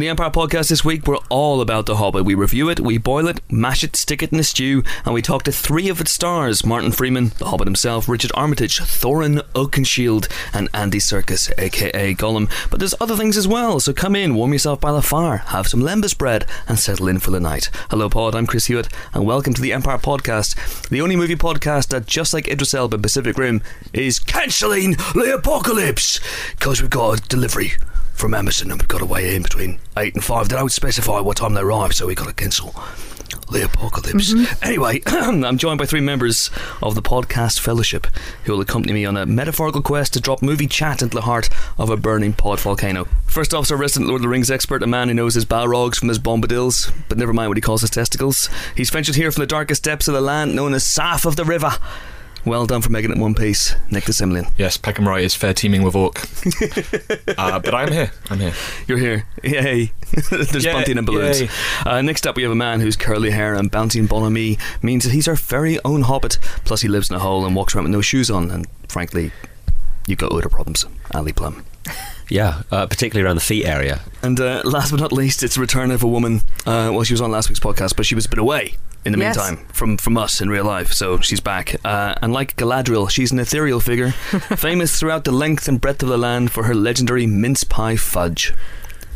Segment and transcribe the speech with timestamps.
[0.00, 2.24] On the Empire podcast this week, we're all about The Hobbit.
[2.24, 5.20] We review it, we boil it, mash it, stick it in a stew, and we
[5.20, 10.32] talk to three of its stars Martin Freeman, The Hobbit himself, Richard Armitage, Thorin Oakenshield,
[10.54, 12.50] and Andy Serkis, aka Gollum.
[12.70, 15.68] But there's other things as well, so come in, warm yourself by the fire, have
[15.68, 17.68] some lembas bread, and settle in for the night.
[17.90, 21.88] Hello, Pod, I'm Chris Hewitt, and welcome to the Empire podcast, the only movie podcast
[21.88, 23.60] that, just like Idris Elba Pacific Rim,
[23.92, 26.20] is cancelling the apocalypse,
[26.52, 27.72] because we've got a delivery
[28.20, 30.50] from Amazon and we've got to weigh in between 8 and 5.
[30.50, 32.74] They don't specify what time they arrive, so we've got to cancel
[33.50, 34.34] the apocalypse.
[34.34, 34.62] Mm-hmm.
[34.62, 36.50] Anyway, I'm joined by three members
[36.82, 38.06] of the podcast fellowship
[38.44, 41.48] who will accompany me on a metaphorical quest to drop movie chat into the heart
[41.78, 43.06] of a burning pod volcano.
[43.24, 45.96] First off, our resident Lord of the Rings expert, a man who knows his balrogs
[45.96, 48.50] from his bombadils, but never mind what he calls his testicles.
[48.76, 51.44] He's ventured here from the darkest depths of the land known as Saf of the
[51.46, 51.72] River.
[52.44, 54.50] Well done for making it in one piece, Nick de Semlyen.
[54.56, 56.18] Yes, Peckham Rye is fair teaming with Orc.
[57.38, 58.12] uh, but I'm here.
[58.30, 58.54] I'm here.
[58.86, 59.26] You're here.
[59.42, 59.92] Yay.
[60.30, 61.42] There's Yay, bunting and balloons.
[61.84, 65.12] Uh, next up, we have a man whose curly hair and bouncing bonhomie means that
[65.12, 66.38] he's our very own hobbit.
[66.64, 68.50] Plus, he lives in a hole and walks around with no shoes on.
[68.50, 69.32] And frankly,
[70.06, 70.86] you've got odor problems.
[71.14, 71.64] Ali Plumb.
[72.30, 74.00] Yeah, uh, particularly around the feet area.
[74.22, 76.40] And uh, last but not least, it's the return of a woman.
[76.64, 79.12] Uh, well, she was on last week's podcast, but she was a bit away in
[79.12, 79.36] the Yes.
[79.36, 80.92] meantime from, from us in real life.
[80.92, 81.74] So she's back.
[81.84, 84.10] Uh, and like Galadriel, she's an ethereal figure,
[84.56, 88.54] famous throughout the length and breadth of the land for her legendary mince pie fudge.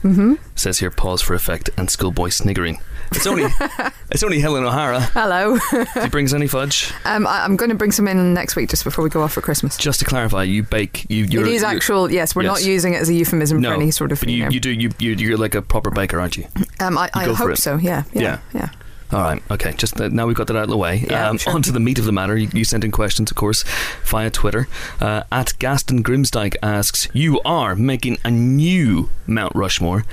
[0.02, 0.34] Mm-hmm.
[0.54, 2.80] Says here, pause for effect and schoolboy sniggering.
[3.16, 3.44] It's only
[4.10, 5.00] it's only Helen O'Hara.
[5.00, 5.58] Hello.
[6.02, 6.92] She brings any fudge.
[7.04, 9.32] Um, I, I'm going to bring some in next week just before we go off
[9.32, 9.76] for Christmas.
[9.76, 11.06] Just to clarify, you bake.
[11.08, 12.10] You you're, it is actual.
[12.10, 12.60] Yes, we're yes.
[12.60, 14.20] not using it as a euphemism No, for any sort of.
[14.20, 14.50] but you, know.
[14.50, 16.46] you do you, you you're like a proper baker, aren't you?
[16.80, 17.76] um, I, you I hope so.
[17.76, 18.04] Yeah.
[18.12, 18.22] Yeah.
[18.22, 18.38] Yeah.
[18.54, 18.68] Yeah.
[19.12, 19.72] All right, okay.
[19.74, 21.04] Just now we've got that out of the way.
[21.08, 21.52] Yeah, um, sure.
[21.52, 22.36] On to the meat of the matter.
[22.36, 23.62] You, you sent in questions, of course,
[24.04, 24.66] via Twitter.
[25.00, 30.04] Uh, at Gaston Grimsdyke asks, "You are making a new Mount Rushmore.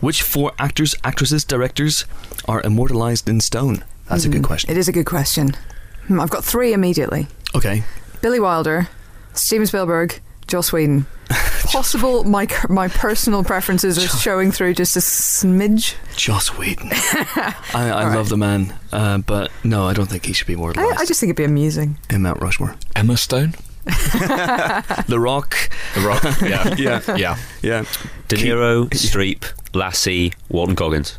[0.00, 2.04] Which four actors, actresses, directors
[2.46, 4.70] are immortalized in stone?" That's a good Mm, question.
[4.70, 5.56] It is a good question.
[6.06, 7.82] Hmm, I've got three immediately: Okay.
[8.22, 8.88] Billy Wilder,
[9.34, 11.06] Steven Spielberg, Joss Whedon.
[11.66, 12.22] Possible.
[12.22, 15.94] My my personal preferences are showing through just a smidge.
[16.16, 16.90] Joss Whedon.
[16.92, 18.16] I, I All right.
[18.16, 21.04] love the man, uh, but no, I don't think he should be I, immortalized I
[21.04, 21.98] just think it'd be amusing.
[22.08, 22.76] in Mount Rushmore.
[22.94, 23.54] Emma Stone?
[25.08, 25.56] The Rock.
[25.94, 26.22] The Rock?
[26.40, 26.74] Yeah.
[26.76, 27.16] Yeah.
[27.16, 27.36] yeah.
[27.62, 27.84] Yeah.
[28.28, 29.44] De Niro, Streep,
[29.76, 31.18] Lassie, Walton Goggins.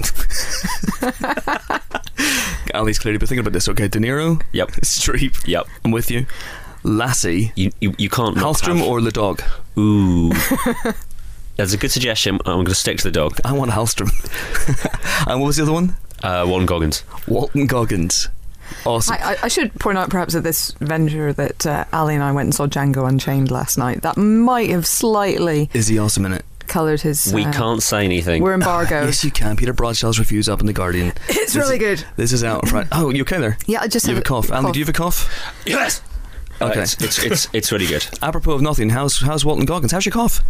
[2.74, 3.68] Ali's clearly been thinking about this.
[3.68, 4.70] Okay, De Niro, Yep.
[4.82, 5.46] Streep.
[5.46, 5.66] Yep.
[5.84, 6.26] I'm with you.
[6.82, 9.42] Lassie, You you, you can't not Hallstrom, have- or the dog.
[9.78, 10.32] Ooh.
[11.56, 12.36] That's a good suggestion.
[12.46, 13.38] I'm going to stick to the dog.
[13.44, 14.08] I want Hallstrom.
[15.28, 15.94] and what was the other one?
[16.22, 17.04] Uh, Walton Goggins.
[17.28, 18.28] Walton Goggins.
[18.86, 19.16] Awesome.
[19.20, 22.32] I, I, I should point out perhaps at this venture that uh, Ali and I
[22.32, 24.00] went and saw Django Unchained last night.
[24.02, 26.44] That might have slightly Is he awesome in it?
[26.70, 27.32] Coloured his.
[27.34, 28.42] We uh, can't say anything.
[28.42, 29.06] We're embargoed.
[29.06, 29.56] Yes, you can.
[29.56, 31.08] Peter Bradshaw's reviews up in the Guardian.
[31.28, 32.08] it's This really is- good.
[32.16, 32.88] This is out on Friday.
[32.92, 33.58] Oh, you okay there?
[33.66, 34.50] Yeah, I just You have a cough.
[34.52, 35.28] Andy, do you have a cough?
[35.66, 36.00] yes.
[36.60, 36.82] Uh, Okay.
[36.82, 38.06] it's, it's it's it's really good.
[38.22, 39.92] Apropos of nothing, how's how's Walton Goggins?
[39.92, 40.40] How's your cough?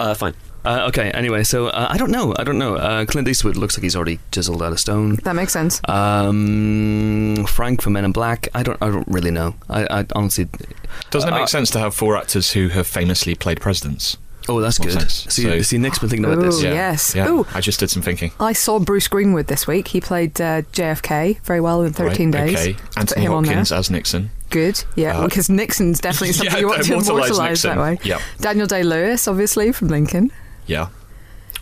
[0.00, 0.32] Uh, fine.
[0.64, 1.10] Uh, okay.
[1.10, 2.34] Anyway, so uh, I don't know.
[2.38, 2.76] I don't know.
[2.76, 5.16] Uh, Clint Eastwood looks like he's already chiseled out of stone.
[5.24, 5.80] That makes sense.
[5.86, 8.48] Um, Frank from Men in Black.
[8.54, 8.78] I don't.
[8.82, 9.54] I don't really know.
[9.68, 10.48] I, I honestly.
[11.10, 14.16] Doesn't it make Uh, sense to have four actors who have famously played presidents?
[14.48, 14.92] Oh, that's good.
[14.92, 15.26] sense.
[15.28, 16.62] See, So- see, Nick's been thinking about this.
[16.62, 16.72] Yeah.
[16.72, 17.14] yes.
[17.14, 17.28] Yeah.
[17.28, 17.46] Ooh.
[17.54, 18.32] I just did some thinking.
[18.40, 19.88] I saw Bruce Greenwood this week.
[19.88, 22.54] He played uh, JFK very well in 13 Right, days.
[22.58, 22.72] Okay.
[22.74, 23.52] Put Anthony him on there.
[23.54, 24.30] Hopkins as Nixon.
[24.50, 24.82] Good.
[24.96, 27.98] Yeah, Uh, because Nixon's definitely something yeah, you want to immortalise immortalise that way.
[28.02, 28.20] Yeah.
[28.40, 30.32] Daniel Day Lewis, obviously, from Lincoln.
[30.66, 30.88] Yeah.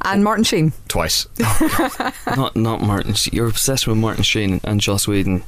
[0.02, 0.72] And Martin Sheen.
[0.88, 1.26] Twice.
[2.36, 3.14] not not Martin.
[3.32, 5.42] You're obsessed with Martin Sheen and Joss Whedon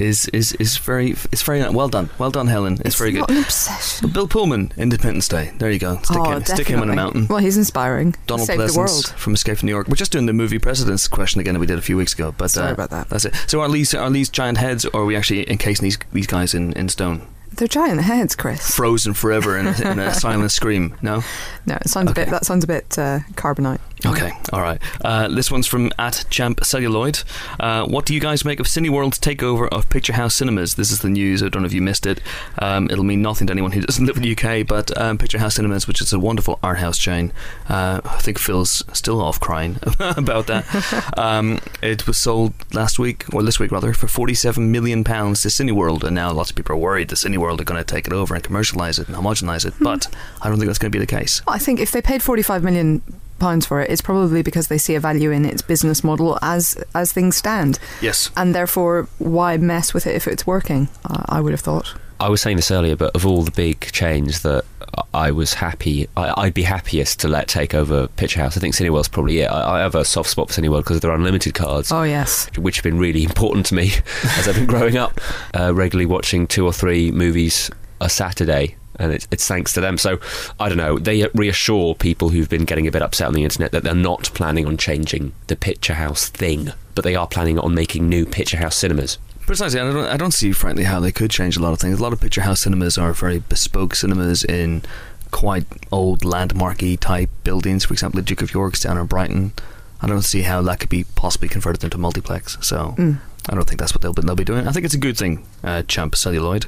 [0.00, 2.10] is is is very it's very well done.
[2.18, 2.78] Well done, Helen.
[2.84, 3.38] It's, very not good.
[3.38, 4.10] an obsession.
[4.10, 5.52] Bill Pullman, Independence Day.
[5.58, 5.98] There you go.
[5.98, 7.26] Stick oh, him, stick him on a mountain.
[7.28, 8.14] Well, he's inspiring.
[8.26, 9.06] Donald Pleasence world.
[9.18, 9.88] from Escape from New York.
[9.88, 12.34] We're just doing the movie President's question again that we did a few weeks ago.
[12.36, 13.08] But Sorry uh, about that.
[13.08, 13.34] That's it.
[13.46, 16.54] So are these are these giant heads, or are we actually encasing these these guys
[16.54, 17.26] in, in stone,
[17.56, 18.74] They're giant heads, Chris.
[18.74, 20.96] frozen forever in a, in a silent scream?
[21.02, 21.22] No.
[21.66, 22.28] no, it sounds a bit.
[22.30, 23.80] That sounds a bit uh, carbonite.
[24.06, 24.78] Okay, all right.
[25.02, 27.22] Uh, this one's from at Champ Celluloid.
[27.58, 30.74] Uh, what do you guys make of Cineworld's takeover of Picture House Cinemas?
[30.74, 31.42] This is the news.
[31.42, 32.20] I don't know if you missed it.
[32.58, 35.38] Um, it'll mean nothing to anyone who doesn't live in the UK, but um, Picture
[35.38, 37.32] House Cinemas, which is a wonderful art house chain,
[37.70, 41.18] uh, I think Phil's still off crying about that.
[41.18, 46.04] um, it was sold last week, or this week rather, for £47 million to Cineworld,
[46.04, 48.34] and now lots of people are worried that Cineworld are going to take it over
[48.34, 50.08] and commercialise it and homogenise it, but
[50.42, 51.42] I don't think that's going to be the case.
[51.46, 53.02] I think if they paid 45 million
[53.38, 56.76] pounds for it, it's probably because they see a value in its business model as
[56.94, 58.30] as things stand, Yes.
[58.36, 60.88] and therefore, why mess with it if it's working?
[61.04, 61.94] Uh, I would have thought.
[62.24, 64.64] I was saying this earlier, but of all the big chains that
[65.12, 68.56] I was happy, I, I'd be happiest to let take over Picture House.
[68.56, 69.48] I think Cineworld's probably it.
[69.48, 71.92] I, I have a soft spot for Cineworld because they're unlimited cards.
[71.92, 72.48] Oh yes.
[72.56, 73.90] which have been really important to me
[74.38, 75.20] as I've been growing up,
[75.52, 78.76] uh, regularly watching two or three movies a Saturday.
[78.98, 79.98] And it's, it's thanks to them.
[79.98, 80.18] So,
[80.58, 80.98] I don't know.
[80.98, 84.30] They reassure people who've been getting a bit upset on the internet that they're not
[84.32, 88.56] planning on changing the Picture House thing, but they are planning on making new Picture
[88.56, 89.18] House cinemas.
[89.46, 91.98] Precisely, I don't, I don't see, frankly, how they could change a lot of things.
[91.98, 94.82] A lot of picture house cinemas are very bespoke cinemas in
[95.30, 97.84] quite old landmarky type buildings.
[97.84, 99.52] For example, the Duke of York's down in Brighton.
[100.00, 102.56] I don't see how that could be possibly converted into multiplex.
[102.60, 103.18] So Mm.
[103.48, 104.66] I don't think that's what they'll be, they'll be doing.
[104.66, 106.66] I think it's a good thing, uh, Champ Celluloid.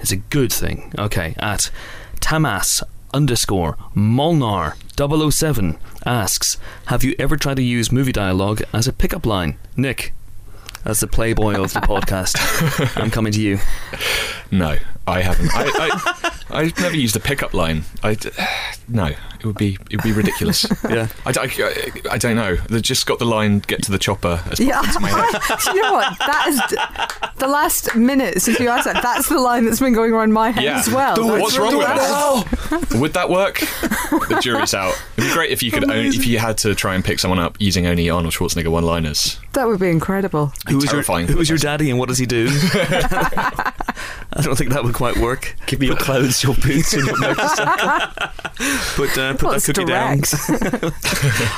[0.00, 0.92] It's a good thing.
[0.98, 1.70] Okay, at
[2.20, 2.82] Tamas
[3.14, 9.24] underscore Molnar 007 asks, Have you ever tried to use movie dialogue as a pickup
[9.24, 9.56] line?
[9.76, 10.12] Nick,
[10.86, 12.36] as the playboy of the podcast,
[12.96, 13.58] I'm coming to you.
[14.50, 15.50] No, I haven't.
[15.52, 17.82] I, I, I've never used a pickup line.
[18.02, 18.16] I,
[18.88, 20.66] no, it would be it would be ridiculous.
[20.88, 21.08] Yeah.
[21.26, 21.32] I
[22.18, 22.56] don't know.
[22.56, 24.80] They just got the line "Get to the chopper" as Yeah.
[24.82, 25.40] popped my head.
[25.64, 26.18] Do you know what?
[26.18, 29.02] That is d- the last minute since you asked that.
[29.02, 30.78] That's the line that's been going around my head Yeah.
[30.78, 31.16] as well.
[31.16, 32.90] Dude, That's what's wrong with ridiculous.
[32.90, 33.00] this?
[33.00, 33.58] Would that work?
[33.60, 34.94] The jury's out.
[35.16, 37.38] It'd be great if you could only, if you had to try and pick someone
[37.38, 39.38] up using only Arnold Schwarzenegger one-liners.
[39.52, 40.52] That would be incredible.
[40.68, 41.26] Who is your, Terrifying.
[41.28, 42.48] who is your daddy and what does he do?
[44.32, 45.56] I don't think that would quite work.
[45.66, 48.28] Give me your clothes, your boots, and your motorcycle.
[48.96, 50.30] Put, uh, put Well, that cookie direct.
[50.48, 50.92] down.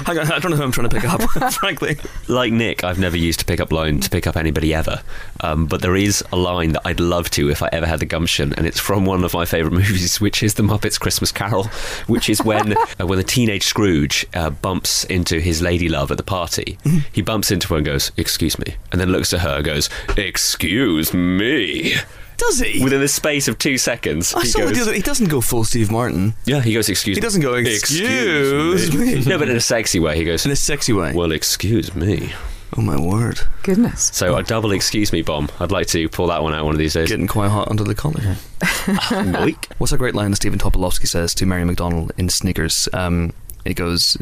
[0.07, 1.97] I don't know who I'm trying to pick up, frankly.
[2.29, 5.03] like Nick, I've never used a pickup line to pick up anybody ever.
[5.41, 8.07] Um, but there is a line that I'd love to if I ever had the
[8.07, 11.65] gumption, and it's from one of my favourite movies, which is The Muppets Christmas Carol,
[12.07, 16.17] which is when uh, when the teenage Scrooge uh, bumps into his lady love at
[16.17, 16.79] the party.
[17.13, 19.89] He bumps into her and goes, "Excuse me," and then looks at her and goes,
[20.17, 21.95] "Excuse me."
[22.39, 22.83] Does he?
[22.83, 25.41] Within the space of two seconds, I he saw goes, the other, he doesn't go
[25.41, 26.35] full Steve Martin.
[26.45, 27.21] "Yeah." He goes, "Excuse me.
[27.21, 29.25] He doesn't go, excuse me.
[29.27, 30.17] no, but in a sexy way.
[30.17, 31.13] He goes, In a sexy way.
[31.15, 32.33] "Well, excuse me."
[32.77, 33.41] Oh my word.
[33.63, 34.11] Goodness.
[34.15, 35.49] So a double excuse me bomb.
[35.59, 37.09] I'd like to pull that one out one of these days.
[37.09, 38.37] Getting quite hot under the collar here.
[38.61, 39.67] Yoink.
[39.79, 42.89] What's a great line that Stephen Tobolowsky says to Mary McDonnell in Sneakers?
[42.93, 43.33] Um,
[43.65, 44.19] he goes,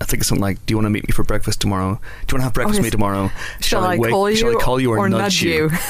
[0.00, 1.94] I think it's something like, "Do you want to meet me for breakfast tomorrow?
[1.94, 2.84] Do you want to have breakfast yes.
[2.84, 3.30] with me tomorrow?
[3.60, 4.36] Shall, I, wake- call you?
[4.36, 5.70] Shall I call you or, nudge you?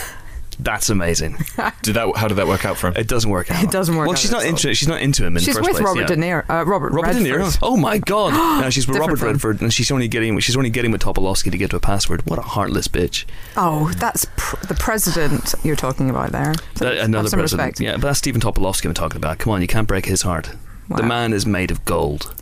[0.59, 1.37] That's amazing.
[1.83, 2.17] Did that?
[2.17, 2.95] How did that work out for him?
[2.97, 3.63] It doesn't work out.
[3.63, 4.51] It doesn't work Well, out she's not at all.
[4.51, 4.75] into.
[4.75, 5.85] She's not into him in She's the first with place.
[5.85, 6.07] Robert yeah.
[6.07, 6.51] De Niro.
[6.51, 7.59] Uh, Robert, Robert De Niro.
[7.63, 8.33] Oh my god!
[8.63, 9.51] no, she's with Robert Different film.
[9.53, 10.39] Redford, and she's only getting.
[10.41, 12.27] She's only getting with Tobolowsky to get to a password.
[12.27, 13.25] What a heartless bitch!
[13.57, 16.55] Oh, that's pr- the president you're talking about there.
[16.77, 17.67] That- another some president.
[17.73, 17.81] respect.
[17.81, 19.39] Yeah, but that's Stephen Tobolowsky I'm talking about.
[19.39, 20.51] Come on, you can't break his heart.
[20.89, 22.35] The man is made of gold.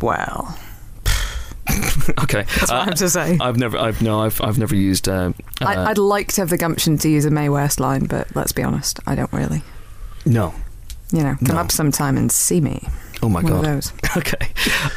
[0.00, 0.58] Well,
[2.22, 3.38] Okay, that's what I uh, have to say.
[3.40, 3.76] I've never.
[3.78, 4.20] I've no.
[4.22, 4.40] I've.
[4.40, 5.08] I've never used.
[5.08, 8.06] Uh, uh, I, I'd like to have the gumption to use a Mae West line,
[8.06, 9.62] but let's be honest, I don't really.
[10.24, 10.54] no.
[11.12, 11.60] You know, come No.
[11.62, 12.86] up sometime and see me.
[13.20, 13.64] Oh my One of god.
[13.64, 13.92] those.
[14.16, 14.48] Okay.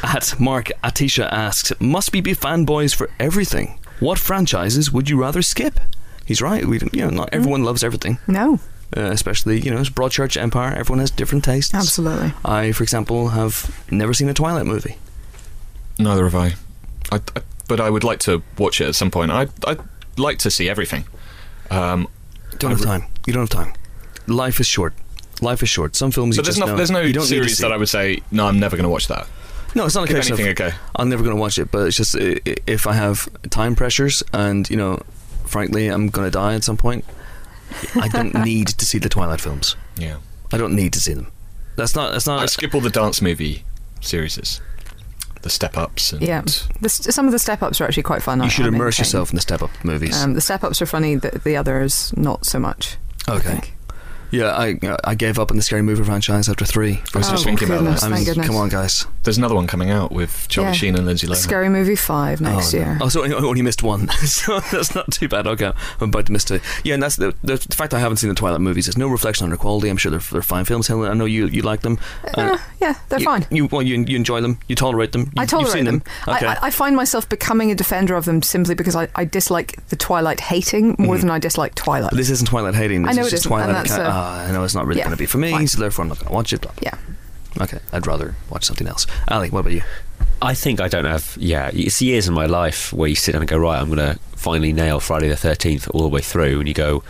[0.04, 3.80] At Mark Atisha asks, must we be fanboys for everything?
[3.98, 5.80] What franchises would you rather skip?
[6.24, 6.64] He's right.
[6.66, 7.36] We, don't- you know, not Hmm.
[7.40, 8.18] everyone loves everything.
[8.28, 8.60] No,
[8.96, 10.72] Uh, especially, you know, it's Broadchurch Empire.
[10.76, 11.74] Everyone has different tastes.
[11.74, 12.32] absolutely.
[12.44, 14.96] I, for example, have never seen a Twilight movie.
[15.98, 16.54] Neither have I.
[17.12, 17.40] I, I.
[17.68, 19.30] But I would like to watch it at some point.
[19.30, 19.46] I.
[19.66, 19.78] I'd
[20.18, 21.04] like to see everything.
[21.70, 22.08] Um,
[22.58, 23.04] Don't I have re- time.
[23.26, 23.74] You don't have time.
[24.26, 24.94] Life is short.
[25.40, 25.96] Life is short.
[25.96, 27.72] Some films so you there's no know- there's no you don't need to series that
[27.72, 28.46] I would say no.
[28.46, 29.26] I'm never going to watch that.
[29.74, 30.70] No, it's not a case anything a go.
[30.94, 34.68] I'm never going to watch it, but it's just if I have time pressures and
[34.70, 35.00] you know,
[35.46, 37.04] frankly, I'm going to die at some point.
[37.96, 39.74] I don't need to see the Twilight films.
[39.96, 40.18] Yeah.
[40.52, 41.32] I don't need to see them.
[41.76, 42.12] That's not.
[42.12, 42.40] That's not.
[42.40, 43.64] I skip all the dance movie
[44.00, 44.60] series,
[45.44, 46.12] the step ups.
[46.12, 46.42] And Yeah,
[46.80, 48.40] the, some of the step ups are actually quite fun.
[48.40, 50.20] I- You should I'm immerse yourself in the Step Up movies.
[50.20, 51.14] Um, the step ups are funny.
[51.14, 52.96] The, the others not so much.
[53.28, 53.60] I okay.
[54.40, 54.82] Think.
[54.82, 57.02] Yeah, I I gave up on the Scary Movie franchise after three.
[57.14, 58.00] I was just Oh, thinking about goodness.
[58.00, 58.10] that.
[58.10, 58.46] I mean, goodness.
[58.46, 59.06] come on, guys.
[59.22, 60.72] There's another one coming out with Charlie Yeah.
[60.72, 61.36] Sheen and Lindsay Lohan.
[61.36, 62.84] Scary Movie five oh, next oh, no.
[62.84, 62.98] year.
[63.00, 64.08] Oh, so I only missed one.
[64.26, 65.46] so that's not too bad.
[65.46, 66.60] Okay, I'm about to miss two.
[66.84, 68.86] Yeah, and that's the, the, the fact I haven't seen the Twilight movies.
[68.86, 69.88] There's no reflection on their quality.
[69.88, 70.88] I'm sure they're, they're fine films.
[70.88, 71.98] Helen, I know you you like them.
[72.36, 73.46] Uh, uh yeah, they're you, fine.
[73.50, 74.58] You well, you, you enjoy them.
[74.68, 75.22] You tolerate them.
[75.22, 75.98] You, I tolerate you've seen them.
[76.00, 76.34] them.
[76.36, 76.46] Okay.
[76.46, 79.86] I, I, I find myself becoming a defender of them simply because I, I dislike
[79.88, 81.22] the Twilight hating more mm-hmm.
[81.22, 82.10] than I dislike Twilight.
[82.10, 83.02] but this isn't Twilight hating.
[83.02, 83.90] This I know is it just isn't, Twilight.
[83.90, 85.26] Uh, and that's ca- a- ah, I know it's not really Yeah, going to be
[85.26, 85.66] for me, fine.
[85.68, 86.60] so therefore I'm not going to watch it.
[86.60, 86.90] Blah, blah.
[86.92, 87.62] yeah.
[87.62, 89.06] Okay, I'd rather watch something else.
[89.28, 89.82] Ali, what about you?
[90.42, 91.36] I think I don't have.
[91.40, 93.98] Yeah, it's years in my life where you sit down and go, right, I'm going
[94.14, 97.02] to finally nail Friday the 13th all the way through, and you go,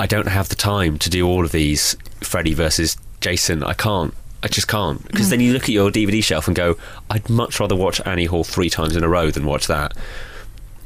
[0.00, 3.62] I don't have the time to do all of these Freddy versus Jason.
[3.62, 4.12] I can't.
[4.42, 5.06] I just can't.
[5.06, 6.76] Because then you look at your DVD shelf and go,
[7.10, 9.94] I'd much rather watch Annie Hall three times in a row than watch that.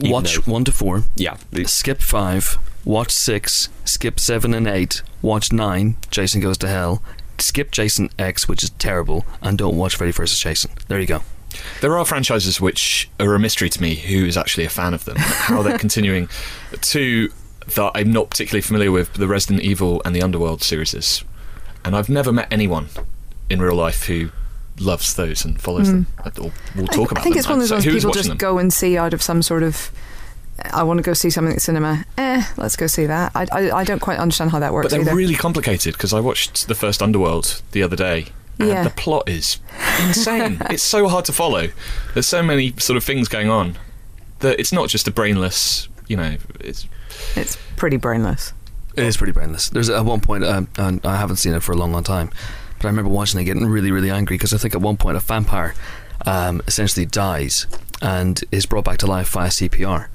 [0.00, 1.04] Even watch though- one to four.
[1.16, 1.36] Yeah.
[1.64, 2.58] Skip five.
[2.84, 7.02] Watch six, skip seven and eight, watch nine, Jason Goes to Hell,
[7.38, 10.38] skip Jason X, which is terrible, and don't watch Freddy vs.
[10.38, 10.70] Jason.
[10.88, 11.22] There you go.
[11.80, 15.04] There are franchises which are a mystery to me who is actually a fan of
[15.04, 16.28] them, how they're continuing.
[16.80, 17.30] Two
[17.76, 21.24] that I'm not particularly familiar with, the Resident Evil and the Underworld series.
[21.84, 22.88] And I've never met anyone
[23.48, 24.30] in real life who
[24.80, 26.02] loves those and follows hmm.
[26.02, 26.06] them.
[26.38, 27.10] Or will talk.
[27.10, 27.38] I, about I think them.
[27.38, 28.38] it's one of those say, people just them?
[28.38, 29.90] go and see out of some sort of.
[30.62, 32.04] I want to go see something at cinema.
[32.16, 33.32] Eh, let's go see that.
[33.34, 35.14] I, I, I don't quite understand how that works But they're either.
[35.16, 38.26] really complicated because I watched the first Underworld the other day.
[38.58, 38.84] And Yeah.
[38.84, 39.58] the plot is
[40.00, 40.58] insane.
[40.70, 41.68] it's so hard to follow.
[42.14, 43.76] There's so many sort of things going on
[44.40, 46.86] that it's not just a brainless, you know, it's
[47.34, 48.52] it's pretty brainless.
[48.96, 49.70] It is pretty brainless.
[49.70, 52.30] There's at one point, um, and I haven't seen it for a long, long time,
[52.78, 55.16] but I remember watching it getting really, really angry because I think at one point
[55.16, 55.74] a vampire
[56.26, 57.66] um, essentially dies
[58.00, 60.06] and is brought back to life via CPR.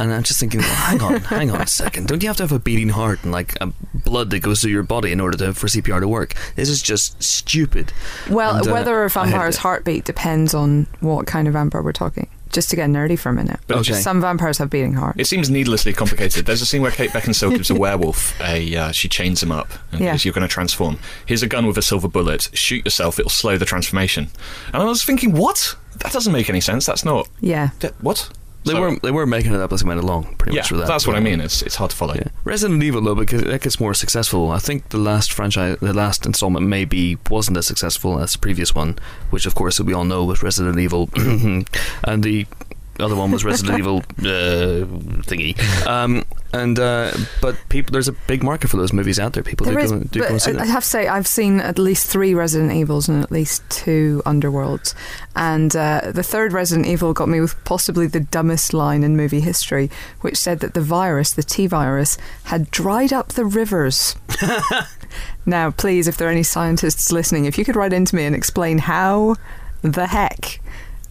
[0.00, 2.08] And I'm just thinking, well, hang on, hang on a second.
[2.08, 3.56] Don't you have to have a beating heart and like
[3.94, 6.34] blood that goes through your body in order to, for CPR to work?
[6.56, 7.92] This is just stupid.
[8.30, 11.82] Well, And, uh, whether a I hated vampire's heartbeat depends on what kind of vampire
[11.82, 12.28] we're talking.
[12.50, 13.60] Just to get nerdy for a minute.
[13.66, 13.94] But Okay.
[13.94, 15.18] Some vampires have beating hearts.
[15.18, 16.44] It seems needlessly complicated.
[16.44, 18.76] There's a scene where Kate Beckinsale gives a werewolf a.
[18.76, 20.12] Uh, she chains him up and Yeah.
[20.12, 20.98] goes, "You're going to transform.
[21.24, 22.50] Here's a gun with a silver bullet.
[22.52, 23.18] Shoot yourself.
[23.18, 24.28] It'll slow the transformation."
[24.74, 25.76] And I was thinking, what?
[26.00, 26.84] That doesn't make any sense.
[26.84, 27.26] That's not.
[27.40, 27.70] yeah.
[27.80, 28.28] That, what?
[28.64, 30.70] They So- were they were making it up as they went along, pretty Yeah, much.
[30.70, 30.86] With that.
[30.86, 31.40] that's what I mean.
[31.40, 32.14] It's it's hard to follow.
[32.14, 32.28] Yeah.
[32.44, 34.50] Resident Evil though, because that gets more successful.
[34.52, 38.74] I think the last franchise, the last installment, maybe wasn't as successful as the previous
[38.74, 38.98] one,
[39.30, 42.46] which of course we all know was Resident Evil, and the
[43.00, 44.84] other one was Resident Evil uh,
[45.24, 45.58] thingy.
[45.86, 49.42] Um, and uh, but people, there's a big market for those movies out there.
[49.42, 51.26] People do, There is, go, do go and see I I have to say, I've
[51.26, 54.94] seen at least three Resident Evils and at least two Underworlds.
[55.34, 59.40] And uh, the third Resident Evil got me with possibly the dumbest line in movie
[59.40, 64.14] history, which said that the virus, the T virus, had dried up the rivers.
[65.46, 68.36] now, please, if there are any scientists listening, if you could write into me and
[68.36, 69.36] explain how
[69.80, 70.60] the heck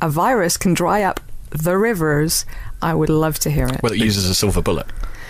[0.02, 1.20] a virus can dry up
[1.52, 2.46] the rivers,
[2.82, 3.82] I would love to hear it.
[3.84, 4.88] Well, it uses a silver bullet.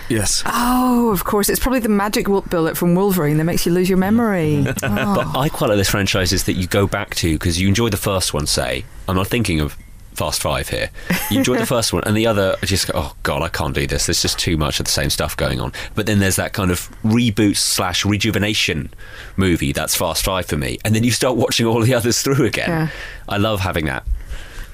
[0.08, 0.42] Yes.
[0.46, 1.48] Oh, of course.
[1.48, 4.64] It's probably the magic bullet from Wolverine that makes you lose your memory.
[4.82, 5.14] Oh.
[5.14, 5.40] But Oh.
[5.40, 7.96] I quite like this franchise is that you go back to because you enjoy the
[7.96, 8.46] first one.
[8.46, 9.76] Say, I'm not thinking of
[10.14, 10.90] Fast Five here.
[11.30, 13.74] You enjoy the first one, and the other I just go, oh god, I can't
[13.74, 14.06] do this.
[14.06, 15.72] There's just too much of the same stuff going on.
[15.94, 18.92] But then there's that kind of reboot slash rejuvenation
[19.36, 22.44] movie that's Fast Five for me, and then you start watching all the others through
[22.44, 22.68] again.
[22.68, 22.88] Yeah.
[23.28, 24.04] I love having that.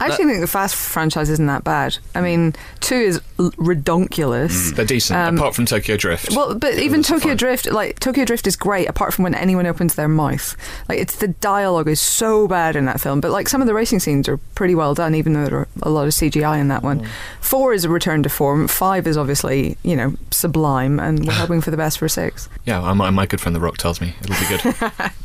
[0.01, 1.99] I actually think the Fast franchise isn't that bad.
[2.15, 4.75] I mean, two is l- redonkulous.
[4.75, 6.31] They're decent, Um, apart from Tokyo Drift.
[6.35, 7.37] Well, but even Tokyo fine.
[7.37, 10.57] Drift, like Tokyo Drift is great, apart from when anyone opens their mouth.
[10.89, 13.75] Like it's the dialogue is so bad in that film, but like some of the
[13.75, 16.69] racing scenes are pretty well done, even though there are a lot of CGI in
[16.69, 17.07] that one.
[17.41, 18.69] Four is a return to form.
[18.69, 22.49] Five is obviously you know sublime, and we're hoping for the best for six.
[22.65, 25.11] Yeah, my, my good friend The Rock tells me it'll be good.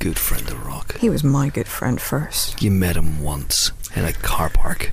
[0.00, 0.98] Good friend The Rock.
[0.98, 2.60] He was my good friend first.
[2.62, 4.92] You met him once in a car park.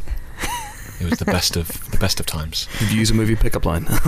[0.99, 2.67] it was the best of the best of times.
[2.79, 3.85] Did you use a movie pickup line?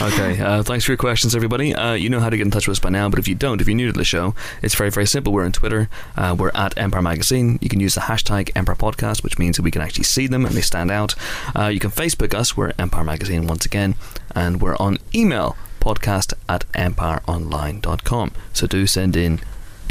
[0.00, 1.74] okay, uh, thanks for your questions, everybody.
[1.74, 3.34] Uh, you know how to get in touch with us by now, but if you
[3.34, 5.32] don't, if you're new to the show, it's very, very simple.
[5.32, 5.88] We're on Twitter.
[6.16, 7.58] Uh, we're at Empire Magazine.
[7.60, 10.46] You can use the hashtag Empire Podcast, which means that we can actually see them
[10.46, 11.14] and they stand out.
[11.56, 12.56] Uh, you can Facebook us.
[12.56, 13.94] We're Empire Magazine once again.
[14.34, 18.32] And we're on email, podcast at empireonline.com.
[18.52, 19.40] So do send in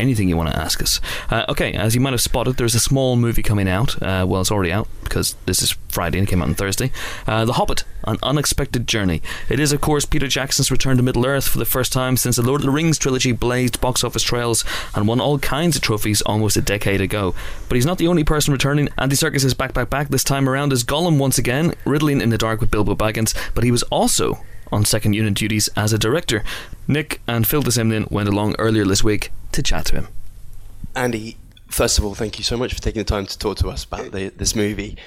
[0.01, 1.00] anything you want to ask us.
[1.29, 4.01] Uh, okay, as you might have spotted, there's a small movie coming out.
[4.01, 6.91] Uh, well, it's already out because this is Friday and it came out on Thursday.
[7.27, 9.22] Uh, the Hobbit: An Unexpected Journey.
[9.50, 12.36] It is, of course, Peter Jackson's return to Middle Earth for the first time since
[12.36, 14.65] the Lord of the Rings trilogy blazed box office trails
[14.96, 17.36] and won all kinds of trophies almost a decade ago.
[17.70, 18.89] But he's not the only person returning.
[18.98, 20.10] Andy Serkis is back, back, back.
[20.10, 23.36] This time around as Gollum once again, riddling in the dark with Bilbo Baggins.
[23.53, 26.44] But he was also on second unit duties as a director.
[26.88, 30.08] Nick and Phil de Semlyen went along earlier this week to chat to him.
[30.96, 31.38] Andy,
[31.68, 33.84] first of all, thank you so much for taking the time to talk to us
[33.84, 34.98] about the, this movie.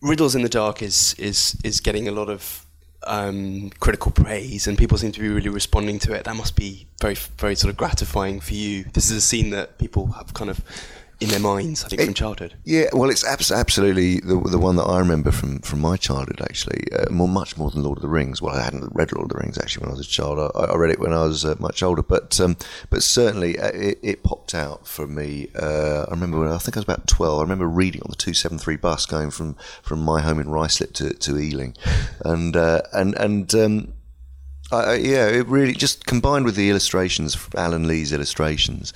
[0.00, 2.66] Riddles in the Dark is is is getting a lot of
[3.06, 6.24] um, critical praise, and people seem to be really responding to it.
[6.24, 8.84] That must be very very sort of gratifying for you.
[8.92, 10.60] This is a scene that people have kind of
[11.20, 12.54] in their minds, I think, from childhood.
[12.64, 16.40] Yeah, well, it's abs- absolutely the the one that I remember from, from my childhood.
[16.42, 18.42] Actually, uh, more much more than Lord of the Rings.
[18.42, 20.38] Well, I hadn't read Lord of the Rings actually when I was a child.
[20.38, 22.56] I, I read it when I was uh, much older, but um,
[22.90, 25.48] but certainly uh, it, it popped out for me.
[25.58, 27.38] Uh, I remember when I think I was about twelve.
[27.38, 30.48] I remember reading on the two seven three bus going from, from my home in
[30.48, 31.76] Ruislip to, to Ealing,
[32.20, 33.54] and uh, and and.
[33.54, 33.92] Um,
[34.72, 38.92] Uh, yeah, it really just combined with the illustrations, Alan Lee's illustrations.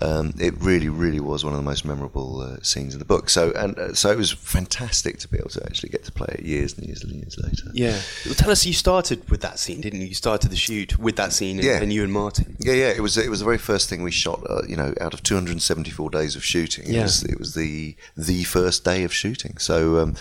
[0.00, 3.28] Um, it really, really was one of the most memorable uh, scenes in the book.
[3.28, 6.36] So, and uh, so it was fantastic to be able to actually get to play
[6.38, 7.70] it years and years and years later.
[7.74, 8.00] Yeah.
[8.24, 10.06] Well, tell us, you started with that scene, didn't you?
[10.06, 11.82] You started the shoot with that scene, and, Yeah.
[11.82, 12.56] and you and Martin.
[12.58, 12.88] Yeah, yeah.
[12.88, 14.40] It was it was the very first thing we shot.
[14.48, 17.02] Uh, you know, out of 274 days of shooting, it Yeah.
[17.02, 19.58] was it was the the first day of shooting.
[19.58, 19.98] So.
[19.98, 20.16] Um,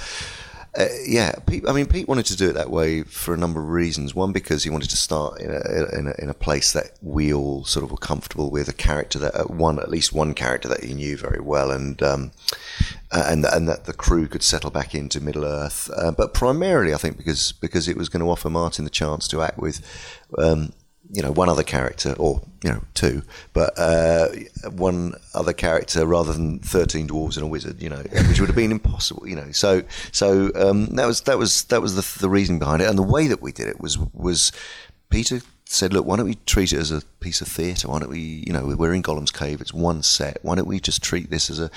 [0.77, 3.59] uh, yeah, Pete, I mean, Pete wanted to do it that way for a number
[3.59, 4.13] of reasons.
[4.13, 7.33] One, because he wanted to start in a, in a, in a place that we
[7.33, 10.67] all sort of were comfortable with, a character that uh, one, at least one character
[10.67, 12.31] that he knew very well, and um,
[13.11, 15.89] uh, and and that the crew could settle back into Middle Earth.
[15.95, 19.27] Uh, but primarily, I think because because it was going to offer Martin the chance
[19.29, 19.81] to act with.
[20.37, 20.73] Um,
[21.11, 23.23] you know, one other character, or you know, two,
[23.53, 24.29] but uh,
[24.71, 27.81] one other character rather than thirteen dwarves and a wizard.
[27.81, 27.97] You know,
[28.27, 29.27] which would have been impossible.
[29.27, 32.81] You know, so so um, that was that was that was the, the reason behind
[32.81, 34.51] it, and the way that we did it was was
[35.09, 37.87] Peter said, look, why don't we treat it as a piece of theatre?
[37.87, 40.39] Why don't we, you know, we're in Gollum's Cave, it's one set.
[40.41, 41.69] Why don't we just treat this as a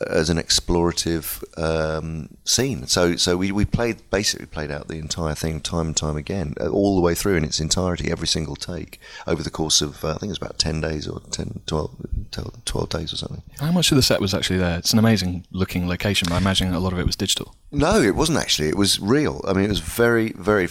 [0.00, 2.86] as an explorative um, scene?
[2.86, 6.54] So, so we, we played basically played out the entire thing time and time again,
[6.60, 10.04] uh, all the way through in its entirety, every single take over the course of
[10.04, 13.16] uh, I think it was about ten days or 10, 12, 12 12 days or
[13.16, 13.42] something.
[13.58, 14.78] How much of the set was actually there?
[14.78, 17.54] It's an amazing looking location, but I imagine a lot of it was digital.
[17.72, 18.68] No, it wasn't actually.
[18.68, 19.44] It was real.
[19.46, 20.68] I mean, it was very, very.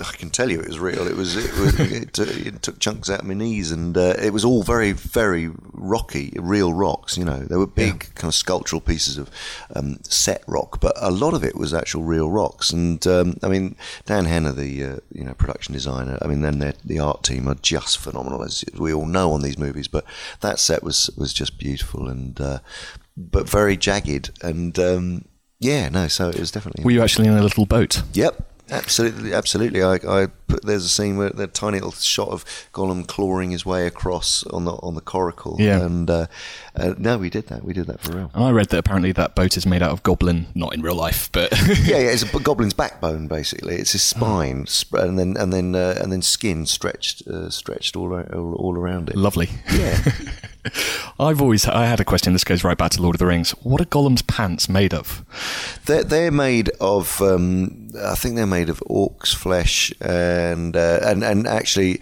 [0.00, 1.06] I can tell you, it was real.
[1.06, 1.34] It was.
[1.34, 4.44] It, was, it, took, it took chunks out of my knees, and uh, it was
[4.44, 7.16] all very, very rocky, real rocks.
[7.16, 9.30] You know, they were big, kind of sculptural pieces of
[9.74, 12.70] um, set rock, but a lot of it was actual real rocks.
[12.70, 13.74] And um, I mean,
[14.04, 16.18] Dan Hennah, the uh, you know production designer.
[16.20, 19.56] I mean, then the art team are just phenomenal, as we all know on these
[19.56, 19.88] movies.
[19.88, 20.04] But
[20.42, 22.58] that set was was just beautiful and, uh,
[23.16, 24.78] but very jagged and.
[24.78, 25.24] Um,
[25.58, 26.08] yeah, no.
[26.08, 26.84] So it was definitely.
[26.84, 28.02] Were you actually in a little boat?
[28.12, 29.82] Yep, absolutely, absolutely.
[29.82, 33.64] I, I put, there's a scene where the tiny little shot of Gollum clawing his
[33.64, 35.56] way across on the on the coracle.
[35.58, 35.84] Yeah.
[35.84, 36.26] and uh,
[36.74, 37.64] uh, no, we did that.
[37.64, 38.30] We did that for real.
[38.34, 40.94] And I read that apparently that boat is made out of goblin, not in real
[40.96, 41.50] life, but
[41.84, 42.10] yeah, yeah.
[42.10, 43.76] It's a goblin's backbone basically.
[43.76, 47.96] It's his spine, sp- and then and then uh, and then skin stretched uh, stretched
[47.96, 49.16] all, all all around it.
[49.16, 49.48] lovely.
[49.72, 49.98] Yeah.
[51.18, 52.32] I've always I had a question.
[52.32, 53.50] This goes right back to Lord of the Rings.
[53.62, 55.24] What are Gollum's pants made of?
[55.86, 61.24] They're, they're made of, um, I think they're made of orc's flesh, and uh, and
[61.24, 62.00] and actually,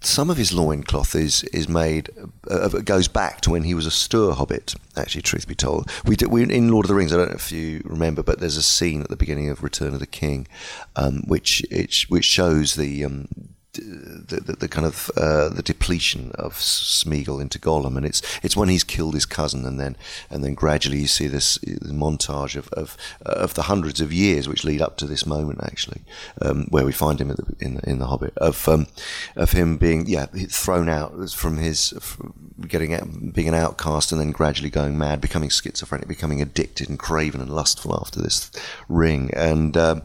[0.00, 2.10] some of his loincloth is is made
[2.48, 4.74] uh, goes back to when he was a Stoor hobbit.
[4.96, 7.12] Actually, truth be told, we did, we in Lord of the Rings.
[7.12, 9.94] I don't know if you remember, but there's a scene at the beginning of Return
[9.94, 10.46] of the King,
[10.94, 13.04] um, which it, which shows the.
[13.04, 13.28] Um,
[13.76, 18.68] the, the, kind of uh, the depletion of Smeagol into Gollum, and it's it's when
[18.68, 19.96] he's killed his cousin, and then
[20.30, 24.48] and then gradually you see this, uh, montage of, of of the hundreds of years
[24.48, 26.02] which lead up to this moment, actually,
[26.42, 28.86] um, where we find him the, in in the Hobbit of um,
[29.34, 32.34] of him being yeah thrown out from his from
[32.66, 36.98] getting out, being an outcast, and then gradually going mad, becoming schizophrenic, becoming addicted and
[36.98, 38.50] craven and lustful after this
[38.88, 39.76] ring, and.
[39.76, 40.02] Um,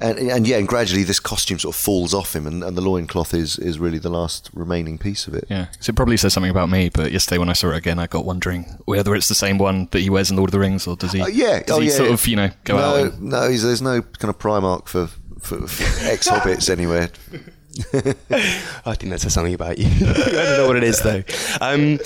[0.00, 2.80] and, and yeah, and gradually this costume sort of falls off him, and, and the
[2.80, 5.44] loincloth is, is really the last remaining piece of it.
[5.48, 6.88] Yeah, so it probably says something about me.
[6.88, 9.88] But yesterday when I saw it again, I got wondering whether it's the same one
[9.92, 11.20] that he wears in Lord of the Rings, or does he?
[11.20, 11.94] Uh, yeah, does oh, he yeah.
[11.94, 13.12] sort of you know go no, out?
[13.12, 15.08] And, no, he's, there's no kind of Primark for,
[15.40, 17.10] for, for ex hobbits anywhere.
[18.86, 19.86] I think that says something about you.
[20.06, 21.22] I don't know what it is though.
[21.60, 21.98] Um,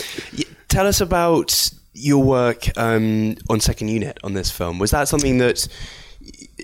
[0.69, 4.79] tell us about your work um, on Second Unit on this film.
[4.79, 5.75] Was that something that, y-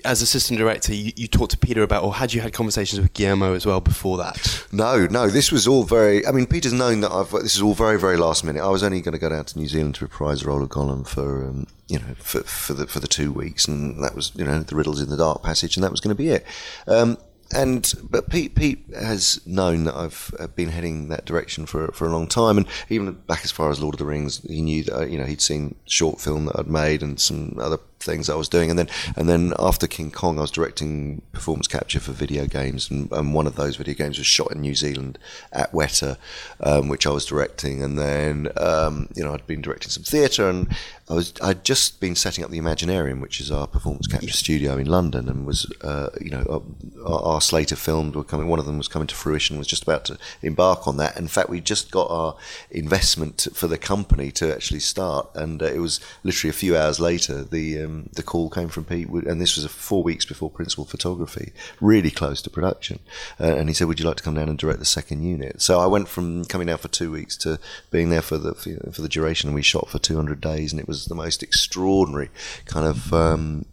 [0.05, 3.13] as assistant director, you, you talked to Peter about, or had you had conversations with
[3.13, 4.65] Guillermo as well before that?
[4.71, 6.25] No, no, this was all very.
[6.25, 7.31] I mean, Peter's known that I've.
[7.31, 8.61] This is all very, very last minute.
[8.61, 10.69] I was only going to go down to New Zealand to reprise the role of
[10.69, 14.31] Gollum for, um, you know, for, for the for the two weeks, and that was,
[14.35, 16.45] you know, the riddles in the dark passage, and that was going to be it.
[16.87, 17.17] Um,
[17.53, 22.07] and but Pete, Pete has known that I've uh, been heading that direction for for
[22.07, 24.83] a long time, and even back as far as Lord of the Rings, he knew
[24.85, 28.35] that you know he'd seen short film that I'd made and some other things I
[28.35, 32.11] was doing, and then and then after King Kong, I was directing performance capture for
[32.11, 35.17] video games, and, and one of those video games was shot in New Zealand
[35.51, 36.17] at Weta,
[36.61, 40.49] um, which I was directing, and then um, you know I'd been directing some theatre,
[40.49, 40.67] and
[41.09, 44.77] I was I'd just been setting up the Imaginarium, which is our performance capture studio
[44.77, 46.63] in London, and was uh, you know
[47.05, 48.47] our, our slate of films were coming.
[48.47, 51.17] One of them was coming to fruition, was just about to embark on that.
[51.17, 52.35] In fact, we just got our
[52.71, 56.99] investment for the company to actually start, and uh, it was literally a few hours
[56.99, 60.85] later the um, the call came from Pete, and this was four weeks before principal
[60.85, 62.99] photography, really close to production,
[63.39, 65.61] uh, and he said, "Would you like to come down and direct the second unit?"
[65.61, 67.59] So I went from coming down for two weeks to
[67.91, 69.53] being there for the for, the duration.
[69.53, 72.29] We shot for 200 days, and it was the most extraordinary
[72.65, 73.13] kind of.
[73.13, 73.65] Um,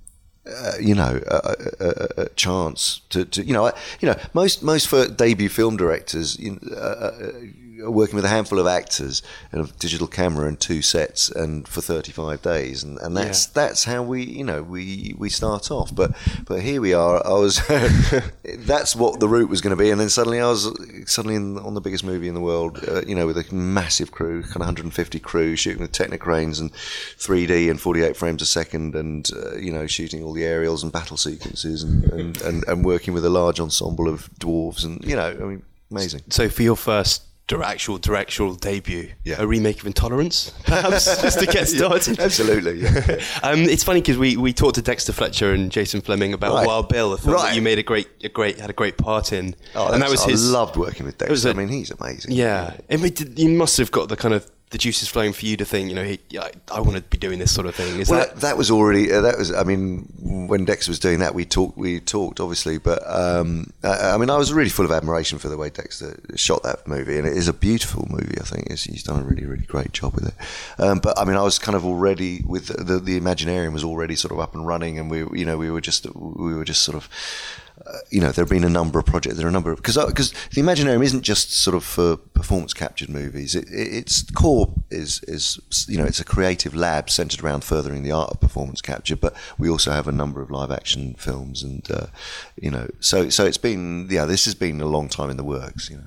[0.45, 4.61] uh, you know, a, a, a chance to, to, you know, I, you know, most
[4.61, 7.33] most for debut film directors, you uh, uh
[7.81, 11.81] working with a handful of actors and a digital camera and two sets and for
[11.81, 12.83] 35 days.
[12.83, 13.53] And, and that's yeah.
[13.55, 15.95] that's how we you know we we start off.
[15.95, 16.13] But
[16.47, 17.27] but here we are.
[17.27, 17.61] I was
[18.45, 19.91] that's what the route was going to be.
[19.91, 20.71] And then suddenly I was
[21.07, 24.13] suddenly in, on the biggest movie in the world uh, you know with a massive
[24.13, 28.95] crew kind of 150 crew shooting with Technocranes and 3D and 48 frames a second
[28.95, 32.85] and uh, you know shooting all the aerials and battle sequences and, and, and, and
[32.85, 36.23] working with a large ensemble of dwarves and you know I mean amazing.
[36.31, 37.23] So for your first
[37.63, 39.37] actual directorial debut, yeah.
[39.39, 42.19] a remake of Intolerance, perhaps, just to get started.
[42.19, 42.81] yeah, absolutely.
[42.81, 43.21] Yeah.
[43.43, 46.67] um, it's funny because we, we talked to Dexter Fletcher and Jason Flemyng about right.
[46.67, 47.51] Wild Bill, a film right.
[47.51, 49.55] that you made a great a great had a great part in.
[49.75, 50.51] Oh, and that was his.
[50.53, 51.49] Loved working with Dexter.
[51.49, 52.33] A, I mean, he's amazing.
[52.33, 55.57] Yeah, I mean, you must have got the kind of the juices flowing for you
[55.59, 58.01] to think, you know, he, I, I want to be doing this sort of thing.
[58.01, 59.53] Is well, that that was already uh, that was.
[59.53, 60.09] I mean,
[60.49, 61.77] when Dex was doing that, we talked.
[61.77, 65.51] We talked obviously, but um, I, I, mean, I was really full of admiration for
[65.51, 68.39] the way Dexter shot that movie, and it is a beautiful movie.
[68.41, 70.35] I think it's, he's done a really, really great job with it.
[70.83, 73.85] Um, but I mean, I was kind of already with the, the, the Imaginarium was
[73.85, 76.65] already sort of up and running, and we, you know, we were just we were
[76.65, 77.11] just sort of
[77.87, 79.37] uh, you know, there have been a number of projects.
[79.37, 82.17] There are a number of because because uh, the Imaginarium isn't just sort of for
[82.17, 83.55] performance captured movies.
[83.55, 88.03] It, it, its core is is you know it's a creative lab centered around furthering
[88.03, 89.17] the art of performance capture.
[89.17, 92.07] But we also have a number of live action films, and uh,
[92.61, 95.45] you know, so so it's been yeah, this has been a long time in the
[95.45, 95.91] works.
[95.91, 96.05] You know.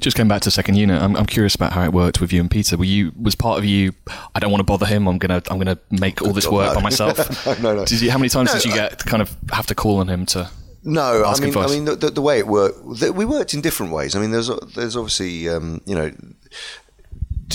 [0.00, 2.40] Just going back to second unit, I'm, I'm curious about how it worked with you
[2.40, 2.76] and Peter.
[2.76, 3.92] Were you was part of you?
[4.34, 5.06] I don't want to bother him.
[5.06, 7.46] I'm gonna I'm gonna make all this work by myself.
[7.62, 7.84] no, no.
[7.84, 10.08] Did you, how many times no, did you get kind of have to call on
[10.08, 10.50] him to?
[10.82, 13.92] No, I mean, I mean the, the, the, way it worked, we worked in different
[13.92, 14.16] ways.
[14.16, 16.10] I mean, there's there's obviously um, you know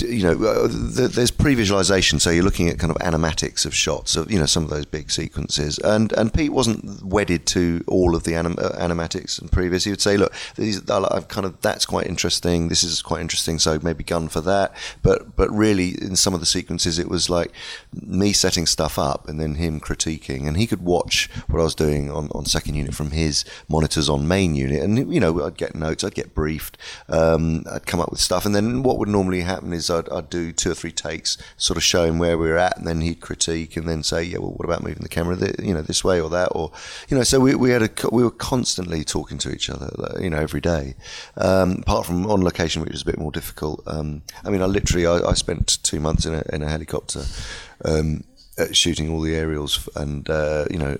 [0.02, 4.30] you know, uh, there's pre-visualization, so you're looking at kind of animatics of shots of
[4.30, 8.24] you know some of those big sequences, and and Pete wasn't wedded to all of
[8.24, 9.84] the anim- uh, animatics and previous.
[9.84, 12.68] He would say, look, these I've kind of that's quite interesting.
[12.68, 14.74] This is quite interesting, so maybe gun for that.
[15.02, 17.52] But but really, in some of the sequences, it was like
[17.92, 21.74] me setting stuff up and then him critiquing, and he could watch what I was
[21.74, 25.56] doing on, on second unit from his monitors on main unit, and you know, I'd
[25.56, 26.78] get notes, I'd get briefed,
[27.08, 30.30] um, I'd come up with stuff, and then what would normally happen is I'd, I'd,
[30.30, 33.20] do two or three takes, sort of showing where we were at, and then he'd
[33.20, 36.20] critique, and then say, yeah, well, what about moving the camera, you know, this way
[36.20, 36.72] or that, or
[37.08, 40.30] you know, so we, we had a we were constantly talking to each other, you
[40.30, 40.94] know, every day.
[41.36, 43.82] Um, apart from on location, which was a bit more difficult.
[43.86, 47.24] Um, I mean, I literally I, I, spent two months in a, in a helicopter.
[47.84, 48.24] Um,
[48.72, 50.96] shooting all the aerials and uh, you know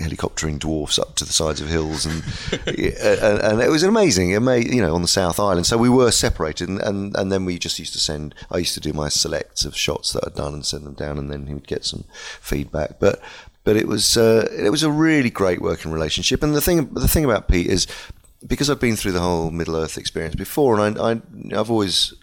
[0.00, 2.22] helicoptering dwarfs up to the sides of hills and
[2.68, 5.66] and, and, it was amazing you know on the South Island.
[5.66, 8.74] So we were separated and, and, and then we just used to send I used
[8.74, 11.46] to do my selects of shots that I'd done and send them down and then
[11.46, 12.04] he would get some
[12.40, 13.00] feedback.
[13.00, 13.20] But
[13.64, 16.42] but it was uh, it was a really great working relationship.
[16.42, 17.88] And the thing the thing about Pete is
[18.46, 21.20] because I've been through the whole Middle Earth experience before and I, I
[21.58, 22.14] I've always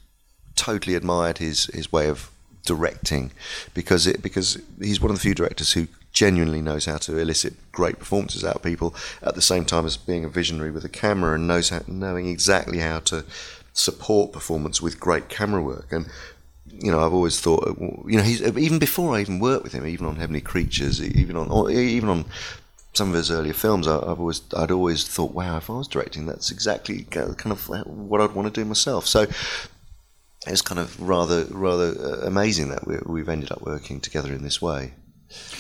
[0.56, 2.32] totally admired his his way of
[2.68, 3.32] directing
[3.74, 7.54] because it because he's one of the few directors who genuinely knows how to elicit
[7.72, 10.90] great performances out of people at the same time as being a visionary with a
[10.90, 13.24] camera and knows how, knowing exactly how to
[13.74, 16.08] support performance with great camera work and
[16.68, 17.78] you know I've always thought
[18.08, 21.36] you know he's even before I even worked with him even on Heavenly Creatures even
[21.38, 22.26] on even on
[22.98, 25.88] some of his earlier films, I, have always I'd always thought, wow, if I was
[25.88, 29.06] directing, that's exactly kind of what I'd want to do myself.
[29.06, 29.28] So
[30.48, 34.44] it's kind of rather rather uh, amazing that we, have ended up working together in
[34.44, 34.94] this way.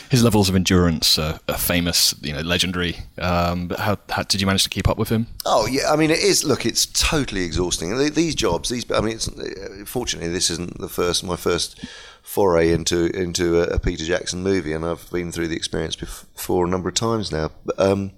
[0.09, 2.95] His levels of endurance are, are famous, you know, legendary.
[3.17, 5.27] Um, but how, how, did you manage to keep up with him?
[5.45, 6.45] Oh yeah, I mean, it is.
[6.45, 7.97] Look, it's totally exhausting.
[8.13, 8.89] These jobs, these.
[8.91, 9.29] I mean, it's,
[9.89, 11.23] fortunately, this isn't the first.
[11.23, 11.85] My first
[12.23, 16.65] foray into into a, a Peter Jackson movie, and I've been through the experience before
[16.65, 17.51] a number of times now.
[17.65, 18.11] But, um,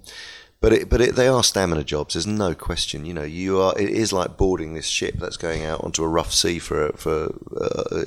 [0.60, 2.14] but it, but it, they are stamina jobs.
[2.14, 3.06] There's no question.
[3.06, 3.78] You know, you are.
[3.78, 7.34] It is like boarding this ship that's going out onto a rough sea for for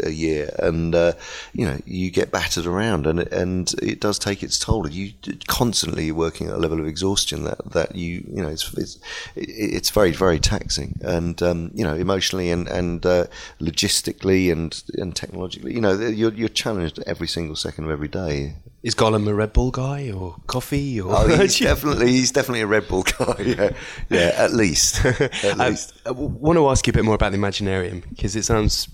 [0.03, 1.13] a year, and uh,
[1.53, 4.87] you know you get battered around, and and it does take its toll.
[4.87, 5.13] You
[5.47, 8.99] constantly working at a level of exhaustion that that you you know it's it's,
[9.35, 13.25] it's very very taxing, and um, you know emotionally and and uh,
[13.59, 15.73] logistically and and technologically.
[15.73, 18.57] You know, you're you're challenged every single second of every day.
[18.83, 20.99] Is Gollum a Red Bull guy or coffee?
[20.99, 23.35] Or oh, he's definitely he's definitely a Red Bull guy.
[23.43, 23.69] Yeah,
[24.09, 25.03] yeah at least.
[25.05, 25.93] at least.
[26.05, 28.89] I, I want to ask you a bit more about the Imaginarium because it sounds,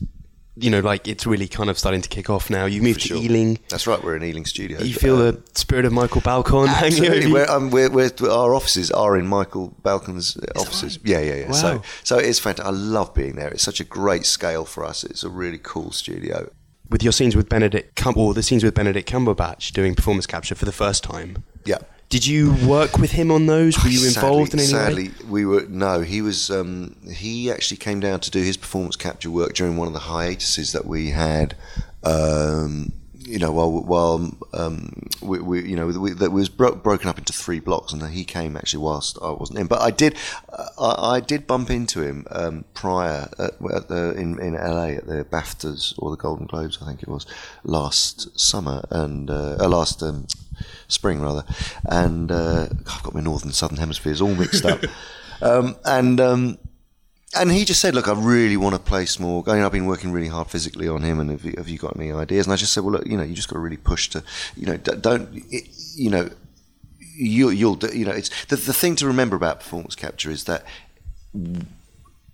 [0.56, 2.65] you know, like it's really kind of starting to kick off now.
[2.65, 3.58] You moved to Ealing.
[3.69, 4.04] That's right.
[4.04, 4.88] We're in Ealing Studios.
[4.88, 6.67] You feel uh, the spirit of Michael Balcon
[7.23, 7.34] you.
[7.34, 10.99] We're, um, we're, we're, our offices are in Michael Balcon's offices.
[10.99, 11.08] Right?
[11.08, 11.47] Yeah, yeah, yeah.
[11.47, 11.54] Wow.
[11.54, 12.71] So so it's fantastic.
[12.71, 13.49] I love being there.
[13.49, 15.04] It's such a great scale for us.
[15.04, 16.52] It's a really cool studio
[16.89, 20.56] with your scenes with Benedict Cum- or the scenes with Benedict Cumberbatch doing performance capture
[20.56, 21.43] for the first time.
[21.65, 21.78] Yeah.
[22.10, 23.78] Did you work with him on those?
[23.84, 25.30] Were you involved sadly, in any sadly, way?
[25.30, 26.02] we were no.
[26.02, 26.49] He was.
[26.49, 29.99] Um, he actually came down to do his performance capture work during one of the
[29.99, 31.56] hiatuses that we had.
[32.04, 32.93] Um,
[33.29, 37.19] you know, while while um, we, we, you know, we, that was bro- broken up
[37.19, 39.67] into three blocks, and he came actually whilst I wasn't in.
[39.67, 40.15] But I did,
[40.51, 44.89] uh, I, I did bump into him um, prior at, at the, in in LA
[44.93, 47.27] at the BAFTAs or the Golden Globes, I think it was
[47.63, 50.25] last summer and uh, uh, last um,
[50.87, 51.45] spring rather,
[51.85, 54.83] and uh, I've got my northern southern hemispheres all mixed up,
[55.41, 56.57] um, and.
[57.35, 59.43] And he just said, "Look, I really want to play small.
[59.47, 61.77] I mean, I've been working really hard physically on him, and have you, have you
[61.77, 63.59] got any ideas?" And I just said, "Well, look, you know, you just got to
[63.59, 64.23] really push to,
[64.55, 66.29] you know, don't, it, you know,
[66.99, 70.65] you, you'll, you know, it's the the thing to remember about performance capture is that."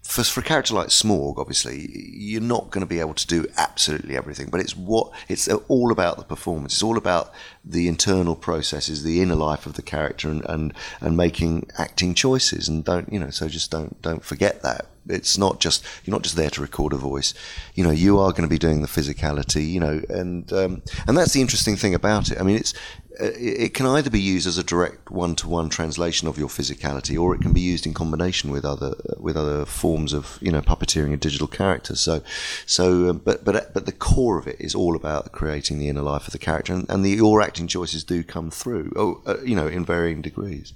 [0.06, 3.48] For, for a character like Smaug, obviously, you're not going to be able to do
[3.58, 4.50] absolutely everything.
[4.52, 6.74] But it's what it's all about the performance.
[6.74, 7.34] It's all about
[7.66, 12.68] the internal processes, the inner life of the character, and, and, and making acting choices.
[12.68, 13.32] And don't you know?
[13.32, 16.94] So just don't don't forget that it's not just you're not just there to record
[16.94, 17.34] a voice.
[17.74, 19.68] You know, you are going to be doing the physicality.
[19.68, 22.40] You know, and um, and that's the interesting thing about it.
[22.40, 22.74] I mean, it's
[23.20, 27.34] it it can either be used as a direct one-to-one translation of your physicality, or
[27.36, 31.14] it can be used in combination with other with other forms of you know puppeteering
[31.14, 31.96] a digital character.
[31.96, 32.22] So,
[32.66, 36.02] so um, but but but the core of it is all about creating the inner
[36.02, 38.92] life of the character, and, and the your acting choices do come through.
[38.96, 40.74] Oh, uh, you know, in varying degrees.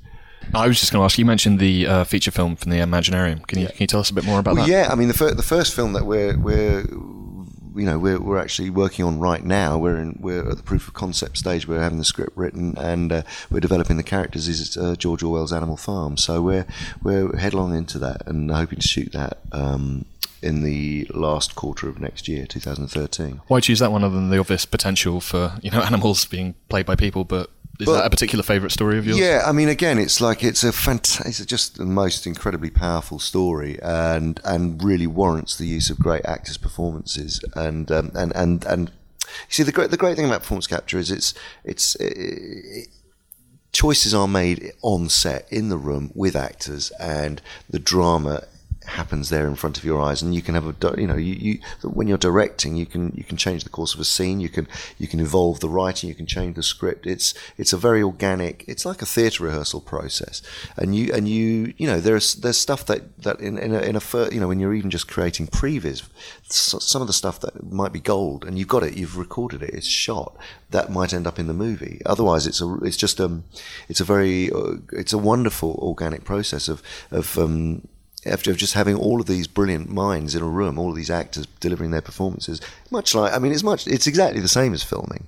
[0.54, 1.18] I was just going to ask.
[1.20, 3.46] You mentioned the uh, feature film from the Imaginarium.
[3.46, 4.72] Can you can you tell us a bit more about Well, that?
[4.72, 6.86] yeah, I mean the fir- the first film that we're we're
[7.80, 9.78] you know we're, we're actually working on right now.
[9.78, 11.68] We're in we're at the proof of concept stage.
[11.68, 14.48] We're having the script written and uh, we're developing the characters.
[14.48, 16.18] Is uh, George Orwell's Animal Farm.
[16.18, 16.66] So we're
[17.02, 19.40] we're headlong into that and hoping to shoot that.
[19.52, 20.06] Um,
[20.42, 23.42] in the last quarter of next year, 2013.
[23.48, 26.86] Why choose that one other than the obvious potential for you know animals being played
[26.86, 27.24] by people?
[27.24, 29.18] But is Well, that a particular favourite story of yours?
[29.18, 33.20] Yeah, I mean, again, it's like it's a fant- it's just the most incredibly powerful
[33.20, 38.66] story, and and really warrants the use of great actors' performances, and um, and and
[38.66, 41.96] and you see the great the great thing about performance capture is it's it's.
[41.96, 42.90] It,
[43.72, 47.40] choices are made on set in the room with actors and
[47.70, 48.44] the drama
[48.90, 51.34] happens there in front of your eyes and you can have a you know you,
[51.34, 54.50] you when you're directing you can you can change the course of a scene you
[54.50, 57.06] can you can evolve the writing you can change the script.
[57.06, 60.42] It's it's a very organic it's like a theatre rehearsal process.
[60.78, 63.96] And you and you you know there's there's stuff that that in in a, in
[63.96, 66.04] a fir- you know when you're even just creating previs
[66.50, 69.70] some of the stuff that might be gold and you've got it you've recorded it
[69.74, 70.36] it's shot
[70.72, 72.02] that might end up in the movie.
[72.06, 73.44] Otherwise it's a it's just um
[73.88, 77.88] it's a very uh, it's a wonderful organic process of of um
[78.26, 81.46] after just having all of these brilliant minds in a room, all of these actors
[81.60, 82.60] delivering their performances,
[82.92, 85.28] much like I mean, it's much, it's exactly the same as filming.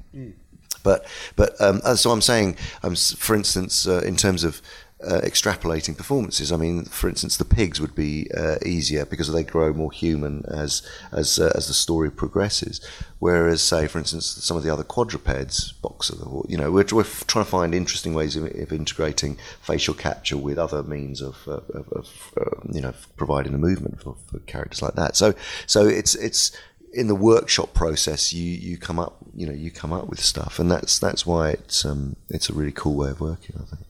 [0.84, 4.62] But but um, uh, so I'm saying, um, for instance, uh, in terms of
[5.04, 9.44] uh, extrapolating performances, I mean, for instance, the pigs would be uh, easier because they
[9.44, 12.82] grow more human as as uh, as the story progresses.
[13.20, 16.16] Whereas, say, for instance, some of the other quadrupeds, boxer,
[16.48, 20.58] you know, we're, we're trying to find interesting ways of, of integrating facial capture with
[20.58, 24.82] other means of, uh, of, of uh, you know, providing the movement for, for characters
[24.82, 25.16] like that.
[25.16, 25.34] So
[25.68, 26.52] so it's it's
[26.94, 30.60] in the workshop process you, you come up you know you come up with stuff
[30.60, 33.88] and that's that's why it's um it's a really cool way of working I think.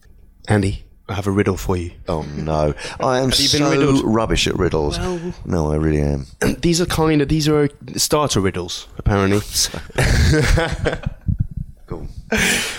[0.48, 1.92] Andy, I have a riddle for you.
[2.08, 4.02] Oh no, I am Have you been so riddled?
[4.06, 4.98] rubbish at riddles.
[4.98, 6.26] Well- no, I really am.
[6.62, 9.42] these are kind of these are starter riddles, apparently.
[11.88, 12.08] Cool.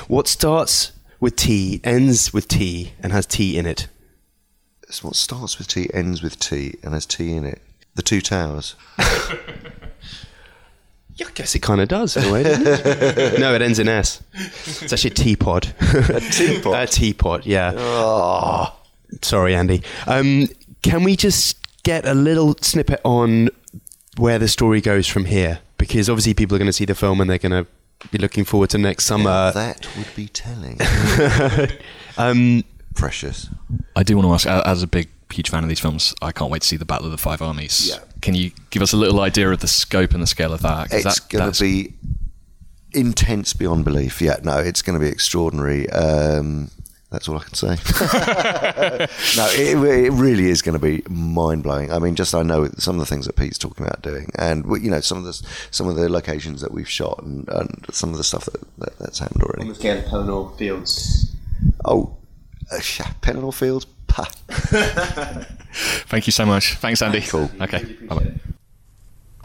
[0.09, 3.89] what starts with T, ends with T, and has T in it?
[4.89, 7.61] It's what starts with T, ends with T, and has T in it.
[7.95, 8.75] The two towers.
[11.17, 12.43] Yeah, I guess it kind of does in a way.
[12.43, 13.39] doesn't it?
[13.41, 14.23] no, it ends in S.
[14.33, 15.73] It's actually a teapot.
[15.81, 16.75] A teapot.
[16.83, 17.47] a teapot.
[17.47, 17.73] Yeah.
[17.77, 18.75] Oh.
[19.21, 19.83] Sorry, Andy.
[20.07, 20.49] Um,
[20.83, 23.51] can we just get a little snippet on
[24.17, 25.61] where the story goes from here?
[25.77, 27.67] Because obviously people are going to see the film and they're going to
[28.11, 29.53] be looking forward to next summer.
[29.53, 30.79] that would be telling.
[32.19, 33.49] Um, Precious.
[33.97, 36.51] I do want to ask, as a big, huge fan of these films, I can't
[36.51, 37.89] wait to see the Battle of the Five Armies.
[37.89, 38.01] Yeah.
[38.23, 40.91] Can you give us a little idea of the scope and the scale of that?
[40.91, 41.93] 'Cause It's that- going that's- to be
[42.95, 44.23] intense beyond belief.
[44.23, 45.89] Yeah, no, it's going to be extraordinary.
[45.91, 46.71] Um,
[47.11, 47.69] that's all I can say.
[49.37, 51.93] no, it, it really is going to be mind blowing.
[51.93, 54.65] I mean, just I know some of the things that Pete's talking about doing, and
[54.83, 55.35] you know some of the
[55.71, 58.99] some of the locations that we've shot, and, and some of the stuff that, that
[58.99, 59.63] that's happened already.
[59.63, 61.35] on the scale of Pelennor Fields.
[61.85, 62.17] Oh,
[62.71, 63.85] uh, sh- Pennell Fields.
[65.73, 66.05] Pah.
[66.07, 66.75] Thank you so much.
[66.75, 67.21] Thanks, Andy.
[67.21, 67.51] Cool.
[67.61, 67.85] Okay.
[68.09, 68.33] Bye-bye.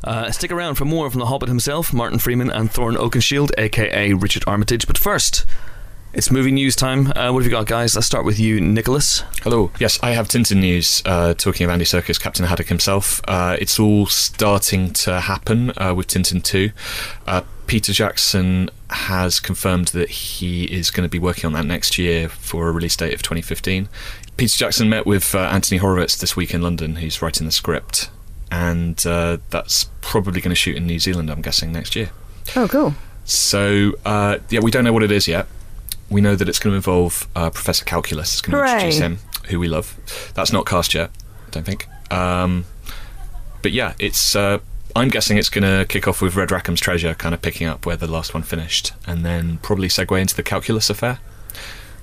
[0.03, 4.13] Uh, stick around for more from The Hobbit himself, Martin Freeman and Thorin Oakenshield, aka
[4.13, 4.85] Richard Armitage.
[4.87, 5.45] But first,
[6.13, 7.07] It's movie news time.
[7.15, 7.93] Uh, what have you got, guys?
[7.95, 9.23] Let's start with you, Nicholas.
[9.43, 9.71] Hello.
[9.79, 11.03] Yes, I have Tintin news.
[11.05, 13.21] Uh, talking of Andy Serkis, Captain Haddock himself.
[13.27, 16.71] Uh, it's all starting to happen uh, with Tintin 2.
[17.27, 21.97] Uh, Peter Jackson has confirmed that he is going to be working on that next
[21.97, 23.89] year for a release date of 2015.
[24.37, 28.11] Peter Jackson met with uh, Anthony Horowitz this week in London, who's writing the script,
[28.51, 32.11] and uh, that's probably going to shoot in New Zealand, I'm guessing, next year.
[32.55, 32.93] Oh, cool.
[33.25, 35.47] So, uh, yeah, we don't know what it is yet.
[36.09, 38.33] We know that it's going to involve uh, Professor Calculus.
[38.33, 39.17] It's going to introduce him,
[39.49, 39.97] who we love.
[40.35, 41.09] That's not cast yet,
[41.47, 41.87] I don't think.
[42.11, 42.65] Um,
[43.63, 44.35] but yeah, it's.
[44.35, 44.59] Uh,
[44.95, 47.85] I'm guessing it's going to kick off with Red Rackham's Treasure, kind of picking up
[47.85, 51.19] where the last one finished, and then probably segue into the Calculus affair,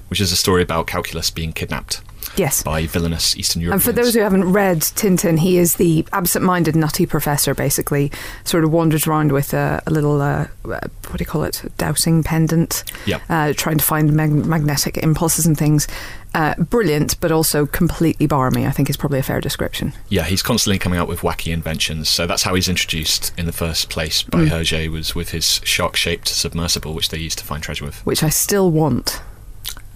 [0.09, 2.03] which is a story about Calculus being kidnapped
[2.37, 2.63] Yes.
[2.63, 3.75] by villainous Eastern Europe.
[3.75, 7.55] And for those who haven't read Tintin, he is the absent-minded, nutty professor.
[7.55, 8.11] Basically,
[8.45, 10.83] sort of wanders around with a, a little uh, what
[11.17, 13.21] do you call it, dowsing pendant, Yeah.
[13.29, 15.87] uh, trying to find mag- magnetic impulses and things.
[16.35, 18.67] Uh, brilliant, but also completely barmy.
[18.67, 19.93] I think is probably a fair description.
[20.09, 22.09] Yeah, he's constantly coming out with wacky inventions.
[22.09, 24.49] So that's how he's introduced in the first place by Mm.
[24.49, 28.05] Hergé was with his shark-shaped submersible, which they used to find treasure with.
[28.05, 29.23] Which I still want.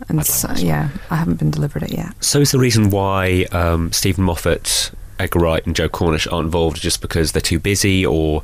[0.09, 2.13] And so, yeah, I haven't been delivered it yet.
[2.23, 6.81] So is the reason why um, Steven Moffat, Edgar Wright, and Joe Cornish aren't involved
[6.81, 8.43] just because they're too busy, or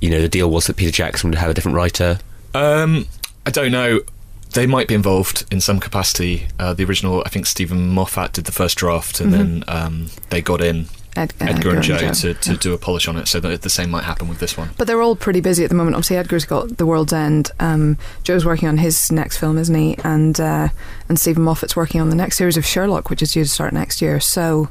[0.00, 2.18] you know the deal was that Peter Jackson would have a different writer?
[2.54, 3.06] Um,
[3.46, 4.00] I don't know.
[4.52, 6.48] They might be involved in some capacity.
[6.58, 10.42] Uh, the original, I think Steven Moffat did the first draft, and then um, they
[10.42, 12.56] got in Ed- uh, Edgar and Joe, to, Joe, to yeah.
[12.58, 14.70] do a polish on it, so that the same might happen with this one.
[14.78, 15.96] But they're all pretty busy at the moment.
[15.96, 17.50] Obviously, Edgar's got The World's End.
[17.58, 19.98] Um, Joe's working on his next film, isn't he?
[20.04, 20.68] And uh,
[21.08, 23.72] and Steven Moffat's working on the next series of Sherlock, which is due to start
[23.72, 24.20] next year.
[24.20, 24.68] So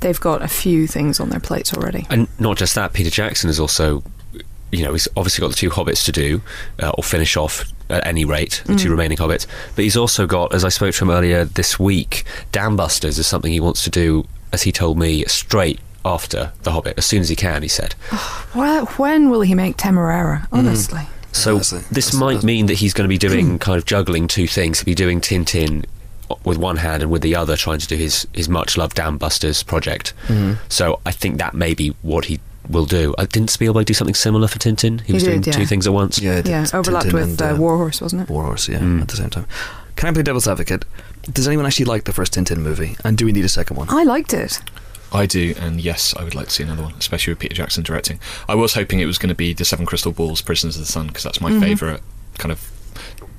[0.00, 2.06] they've got a few things on their plates already.
[2.10, 4.02] And not just that, Peter Jackson is also,
[4.70, 6.42] you know, he's obviously got the two Hobbits to do,
[6.80, 9.46] uh, or finish off at any rate, the two remaining Hobbits.
[9.74, 13.50] But he's also got, as I spoke to him earlier this week, Dambusters is something
[13.50, 17.28] he wants to do, as he told me, straight after The Hobbit, as soon as
[17.28, 17.94] he can, he said.
[18.54, 20.46] Well, when will he make Temeraire?
[20.50, 23.76] Honestly, So Honestly, this that's- might that's- mean that he's going to be doing kind
[23.78, 24.78] of juggling two things.
[24.80, 25.84] He'll be doing Tintin
[26.44, 29.18] with one hand and with the other trying to do his, his much loved Dam
[29.18, 30.12] Busters project.
[30.68, 33.14] So I think that may be what he will do.
[33.16, 35.00] Uh, didn't Spielberg do something similar for Tintin?
[35.00, 35.52] He, He was did, doing yeah.
[35.52, 36.18] two things at once.
[36.18, 38.28] Yeah, it yeah, overlapped Tintin with and, uh, Warhorse, wasn't it?
[38.30, 39.00] Warhorse, yeah, Mm.
[39.02, 39.46] at the same time.
[39.98, 40.84] Can I play devil's advocate?
[41.24, 42.96] Does anyone actually like the first Tintin movie?
[43.04, 43.88] And do we need a second one?
[43.90, 44.60] I liked it.
[45.12, 47.82] I do, and yes, I would like to see another one, especially with Peter Jackson
[47.82, 48.20] directing.
[48.48, 50.92] I was hoping it was going to be The Seven Crystal Balls, Prisoners of the
[50.92, 51.60] Sun, because that's my Mhm.
[51.60, 52.00] favourite
[52.38, 52.60] kind of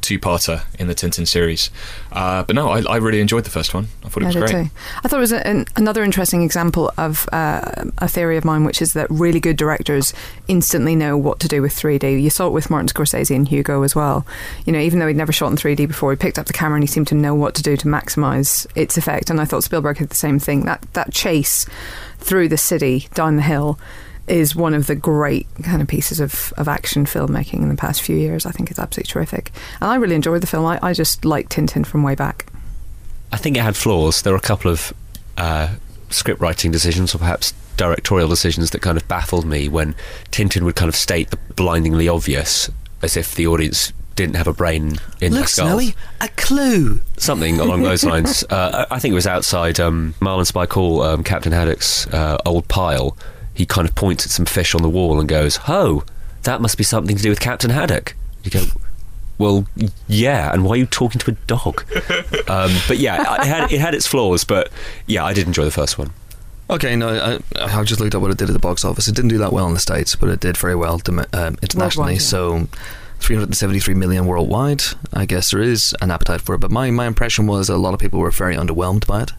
[0.02, 1.70] two-parter in the Tintin series.
[2.12, 3.88] Uh, but no, I, I really enjoyed the first one.
[4.04, 4.66] I thought it was did great.
[4.66, 4.72] too.
[5.04, 8.82] I thought it was an, another interesting example of uh, a theory of mine, which
[8.82, 10.14] is that really good directors
[10.48, 12.22] instantly know what to do with 3D.
[12.22, 14.26] You saw it with Martin Scorsese and Hugo as well.
[14.66, 16.76] You know, even though he'd never shot in 3D before, he picked up the camera
[16.76, 19.30] and he seemed to know what to do to maximise its effect.
[19.30, 20.66] And I thought Spielberg had the same thing.
[20.66, 21.66] That that chase
[22.18, 23.80] through the city down the hill
[24.30, 28.02] is one of the great kind of pieces of, of action filmmaking in the past
[28.02, 28.46] few years.
[28.46, 29.52] I think it's absolutely terrific.
[29.82, 30.66] And I really enjoyed the film.
[30.66, 32.46] I, I just liked Tintin from way back.
[33.32, 34.22] I think it had flaws.
[34.22, 34.94] There were a couple of
[35.38, 35.76] uh,
[36.10, 39.96] script writing decisions, or perhaps directorial decisions, that kind of baffled me when
[40.32, 42.70] Tintin would kind of state the blindingly obvious,
[43.02, 45.68] as if the audience didn't have a brain in their Look, skull.
[45.68, 47.02] Snowy, a clue.
[47.18, 48.44] Something along those lines.
[48.50, 52.68] Uh, I I think it was outside um, Marlinspike Hall, um, Captain Haddock's uh, old
[52.68, 53.16] pile.
[53.60, 56.06] He kind of points at some fish on the wall and goes, "Ho,
[56.44, 58.64] that must be something to do with Captain Haddock." You go,
[59.38, 59.68] "Well,
[60.08, 61.84] yeah." And why are you talking to a dog?
[62.48, 64.72] um, but yeah, it had it had its flaws, but
[65.08, 66.12] yeah, I did enjoy the first one.
[66.70, 69.10] Okay, no, I, I just looked up what it did at the box office.
[69.10, 71.02] It didn't do that well in the States, but it did very well
[71.34, 72.14] um, internationally.
[72.14, 72.20] Worldwide, yeah.
[72.20, 72.68] So,
[73.20, 74.84] 373 million worldwide.
[75.12, 76.60] I guess there is an appetite for it.
[76.60, 79.32] But my, my impression was that a lot of people were very underwhelmed by it.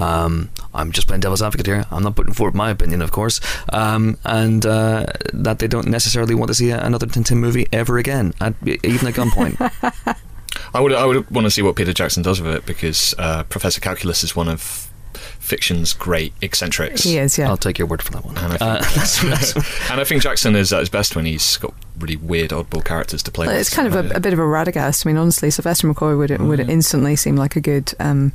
[0.00, 1.86] Um, I'm just playing devil's advocate here.
[1.90, 3.40] I'm not putting forward my opinion, of course.
[3.72, 8.34] Um, and uh, that they don't necessarily want to see another Tintin movie ever again,
[8.40, 9.56] at, even at gunpoint.
[10.74, 13.44] I would I would want to see what Peter Jackson does with it because uh,
[13.44, 14.90] Professor Calculus is one of
[15.38, 17.02] fiction's great eccentrics.
[17.04, 17.48] He is, yeah.
[17.48, 18.36] I'll take your word for that one.
[18.38, 19.22] And I, Uh, think, that's-
[19.54, 22.84] that's- and I think Jackson is at his best when he's got really weird, oddball
[22.84, 23.56] characters to play with.
[23.56, 25.06] It's kind of a, a bit of a radagast.
[25.06, 26.66] I mean, honestly, Sylvester McCoy would would yeah.
[26.66, 27.92] instantly seem like a good.
[28.00, 28.32] Um,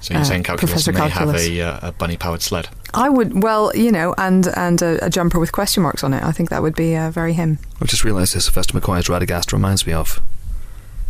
[0.00, 1.46] So you're uh, saying Calculus Professor may Calculus.
[1.46, 2.68] have a, uh, a bunny-powered sled?
[2.94, 6.22] I would, well, you know, and and a, a jumper with question marks on it.
[6.22, 7.58] I think that would be uh, very him.
[7.80, 10.20] I just realised this Sylvester McCoy's Radagast reminds me of.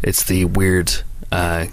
[0.03, 0.93] It's the weird
[1.30, 1.66] uh,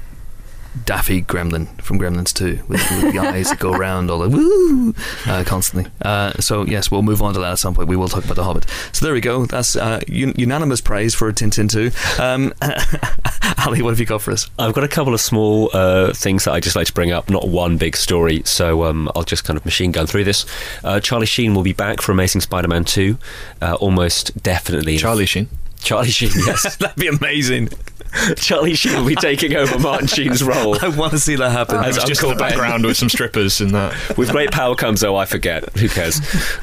[0.85, 4.93] Daffy Gremlin from Gremlins 2 with, with the eyes that go around all the woo
[5.25, 5.91] uh, constantly.
[6.01, 7.87] Uh, so, yes, we'll move on to that at some point.
[7.87, 8.65] We will talk about The Hobbit.
[8.91, 9.45] So, there we go.
[9.45, 12.21] That's uh, un- unanimous praise for Tintin 2.
[12.21, 12.53] Um,
[13.65, 14.49] Ali, what have you got for us?
[14.59, 17.29] I've got a couple of small uh, things that I just like to bring up,
[17.29, 20.45] not one big story, so um, I'll just kind of machine gun through this.
[20.83, 23.17] Uh, Charlie Sheen will be back for Amazing Spider Man 2,
[23.61, 24.97] uh, almost definitely.
[24.97, 25.47] Charlie Sheen.
[25.79, 26.75] Charlie Sheen, yes.
[26.77, 27.69] That'd be amazing.
[28.37, 30.77] Charlie Sheen will be taking over Martin Sheen's role.
[30.83, 31.77] I want to see that happen.
[31.77, 32.49] As It's just in the Ben.
[32.49, 33.93] background with some strippers and that.
[34.17, 35.75] With great power comes, oh, I forget.
[35.77, 36.19] Who cares?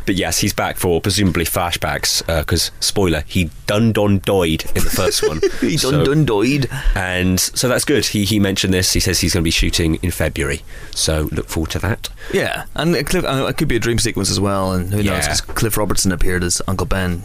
[0.07, 2.25] But yes, he's back for presumably flashbacks.
[2.27, 5.41] Because spoiler, he done done died in the first one.
[5.61, 6.69] He So- done done died.
[6.95, 8.07] and so that's good.
[8.07, 8.93] He he mentioned this.
[8.93, 10.63] He says he's going to be shooting in February.
[10.93, 12.09] So look forward to that.
[12.33, 14.99] Yeah, and it, Cliff, uh, it could be a dream sequence as well, and who
[14.99, 15.07] knows?
[15.07, 15.27] Yeah.
[15.27, 17.25] 'cause Cliff Robertson appeared as Uncle Ben.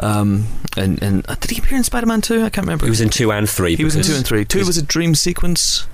[0.00, 0.46] Um,
[0.76, 2.44] and and uh, did he appear in Spider Man 2?
[2.44, 2.86] I can't remember.
[2.86, 3.76] He was in two and three.
[3.76, 4.44] He was in 2 and 3.
[4.44, 5.86] 2 was a dream sequence.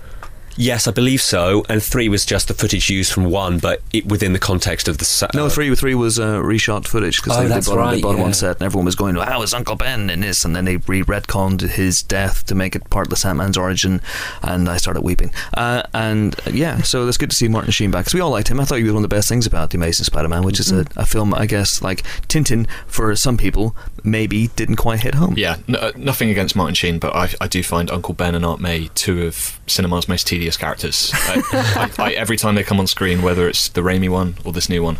[0.56, 1.64] Yes, I believe so.
[1.68, 4.98] And three was just the footage used from one, but it, within the context of
[4.98, 5.04] the.
[5.04, 5.34] set.
[5.34, 7.94] No, three three was uh, reshot footage because Oh, they, they that's brought, him, they
[7.96, 8.32] right, brought him on yeah.
[8.32, 11.02] set and everyone was going, "How is Uncle Ben in this?" And then they re
[11.02, 14.00] retconned his death to make it part of the Sandman's origin,
[14.42, 15.32] and I started weeping.
[15.54, 18.30] Uh, and uh, yeah, so it's good to see Martin Sheen back because we all
[18.30, 18.60] liked him.
[18.60, 20.70] I thought he was one of the best things about the Amazing Spider-Man, which is
[20.72, 25.34] a, a film I guess like Tintin for some people maybe didn't quite hit home.
[25.36, 28.44] Yeah, n- uh, nothing against Martin Sheen, but I, I do find Uncle Ben and
[28.44, 31.10] Aunt May two of cinema's most tedious characters.
[31.14, 34.52] I, I, I, every time they come on screen, whether it's the Raimi one or
[34.52, 34.98] this new one,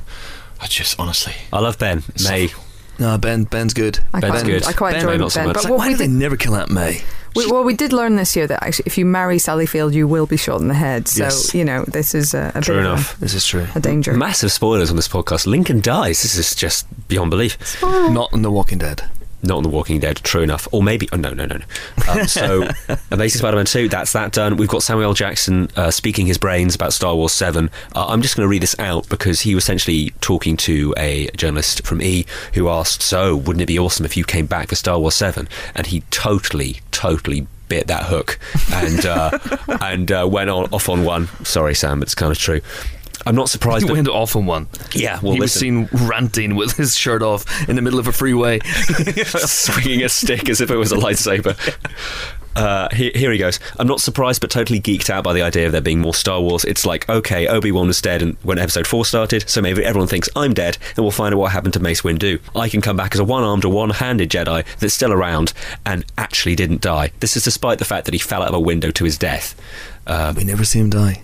[0.61, 1.35] I just honestly.
[1.53, 2.03] I love Ben.
[2.25, 2.49] May.
[2.99, 3.99] No, Ben Ben's good.
[4.13, 4.65] I Ben's quite, good.
[4.65, 5.31] I quite Ben enjoyed Ben.
[5.31, 5.55] so much.
[5.55, 7.03] But like, why we did they never kill Aunt May?
[7.35, 10.07] we, well, we did learn this year that actually, if you marry Sally Field, you
[10.07, 11.09] will be shot in the head.
[11.09, 11.53] So Yes.
[11.55, 13.19] you know this is a, a True bit of enough.
[13.19, 13.67] This is true.
[13.75, 14.13] a, a danger.
[14.15, 15.47] Massive spoilers on this podcast.
[15.47, 16.23] Lincoln dies.
[16.23, 17.83] This is just beyond belief.
[17.83, 19.03] Not in The Walking Dead.
[19.45, 20.67] Not on The Walking Dead, true enough.
[20.73, 22.11] Or maybe, oh, no, no, no, no.
[22.11, 22.69] Um, so,
[23.11, 24.57] Amazing Spider Man 2, that's that done.
[24.57, 27.71] We've got Samuel Jackson uh, speaking his brains about Star Wars 7.
[27.95, 31.29] Uh, I'm just going to read this out because he was essentially talking to a
[31.37, 34.75] journalist from E who asked, So, wouldn't it be awesome if you came back for
[34.75, 35.49] Star Wars 7?
[35.75, 38.39] And he totally, totally bit that hook
[38.75, 39.39] and uh,
[39.81, 41.29] and uh, went on, off on one.
[41.45, 42.61] Sorry, Sam, it's kind of true.
[43.27, 43.87] I'm not surprised.
[43.87, 44.69] He went off on one.
[44.93, 48.13] yeah, well, he was seen ranting with his shirt off in the middle of a
[48.13, 48.61] freeway.
[49.25, 51.57] swinging a stick as if it was a lightsaber.
[52.57, 53.59] Uh, here, here he goes.
[53.81, 56.41] I'm not surprised, but totally geeked out by the idea of there being more Star
[56.41, 56.65] Wars.
[56.65, 60.07] It's like, okay, Obi Wan was dead and when Episode Four started, so maybe everyone
[60.07, 62.41] thinks I'm dead, and we'll find out what happened to Mace Windu.
[62.55, 65.53] I can come back as a one-armed or one-handed Jedi that's still around
[65.85, 67.11] and actually didn't die.
[67.19, 69.61] This is despite the fact that he fell out of a window to his death.
[70.07, 71.23] Uh, we never see him die.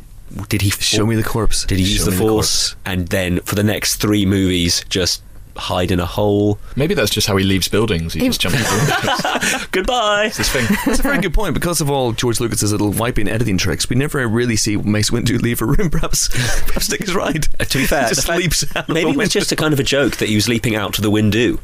[0.49, 1.65] Did he Show me the corpse.
[1.65, 5.23] Did he use the Force and then for the next three movies just
[5.57, 6.59] hide in a hole?
[6.77, 8.15] Maybe that's just how he leaves buildings.
[8.15, 9.67] He just jumps into windows.
[9.73, 10.27] Goodbye.
[10.27, 10.67] It's his thing.
[10.87, 11.55] That's a very good point.
[11.55, 15.41] Because of all George Lucas's little wiping editing tricks, we never really see Mace Windu
[15.41, 15.91] leave a room.
[15.91, 16.29] Perhaps,
[16.67, 17.49] perhaps Dick is right.
[17.61, 18.89] Uh, to be fair, he just fact- leaps out.
[18.89, 20.95] Maybe a it was just a kind of a joke that he was leaping out
[20.95, 21.59] to the window.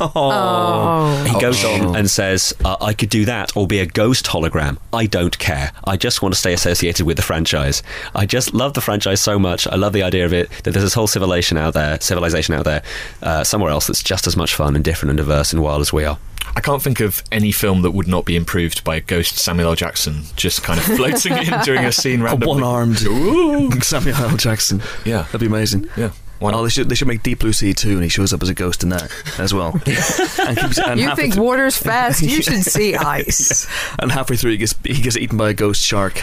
[0.00, 1.88] Oh, He goes Oh.
[1.90, 4.78] on and says, uh, I could do that or be a ghost hologram.
[4.92, 5.72] I don't care.
[5.84, 7.82] I just want to stay associated with the franchise.
[8.14, 9.66] I just love the franchise so much.
[9.66, 12.64] I love the idea of it, that there's this whole civilization out there, civilization out
[12.64, 12.82] there,
[13.24, 15.92] uh, somewhere else that's just as much fun and different and diverse and wild as
[15.92, 16.18] we are.
[16.56, 19.70] I can't think of any film that would not be improved by a ghost Samuel
[19.70, 19.74] L.
[19.74, 22.46] Jackson just kind of floating in during a scene a randomly.
[22.62, 22.98] one-armed
[23.84, 24.36] Samuel L.
[24.36, 24.80] Jackson.
[25.04, 25.22] Yeah.
[25.22, 25.88] that'd be amazing.
[25.96, 26.12] Yeah.
[26.40, 26.60] Why not?
[26.60, 28.48] Oh, they should they should make Deep Blue Sea too, and he shows up as
[28.48, 29.70] a ghost in that as well.
[29.86, 32.22] and keeps, and you think through- water's fast?
[32.22, 33.66] You should see ice.
[34.00, 36.20] And halfway through, he gets he gets eaten by a ghost shark.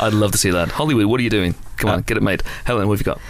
[0.00, 0.70] I'd love to see that.
[0.72, 1.54] Hollywood, what are you doing?
[1.76, 2.42] Come on, get it made.
[2.64, 3.20] Helen, what have you got?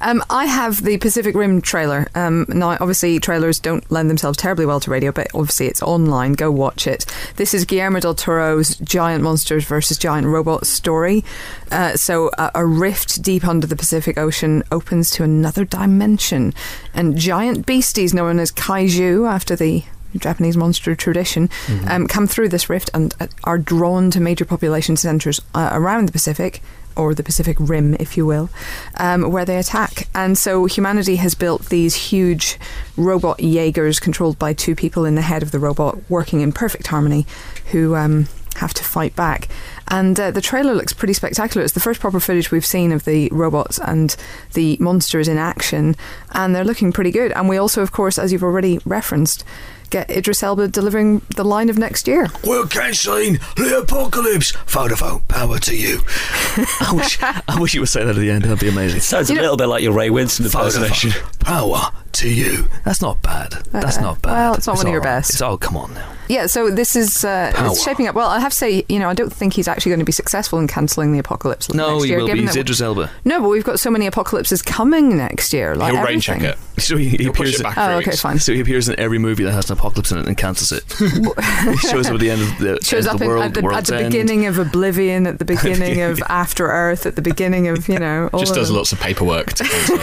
[0.00, 2.08] Um, I have the Pacific Rim trailer.
[2.14, 6.34] Um, now, obviously, trailers don't lend themselves terribly well to radio, but obviously it's online.
[6.34, 7.06] Go watch it.
[7.36, 11.24] This is Guillermo del Toro's giant monsters versus giant robots story.
[11.70, 16.52] Uh, so, uh, a rift deep under the Pacific Ocean opens to another dimension,
[16.94, 19.84] and giant beasties known as kaiju, after the
[20.16, 21.50] Japanese monster tradition,
[21.88, 26.08] um, come through this rift and uh, are drawn to major population centres uh, around
[26.08, 26.62] the Pacific,
[26.96, 28.50] or the Pacific Rim, if you will,
[28.98, 30.08] um, where they attack.
[30.14, 32.58] And so humanity has built these huge
[32.96, 36.86] robot Jaegers controlled by two people in the head of the robot, working in perfect
[36.88, 37.26] harmony,
[37.72, 37.94] who.
[37.94, 39.48] Um, have to fight back.
[39.88, 41.64] And uh, the trailer looks pretty spectacular.
[41.64, 44.16] It's the first proper footage we've seen of the robots and
[44.54, 45.94] the monsters in action,
[46.32, 47.32] and they're looking pretty good.
[47.32, 49.44] And we also, of course, as you've already referenced,
[49.90, 52.28] get Idris Elba delivering the line of next year.
[52.44, 54.52] We're cancelling the apocalypse.
[54.66, 56.00] Vodafone, power to you.
[56.80, 58.44] I wish, I wish you would say that at the end.
[58.44, 59.00] That'd be amazing.
[59.00, 61.10] Sounds a You know- little bit like your Ray Winstone impersonation.
[61.10, 62.66] Vodafone, power to you.
[62.84, 63.52] That's not bad.
[63.72, 64.32] That's Uh, not bad.
[64.32, 65.18] well, it's not one of your all right.
[65.18, 65.30] best.
[65.30, 66.12] It's oh, come on now.
[66.28, 68.16] Yeah, so this is uh, it's shaping up.
[68.16, 70.10] Well, I have to say, you know, I don't think he's actually going to be
[70.12, 72.18] successful in cancelling the apocalypse No, next he year.
[72.18, 72.40] will be.
[72.40, 73.10] He's Idris Elba.
[73.24, 75.76] No, but we've got so many apocalypses coming next year.
[75.76, 76.40] Like He'll rain everything.
[76.40, 76.58] check it.
[76.82, 77.58] So he, he appears.
[77.60, 78.20] it back Oh, three okay, weeks.
[78.20, 78.38] fine.
[78.38, 80.84] So he appears in every movie that has an apocalypse in it and cancels it.
[80.98, 83.44] he shows up at the end of the, Shows end of up the in, world,
[83.44, 87.22] at the, at the beginning of Oblivion, at the beginning of After Earth, at the
[87.22, 88.28] beginning of you know.
[88.32, 88.76] All Just of does them.
[88.76, 89.98] lots of paperwork to cancel.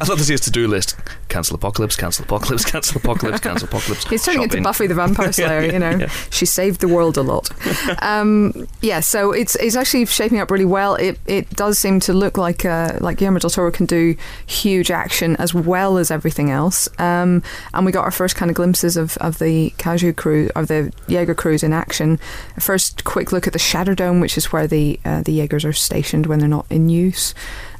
[0.00, 0.96] I'd love to see his to-do list:
[1.28, 4.08] cancel apocalypse, cancel apocalypse, cancel apocalypse, cancel apocalypse.
[4.08, 4.58] He's turning shopping.
[4.58, 5.90] into Buffy the Vampire Slayer, yeah, you know.
[5.90, 6.10] yeah.
[6.30, 7.50] She saved the world a lot.
[8.02, 10.94] um, yeah, so it's it's actually shaping up really well.
[10.94, 14.90] It it does seem to look like uh, like Guillermo del Toro can do huge
[14.90, 16.88] action as well as everything else.
[16.98, 17.42] Um,
[17.74, 20.92] and we got our first kind of glimpses of, of the Kaiju crew of the
[21.08, 22.18] Jaeger crews in action.
[22.56, 25.72] A first quick look at the Shatterdome, which is where the uh, the Jaegers are
[25.72, 27.34] stationed when they're not in use.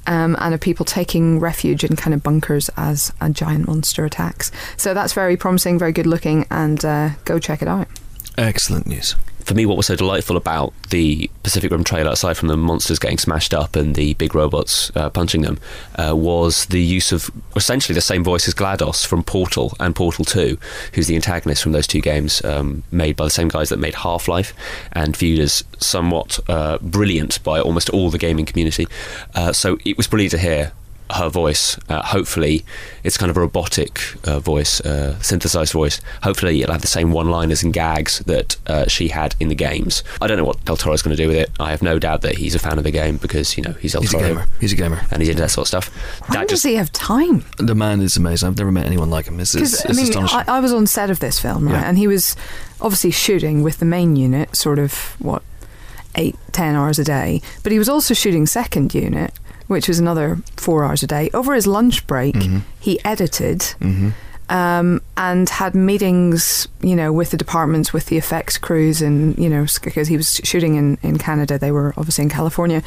[0.07, 4.51] Um, and of people taking refuge in kind of bunkers as a giant monster attacks.
[4.79, 7.87] So that's very promising, very good looking, and uh, go check it out.
[8.39, 9.15] Excellent news.
[9.51, 13.01] For me, what was so delightful about the Pacific Rim trailer, aside from the monsters
[13.01, 15.59] getting smashed up and the big robots uh, punching them,
[15.97, 20.25] uh, was the use of essentially the same voice as GLaDOS from Portal and Portal
[20.25, 20.57] 2,
[20.95, 23.97] who's the antagonist from those two games, um, made by the same guys that made
[23.97, 24.55] Half Life
[24.93, 28.87] and viewed as somewhat uh, brilliant by almost all the gaming community.
[29.35, 30.71] Uh, so it was brilliant to hear
[31.17, 31.79] her voice.
[31.89, 32.65] Uh, hopefully,
[33.05, 36.01] it's kind of a robotic uh, voice, uh, synthesized voice.
[36.23, 40.03] Hopefully, it'll have the same one-liners and gags that uh, she had in the games.
[40.21, 41.51] I don't know what Del Toro's going to do with it.
[41.59, 43.93] I have no doubt that he's a fan of the game because you know he's
[43.93, 44.47] Del He's a gamer.
[44.61, 45.01] He's a gamer.
[45.11, 45.89] and he's into that sort of stuff.
[46.29, 47.45] When that does just he have time?
[47.59, 48.49] The man is amazing.
[48.49, 49.39] I've never met anyone like him.
[49.41, 50.41] It's, it's, it's I mean, astonishing.
[50.47, 51.89] I, I was on set of this film, right, Yeah.
[51.89, 52.37] and he was
[52.81, 55.43] obviously shooting with the main unit, sort of what
[56.15, 57.41] eight, ten hours a day.
[57.63, 59.33] But he was also shooting second unit,
[59.69, 61.31] which was another four hours a day.
[61.33, 62.63] Over his lunch break, Mhm.
[62.81, 63.61] he edited.
[63.81, 64.13] Mhm.
[64.49, 69.49] Um, and had meetings, you know, with the departments, with the effects crews, and you
[69.49, 72.83] know, because he was shooting in, in Canada, they were obviously in California.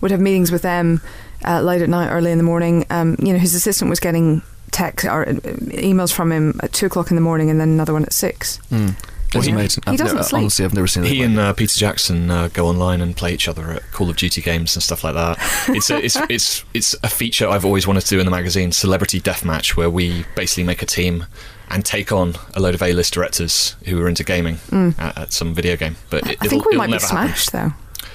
[0.00, 1.00] Would have meetings with them
[1.46, 2.84] uh, late at night, early in the morning.
[2.90, 5.34] Um, you know, his assistant was getting text or uh,
[5.70, 8.58] emails from him at two o'clock in the morning, and then another one at six.
[8.72, 8.96] Mm.
[9.38, 9.54] It's Yeah.
[9.54, 9.82] amazing.
[9.86, 10.40] He I've doesn't never, sleep.
[10.42, 13.48] Honestly, I've never seen He and uh, Peter Jackson uh, go online and play each
[13.48, 15.38] other at Call of Duty games and stuff like that.
[15.74, 18.72] It's a, it's it's it's a feature I've always wanted to do in the magazine,
[18.72, 21.26] Celebrity Deathmatch, where we basically make a team
[21.70, 24.58] and take on a load of A-list directors who are into gaming
[24.98, 25.96] at, at some video game.
[26.10, 26.44] But it, Mm.
[26.44, 27.28] I think it'll- we might be never happen.
[27.28, 27.58] smashed, though.
[27.58, 28.06] I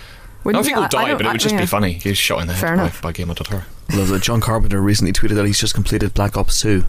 [0.44, 0.82] Wouldn't think you?
[0.82, 1.62] he'll die, but it would just yeah.
[1.62, 1.94] be funny.
[1.94, 3.02] He was shot in the Fair head by, enough.
[3.02, 3.64] by Guillermo del Toro.
[3.94, 6.86] Love that John Carpenter recently tweeted that he's just completed Black Ops 2,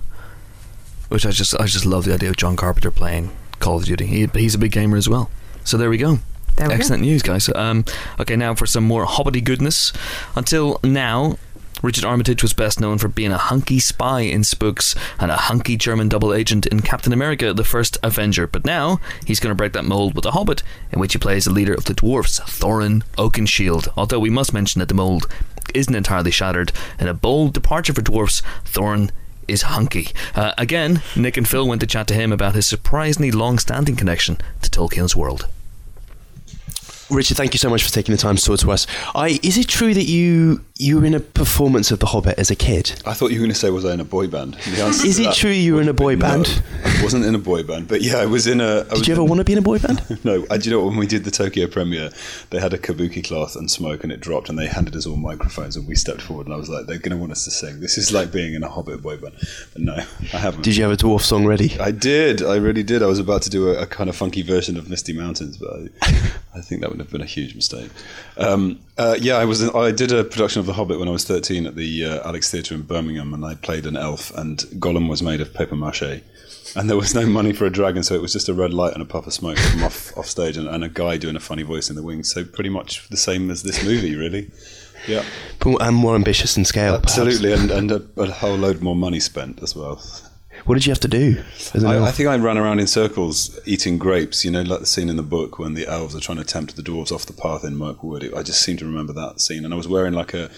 [1.09, 4.06] which I just I just love the idea of John Carpenter playing Call of Duty.
[4.06, 5.30] He, he's a big gamer as well.
[5.64, 6.18] So there we go.
[6.56, 6.78] There we go.
[6.78, 7.48] Excellent news, guys.
[7.54, 7.84] Um,
[8.18, 9.92] okay, now for some more hobbity goodness.
[10.34, 11.36] Until now,
[11.82, 15.76] Richard Armitage was best known for being a hunky spy in Spooks and a hunky
[15.76, 18.46] German double agent in Captain America: The First Avenger.
[18.46, 21.46] But now he's going to break that mold with The Hobbit, in which he plays
[21.46, 23.88] the leader of the dwarfs, Thorin Oakenshield.
[23.96, 25.26] Although we must mention that the mold
[25.74, 26.72] isn't entirely shattered.
[26.98, 29.11] In a bold departure for dwarfs, Thorin
[29.51, 30.09] is hunky.
[30.34, 34.38] Uh, again, Nick and Phil went to chat to him about his surprisingly long-standing connection
[34.62, 35.48] to Tolkien's world.
[37.11, 38.86] Richard, thank you so much for taking the time to talk to us.
[39.14, 42.51] I is it true that you you were in a performance of The Hobbit as
[42.51, 42.93] a kid?
[43.05, 44.57] I thought you were going to say, was I in a boy band?
[44.66, 46.62] Is it true you were in a boy band?
[46.85, 48.87] No, I wasn't in a boy band, but yeah, I was in a.
[48.91, 50.03] I Did you ever in- want to be in a boy band?
[50.24, 52.11] No, I, do you know when we did the Tokyo premiere,
[52.51, 55.16] they had a kabuki cloth and smoke, and it dropped, and they handed us all
[55.16, 57.51] microphones, and we stepped forward, and I was like, they're going to want us to
[57.51, 57.81] sing.
[57.81, 59.35] This is like being in a Hobbit boy band,
[59.72, 60.62] but no, I haven't.
[60.62, 61.78] Did you have a dwarf song ready?
[61.81, 62.43] I did.
[62.43, 63.03] I really did.
[63.03, 65.70] I was about to do a, a kind of funky version of Misty Mountains, but
[66.03, 67.91] I, I think that would have been a huge mistake.
[68.37, 69.62] Um, uh, yeah, I was.
[69.74, 72.48] I did a production of The Hobbit when I was thirteen at the uh, Alex
[72.48, 76.22] Theatre in Birmingham, and I played an elf, and Gollum was made of paper mache.
[76.76, 78.92] And there was no money for a dragon, so it was just a red light
[78.92, 81.40] and a puff of smoke from off, off stage, and, and a guy doing a
[81.40, 82.30] funny voice in the wings.
[82.32, 84.52] So pretty much the same as this movie, really.
[85.08, 85.24] Yeah,
[85.58, 86.92] But- And more ambitious in scale.
[87.00, 87.18] perhaps.
[87.18, 90.00] absolutely, and, and a, a whole load more money spent as well.
[90.70, 91.42] What did you have to do?
[91.84, 91.98] I?
[91.98, 94.44] I think I ran around in circles eating grapes.
[94.44, 96.76] You know, like the scene in the book when the elves are trying to tempt
[96.76, 98.22] the dwarves off the path in Mirkwood.
[98.22, 100.48] It, I just seem to remember that scene, and I was wearing like a,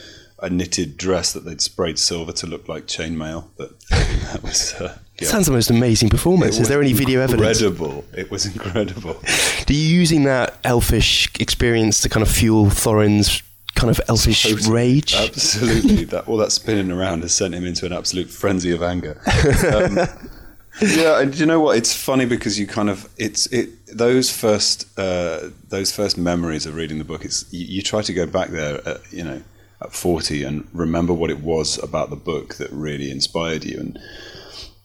[0.40, 3.46] a knitted dress that they'd sprayed silver to look like chainmail.
[3.56, 4.74] But that was.
[4.74, 5.28] Uh, yeah.
[5.28, 6.58] Sounds the most amazing performance.
[6.58, 7.62] Is there any video evidence?
[7.62, 8.04] Incredible!
[8.14, 9.16] It was incredible.
[9.64, 13.42] Do you using that elfish experience to kind of fuel Thorin's
[13.74, 14.70] kind of elfish Totally.
[14.70, 15.14] rage?
[15.14, 19.20] Absolutely, that all that spinning around has sent him into an absolute frenzy of anger.
[19.72, 19.98] Um,
[20.80, 21.76] yeah, and do you know what?
[21.76, 26.74] It's funny because you kind of it's it those first uh, those first memories of
[26.74, 27.24] reading the book.
[27.24, 29.42] It's you, you try to go back there, at, you know,
[29.82, 33.78] at forty and remember what it was about the book that really inspired you.
[33.78, 33.98] And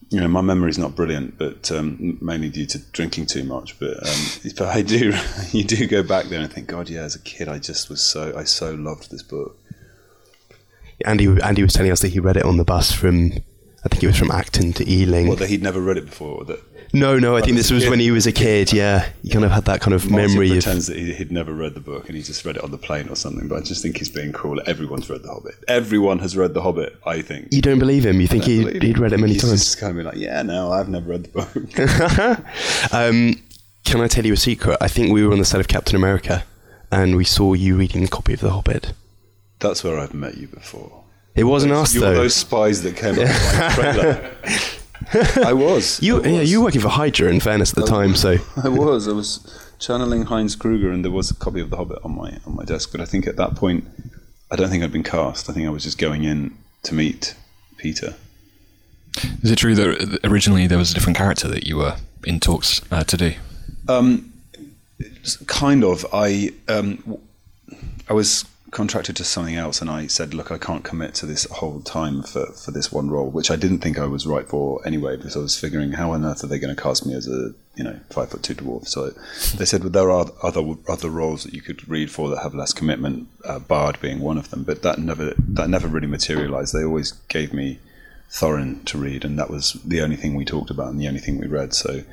[0.10, 3.78] you know, my memory's not brilliant, but um, mainly due to drinking too much.
[3.80, 4.20] But um,
[4.58, 5.14] but I do
[5.52, 8.02] you do go back there and think, God, yeah, as a kid, I just was
[8.02, 9.58] so I so loved this book.
[11.06, 13.34] Andy Andy was telling us that he read it on the bus from
[13.86, 15.28] I think it was from Acton to Ealing.
[15.28, 16.46] Well, that he'd never read it before.
[16.46, 16.60] That
[16.94, 18.72] no, no, I think this was when he was a kid.
[18.74, 20.64] Yeah, he kind of had that kind of Martin memory of.
[20.64, 22.78] pretends that he, he'd never read the book and he just read it on the
[22.78, 23.48] plane or something.
[23.48, 24.62] But I just think he's being cruel.
[24.66, 25.56] Everyone's read The Hobbit.
[25.68, 26.98] Everyone has read The Hobbit.
[27.06, 27.50] I think.
[27.52, 28.22] You don't believe him?
[28.22, 29.64] You think he he'd read it many he's times?
[29.64, 32.94] just kind of like, yeah, no, I've never read the book.
[32.94, 33.42] um,
[33.86, 34.78] can I tell you a secret?
[34.82, 36.44] I think we were on the set of Captain America,
[36.92, 38.94] and we saw you reading a copy of The Hobbit.
[39.60, 41.04] That's where I've met you before.
[41.36, 42.16] It wasn't us You're though.
[42.16, 44.36] those spies that came up with my trailer.
[45.44, 46.02] I was.
[46.02, 48.16] you, I yeah, you were working for Hydra, in fairness, at the time.
[48.16, 49.08] So I was.
[49.08, 52.40] I was channeling Heinz Kruger, and there was a copy of The Hobbit on my
[52.46, 52.92] on my desk.
[52.92, 53.86] But I think at that point,
[54.52, 55.50] I don't think I'd been cast.
[55.50, 57.36] I think I was just going in to meet
[57.78, 58.16] Peter.
[59.42, 61.96] Is it true that originally there was a different character that you were
[62.26, 63.34] in talks uh, to do?
[63.88, 64.32] Um,
[65.48, 66.06] kind of.
[66.14, 67.20] I um,
[68.10, 71.46] I was contracted to something else, and I said, "Look, I can't commit to this
[71.46, 74.86] whole time for, for this one role," which I didn't think I was right for
[74.86, 77.28] anyway, because I was figuring, how on earth are they going to cast me as
[77.28, 78.88] a you know five foot two dwarf?
[78.88, 79.12] So
[79.58, 82.54] they said, "Well, there are other other roles that you could read for that have
[82.54, 86.74] less commitment, uh, Bard being one of them." But that never that never really materialized.
[86.74, 87.80] They always gave me
[88.30, 91.22] Thorin to read, and that was the only thing we talked about and the only
[91.22, 91.74] thing we read.
[91.74, 92.04] So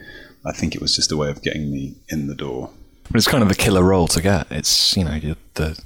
[0.45, 2.71] I think it was just a way of getting me in the door.
[3.11, 4.47] But it's kind of the killer role to get.
[4.51, 5.19] It's you know
[5.55, 5.79] the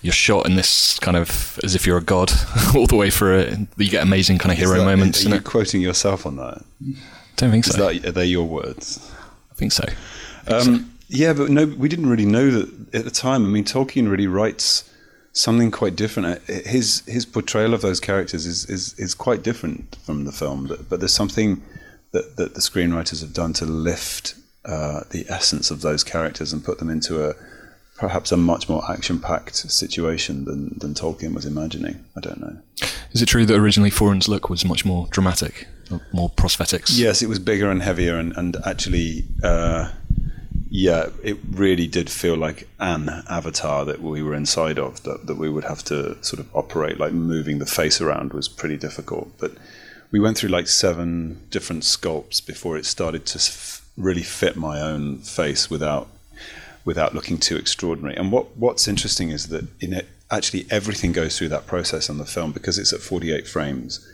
[0.00, 2.32] you're shot in this kind of as if you're a god
[2.74, 3.58] all the way through it.
[3.76, 5.24] You get amazing kind of hero that- moments.
[5.26, 5.44] Are you it.
[5.44, 6.64] quoting yourself on that?
[7.36, 7.78] Don't think Is so.
[7.92, 9.10] that are they your words?
[9.50, 9.84] I think so.
[10.48, 13.44] Um, yeah, but no, we didn't really know that at the time.
[13.44, 14.88] I mean, Tolkien really writes
[15.32, 16.26] something quite different.
[16.48, 20.66] Uh, His his portrayal of those characters is is, is quite different from the film.
[20.66, 21.62] But, but there's something
[22.12, 24.34] that that the screenwriters have done to lift
[24.64, 27.34] uh, the essence of those characters and put them into a
[28.02, 32.04] perhaps a much more action-packed situation than than Tolkien was imagining.
[32.16, 32.56] I don't know.
[33.12, 35.68] Is it true that originally Thorin's look was much more dramatic,
[36.12, 36.98] more prosthetics?
[36.98, 39.92] Yes, it was bigger and heavier, and and actually, uh,
[40.68, 45.00] yeah, it really did feel like an avatar that we were inside of.
[45.04, 48.48] That that we would have to sort of operate, like moving the face around was
[48.48, 49.28] pretty difficult.
[49.38, 49.52] But
[50.10, 54.80] we went through like seven different sculpts before it started to f- really fit my
[54.80, 56.08] own face without
[56.84, 58.16] without looking too extraordinary.
[58.16, 62.18] And what what's interesting is that in it, actually everything goes through that process on
[62.18, 64.06] the film because it's at 48 frames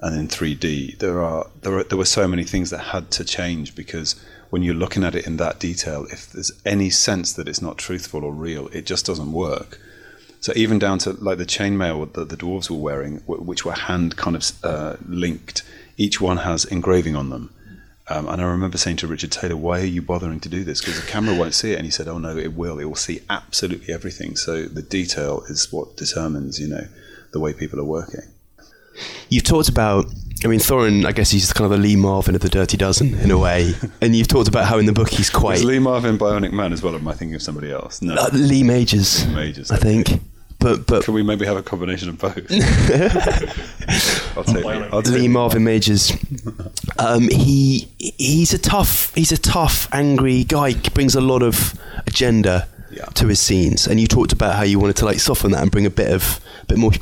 [0.00, 0.98] and in 3D.
[0.98, 4.14] There are there are, there were so many things that had to change because
[4.50, 7.78] when you're looking at it in that detail, if there's any sense that it's not
[7.78, 9.80] truthful or real, it just doesn't work.
[10.40, 14.16] So even down to like the chainmail that the dwarves were wearing, which were hand
[14.16, 15.62] kind of uh, linked,
[15.96, 17.53] each one has engraving on them.
[18.08, 20.80] Um, and I remember saying to Richard Taylor, "Why are you bothering to do this?
[20.80, 22.78] Because the camera won't see it." And he said, "Oh no, it will.
[22.78, 24.36] It will see absolutely everything.
[24.36, 26.86] So the detail is what determines, you know,
[27.32, 28.20] the way people are working."
[29.28, 30.06] You've talked about,
[30.44, 33.14] I mean, Thorin, I guess he's kind of the Lee Marvin of the Dirty Dozen
[33.14, 33.72] in a way.
[34.00, 35.52] and you've talked about how in the book he's quite.
[35.52, 36.94] Was Lee Marvin Bionic Man as well?
[36.94, 38.02] Or am I thinking of somebody else?
[38.02, 38.14] No.
[38.14, 40.20] Uh, Lee Majors, Majors, I think.
[40.64, 42.36] But but Can we maybe have a combination of both?
[44.36, 44.88] I'll take Lee.
[44.92, 46.10] I'll take Marvin Majors,
[46.98, 50.70] um, he he's a tough he's a tough angry guy.
[50.70, 51.74] He brings a lot of
[52.06, 53.04] agenda Yeah.
[53.14, 55.70] to his scenes, and you talked about how you wanted to like soften that and
[55.70, 56.92] bring a bit of a bit more,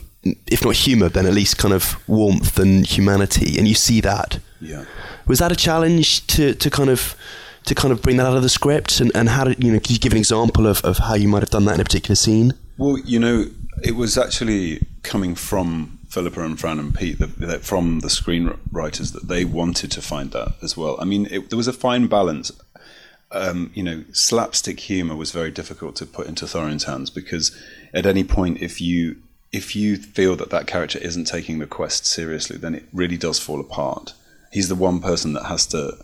[0.49, 3.59] if not humor, then at least kind of warmth and humanity.
[3.59, 4.41] And you see that.
[4.61, 4.85] Yeah.
[5.27, 7.15] Was that a challenge to, to kind of
[7.67, 8.99] to kind of bring that out of the script?
[9.01, 9.79] And, and how did you know?
[9.79, 11.85] Could you give an example of, of how you might have done that in a
[11.85, 12.55] particular scene?
[12.79, 13.47] Well, you know,
[13.83, 19.13] it was actually coming from Philippa and Fran and Pete, that, that from the screenwriters,
[19.13, 20.97] that they wanted to find that as well.
[21.01, 22.53] I mean, it, there was a fine balance.
[23.31, 27.57] Um, you know, slapstick humor was very difficult to put into Thorin's hands because
[27.95, 29.17] at any point, if you
[29.53, 33.39] if you feel that that character isn't taking the quest seriously, then it really does
[33.39, 34.15] fall apart.
[34.51, 35.99] He's the one person that has to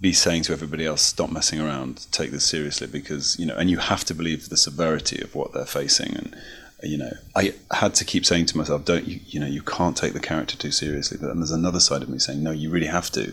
[0.00, 3.70] be saying to everybody else, "Stop messing around, take this seriously," because you know, and
[3.70, 6.16] you have to believe the severity of what they're facing.
[6.16, 6.36] And
[6.82, 9.20] you know, I had to keep saying to myself, "Don't you?
[9.26, 12.08] You know, you can't take the character too seriously." But then there's another side of
[12.08, 13.32] me saying, "No, you really have to."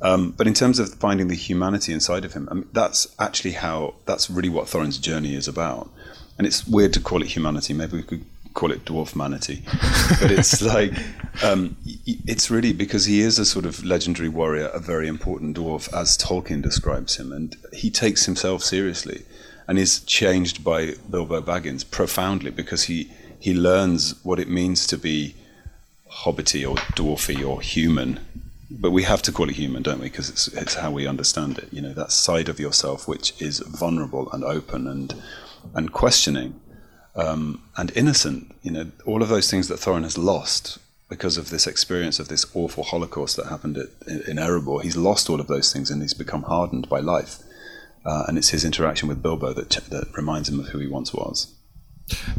[0.00, 3.52] Um, but in terms of finding the humanity inside of him, I mean, that's actually
[3.52, 5.90] how that's really what Thorin's journey is about.
[6.38, 7.72] And it's weird to call it humanity.
[7.72, 8.24] Maybe we could
[8.54, 9.62] call it dwarf manatee,
[10.20, 10.92] but it's like
[11.42, 15.92] um, it's really because he is a sort of legendary warrior, a very important dwarf,
[15.94, 19.24] as Tolkien describes him, and he takes himself seriously,
[19.66, 24.96] and is changed by Bilbo Baggins profoundly because he he learns what it means to
[24.96, 25.34] be
[26.10, 28.20] hobbity or dwarfy or human.
[28.70, 30.06] But we have to call it human, don't we?
[30.06, 31.68] Because it's, it's how we understand it.
[31.70, 35.14] You know, that side of yourself which is vulnerable and open and
[35.74, 36.60] and questioning
[37.14, 38.54] um, and innocent.
[38.62, 42.28] You know, all of those things that Thorin has lost because of this experience of
[42.28, 43.88] this awful Holocaust that happened at,
[44.26, 44.82] in, Erebor.
[44.82, 47.38] He's lost all of those things and he's become hardened by life.
[48.04, 51.12] Uh, and it's his interaction with Bilbo that that reminds him of who he once
[51.12, 51.54] was.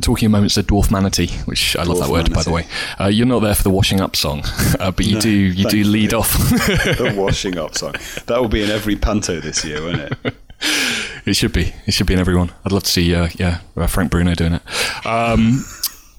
[0.01, 2.65] Talking moments of dwarf manatee, which I love that word by the way.
[2.99, 4.41] Uh, you're not there for the washing up song,
[4.79, 6.59] uh, but you No, do you do lead thankfully.
[6.59, 6.97] off.
[6.97, 7.93] the washing up song.
[8.25, 10.35] That will be in every panto this year, won't it?
[11.25, 11.73] It should be.
[11.85, 12.51] It should be in everyone.
[12.65, 15.05] I'd love to see, uh, yeah, uh, Frank Bruno doing it.
[15.05, 15.63] Um,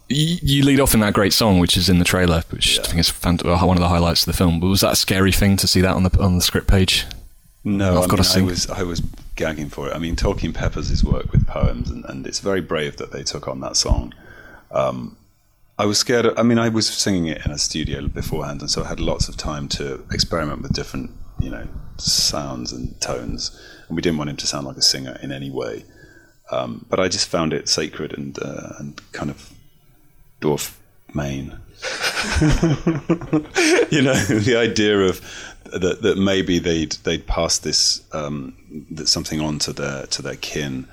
[0.08, 3.00] you lead off in that great song, which is in the trailer, which I think
[3.00, 4.60] is uh, one of the highlights of the film.
[4.60, 7.06] But was that a scary thing to see that on the on the script page?
[7.64, 8.46] No, I've I, gotta mean, I sing.
[8.46, 9.00] was I was
[9.36, 9.94] gagging for it.
[9.94, 13.22] I mean, Tolkien peppers his work with poems, and, and it's very brave that they
[13.22, 14.14] took on that song.
[14.70, 15.16] Um,
[15.78, 16.26] I was scared.
[16.36, 19.28] I mean, I was singing it in a studio beforehand, and so I had lots
[19.28, 23.58] of time to experiment with different, you know, sounds and tones.
[23.88, 25.84] And we didn't want him to sound like a singer in any way.
[26.50, 29.52] Um, but I just found it sacred and uh, and kind of
[30.40, 30.76] dwarf
[31.14, 31.58] main.
[33.90, 35.20] you know, the idea of
[35.64, 38.56] that, that maybe they'd they'd pass this um,
[39.04, 40.86] something on to their to their kin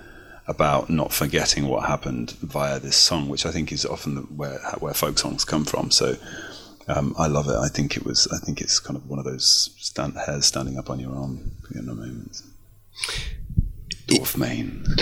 [0.47, 4.59] about not forgetting what happened via this song, which I think is often the, where
[4.79, 5.91] where folk songs come from.
[5.91, 6.15] So
[6.87, 7.55] um, I love it.
[7.55, 8.27] I think it was.
[8.27, 11.51] I think it's kind of one of those stand, hairs standing up on your arm
[11.73, 12.41] in a moment.
[14.07, 14.83] Dwarf mane.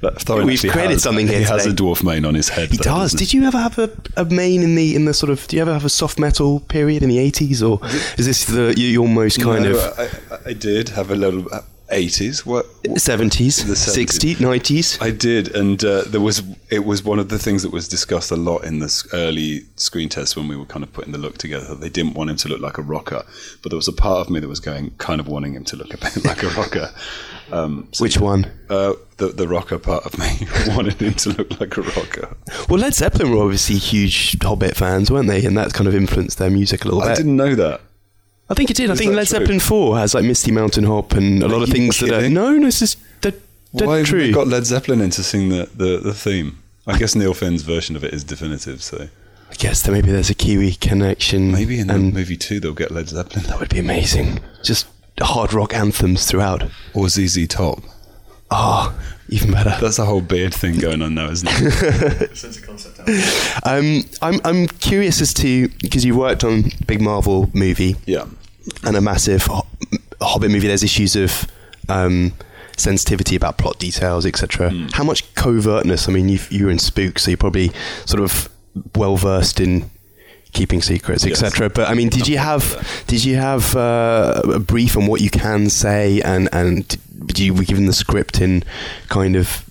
[0.00, 2.70] That- We've created has- something here He has a dwarf mane on his head.
[2.70, 3.12] He though, does.
[3.12, 5.46] Did you ever have a, a main in the in the sort of?
[5.48, 7.80] Do you ever have a soft metal period in the eighties, or
[8.16, 9.98] is this the you- your most kind No, of
[10.46, 11.46] I, I did have a little
[11.90, 12.44] uh, eighties.
[12.46, 12.66] What?
[12.98, 13.76] seventies, 70s.
[13.76, 15.00] sixties, nineties?
[15.00, 18.30] I did, and uh, there was it was one of the things that was discussed
[18.30, 21.38] a lot in this early screen test when we were kind of putting the look
[21.38, 21.74] together.
[21.74, 23.24] They didn't want him to look like a rocker,
[23.62, 25.76] but there was a part of me that was going, kind of wanting him to
[25.76, 26.90] look a bit like a rocker.
[27.50, 28.50] Um, so, Which one?
[28.68, 32.36] Uh, the the rocker part of me wanted him to look like a rocker.
[32.68, 35.44] Well, Led Zeppelin were obviously huge Hobbit fans, weren't they?
[35.44, 37.12] And that kind of influenced their music a little I bit.
[37.12, 37.80] I didn't know that.
[38.50, 38.90] I think it did.
[38.90, 39.38] I Is think that Led true?
[39.38, 42.16] Zeppelin Four has like Misty Mountain Hop and a lot of you things that are
[42.20, 42.34] kidding?
[42.34, 43.32] no, no, it's just they're,
[43.74, 44.20] they're Why have true.
[44.26, 46.58] they got Led Zeppelin in to sing the, the, the theme?
[46.86, 49.08] I guess Neil Finn's version of it is definitive, so
[49.50, 51.52] I guess that maybe there's a Kiwi connection.
[51.52, 54.40] maybe in the and movie two they'll get Led Zeppelin that would be amazing.
[54.62, 54.86] Just
[55.20, 56.64] hard rock anthems throughout.
[56.94, 57.80] or ZZ Top.
[58.50, 59.76] Oh, even better.
[59.78, 62.78] That's a whole beard thing going on now, isn't it?
[63.64, 68.26] Um, I'm I'm curious as to because you worked on big Marvel movie yeah.
[68.84, 69.66] And a massive Ho-
[70.20, 70.66] Hobbit movie.
[70.68, 71.46] There's issues of
[71.88, 72.32] um,
[72.76, 74.70] sensitivity about plot details, etc.
[74.70, 74.86] Hmm.
[74.92, 76.08] How much covertness?
[76.08, 77.70] I mean, you've, you're in Spook, so you're probably
[78.04, 78.48] sort of
[78.94, 79.90] well versed in
[80.52, 81.42] keeping secrets, Yes.
[81.42, 81.68] etc.
[81.70, 85.30] But I mean, did you have did you have uh, a brief on what you
[85.30, 86.86] can say, and and
[87.26, 88.62] did you were given the script in
[89.08, 89.67] kind of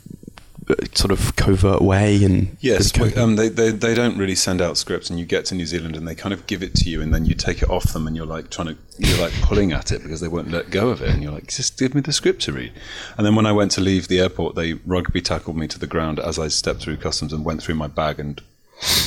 [0.93, 2.23] sort of covert way?
[2.23, 5.55] And Yes, um, they, they they don't really send out scripts, and you get to
[5.55, 7.69] New Zealand, and they kind of give it to you, and then you take it
[7.69, 10.51] off them, and you're like trying to, you're like pulling at it because they won't
[10.51, 12.71] let go of it, and you're like, just give me the script to read.
[13.17, 15.87] And then when I went to leave the airport, they rugby tackled me to the
[15.87, 18.41] ground as I stepped through customs and went through my bag and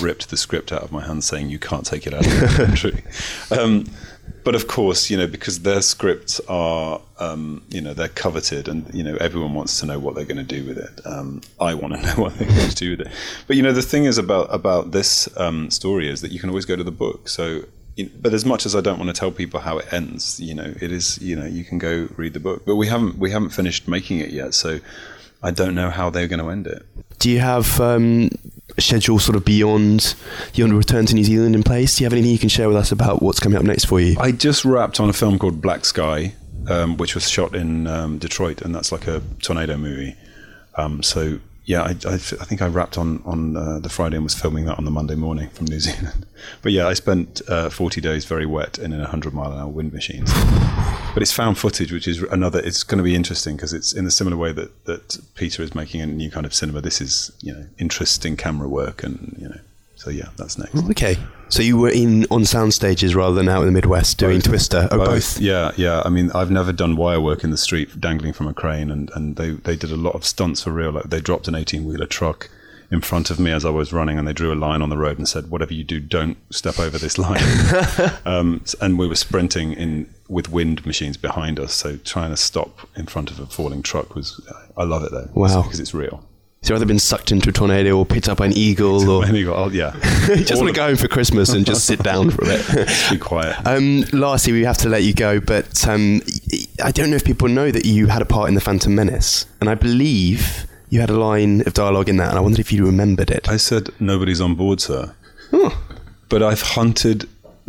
[0.00, 2.64] ripped the script out of my hand, saying you can't take it out of the
[2.64, 3.04] country.
[3.50, 3.86] Um,
[4.44, 8.92] but of course, you know, because their scripts are, um, you know, they're coveted, and
[8.94, 11.00] you know, everyone wants to know what they're going to do with it.
[11.04, 13.08] Um, I want to know what they're going to do with it.
[13.46, 16.48] But you know, the thing is about about this um, story is that you can
[16.48, 17.28] always go to the book.
[17.28, 17.64] So,
[18.20, 20.74] but as much as I don't want to tell people how it ends, you know,
[20.80, 22.64] it is, you know, you can go read the book.
[22.64, 24.80] But we haven't we haven't finished making it yet, so
[25.42, 26.84] I don't know how they're going to end it.
[27.18, 28.30] Do you have um,
[28.80, 30.14] schedule sort of beyond
[30.54, 31.96] your return to New Zealand in place?
[31.96, 34.00] Do you have anything you can share with us about what's coming up next for
[34.00, 34.16] you?
[34.18, 36.34] I just wrapped on a film called Black Sky,
[36.68, 40.16] um, which was shot in um, Detroit, and that's like a tornado movie.
[40.76, 44.24] Um, so yeah, I, I, I think I wrapped on on uh, the Friday and
[44.24, 46.26] was filming that on the Monday morning from New Zealand.
[46.62, 49.68] But yeah, I spent uh, 40 days very wet in a 100 mile an hour
[49.68, 50.24] wind machine.
[51.12, 52.60] But it's found footage, which is another.
[52.60, 55.74] It's going to be interesting because it's in a similar way that that Peter is
[55.74, 56.80] making a new kind of cinema.
[56.80, 59.60] This is you know interesting camera work, and you know.
[60.00, 60.74] So yeah, that's next.
[60.92, 61.18] Okay.
[61.50, 64.44] So you were in on sound stages rather than out in the Midwest doing Both.
[64.44, 64.88] Twister.
[64.90, 65.38] Oh, both.
[65.38, 66.00] Yeah, yeah.
[66.06, 69.10] I mean, I've never done wire work in the street, dangling from a crane, and,
[69.14, 70.92] and they, they did a lot of stunts for real.
[70.92, 72.48] Like they dropped an eighteen wheeler truck
[72.90, 74.96] in front of me as I was running, and they drew a line on the
[74.96, 77.42] road and said, "Whatever you do, don't step over this line."
[78.24, 82.88] um, and we were sprinting in with wind machines behind us, so trying to stop
[82.96, 84.40] in front of a falling truck was.
[84.78, 85.60] I love it though, Wow.
[85.60, 86.24] because it's real.
[86.62, 89.46] So either been sucked into a tornado or picked up by an eagle, or you
[89.46, 89.94] go, oh yeah,
[90.28, 92.88] you just want to go home for Christmas and just sit down for a bit.
[93.10, 93.56] Be quiet.
[93.66, 96.20] Um, lastly, we have to let you go, but um,
[96.84, 99.46] I don't know if people know that you had a part in the Phantom Menace,
[99.62, 102.72] and I believe you had a line of dialogue in that, and I wondered if
[102.72, 103.48] you remembered it.
[103.48, 105.14] I said nobody's on board, sir.
[105.54, 105.82] Oh.
[106.28, 107.26] But I've hunted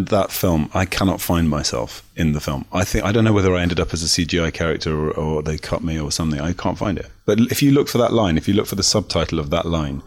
[0.08, 0.70] that film.
[0.74, 2.66] I cannot find myself in the film.
[2.72, 5.43] I think I don't know whether I ended up as a CGI character or, or
[5.43, 6.39] they cut me or something.
[6.39, 7.08] I can't find it.
[7.26, 9.66] But if you look for that line, if you look for the subtitle of that
[9.66, 10.02] line,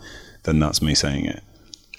[0.44, 1.42] then that's me saying it,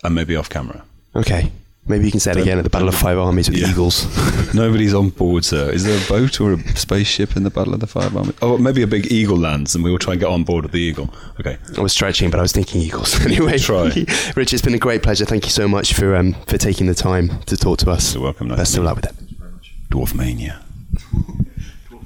[0.03, 0.83] and maybe off camera.
[1.15, 1.51] Okay,
[1.87, 3.65] maybe you can say it again at the Battle of Five Armies with Yeah.
[3.67, 4.53] the Eagles.
[4.53, 5.69] Nobody's on board, sir.
[5.71, 8.35] Is there a boat or a spaceship in the Battle of the Five Armies?
[8.41, 10.71] Oh, maybe a big eagle lands, and we will try and get on board with
[10.71, 11.13] the eagle.
[11.39, 11.57] Okay.
[11.77, 13.19] I was stretching, but I was thinking Eagles.
[13.25, 13.85] anyway, Try.
[14.35, 15.25] Rich, it's been a great pleasure.
[15.25, 18.13] Thank you so much for um, for taking the time to talk to us.
[18.13, 18.47] You're welcome.
[18.47, 19.89] Nice Best to of meet luck with it.
[19.89, 20.61] Dwarf mania.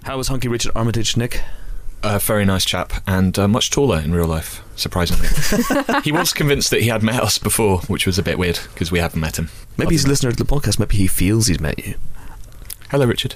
[0.04, 1.42] How was Hunky Richard Armitage, Nick?
[2.02, 5.28] A very nice chap and uh, much taller in real life, surprisingly.
[6.04, 8.92] he was convinced that he had met us before, which was a bit weird because
[8.92, 9.50] we haven't met him.
[9.78, 10.80] Maybe he's a listener to the podcast.
[10.80, 11.96] Maybe he feels he's met you.
[12.90, 13.36] Hello, Richard.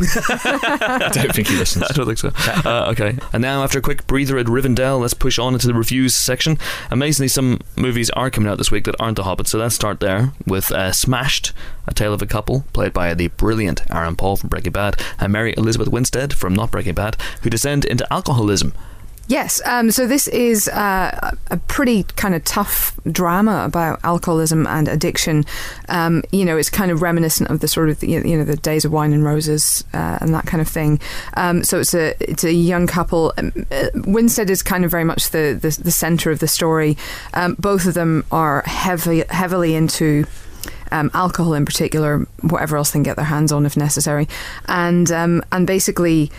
[0.00, 1.84] I don't think he listens.
[1.90, 2.30] I don't think so.
[2.68, 3.16] Uh, okay.
[3.32, 6.58] And now, after a quick breather at Rivendell, let's push on into the reviews section.
[6.90, 10.00] Amazingly, some movies are coming out this week that aren't The Hobbit, so let's start
[10.00, 11.52] there with uh, Smashed,
[11.86, 15.32] A Tale of a Couple, played by the brilliant Aaron Paul from Breaking Bad, and
[15.32, 18.72] Mary Elizabeth Winstead from Not Breaking Bad, who descend into alcoholism.
[19.26, 24.86] Yes, um, so this is uh, a pretty kind of tough drama about alcoholism and
[24.86, 25.44] addiction.
[25.88, 28.84] Um, you know, it's kind of reminiscent of the sort of you know the days
[28.84, 31.00] of wine and roses uh, and that kind of thing.
[31.38, 33.32] Um, so it's a it's a young couple.
[33.38, 36.98] Um, uh, Winstead is kind of very much the the, the center of the story.
[37.32, 40.26] Um, both of them are heavy heavily into
[40.92, 44.28] um, alcohol in particular, whatever else they can get their hands on if necessary,
[44.68, 46.30] and um, and basically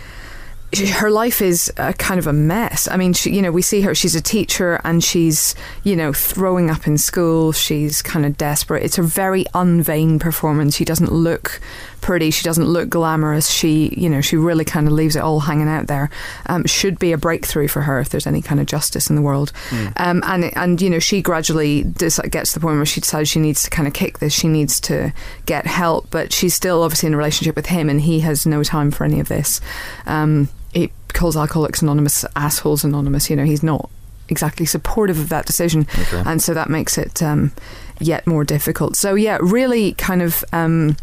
[0.74, 2.88] her life is a kind of a mess.
[2.88, 3.94] I mean, she, you know, we see her.
[3.94, 5.54] She's a teacher, and she's,
[5.84, 7.52] you know, throwing up in school.
[7.52, 8.82] She's kind of desperate.
[8.82, 10.76] It's a very unvain performance.
[10.76, 11.60] She doesn't look
[12.00, 12.30] pretty.
[12.30, 13.48] She doesn't look glamorous.
[13.48, 16.10] She, you know, she really kind of leaves it all hanging out there.
[16.46, 19.22] Um, should be a breakthrough for her if there's any kind of justice in the
[19.22, 19.52] world.
[19.96, 23.28] Um, and and you know, she gradually dis- gets to the point where she decides
[23.28, 24.34] she needs to kind of kick this.
[24.34, 25.12] She needs to
[25.46, 28.62] get help, but she's still obviously in a relationship with him, and he has no
[28.62, 29.60] time for any of this.
[30.06, 33.30] Um, he calls Alcoholics Anonymous assholes anonymous.
[33.30, 33.90] You know, he's not
[34.28, 35.86] exactly supportive of that decision,
[36.26, 37.52] and so that makes it um,
[37.98, 38.96] yet more difficult.
[38.96, 40.96] So yeah, really kind of um,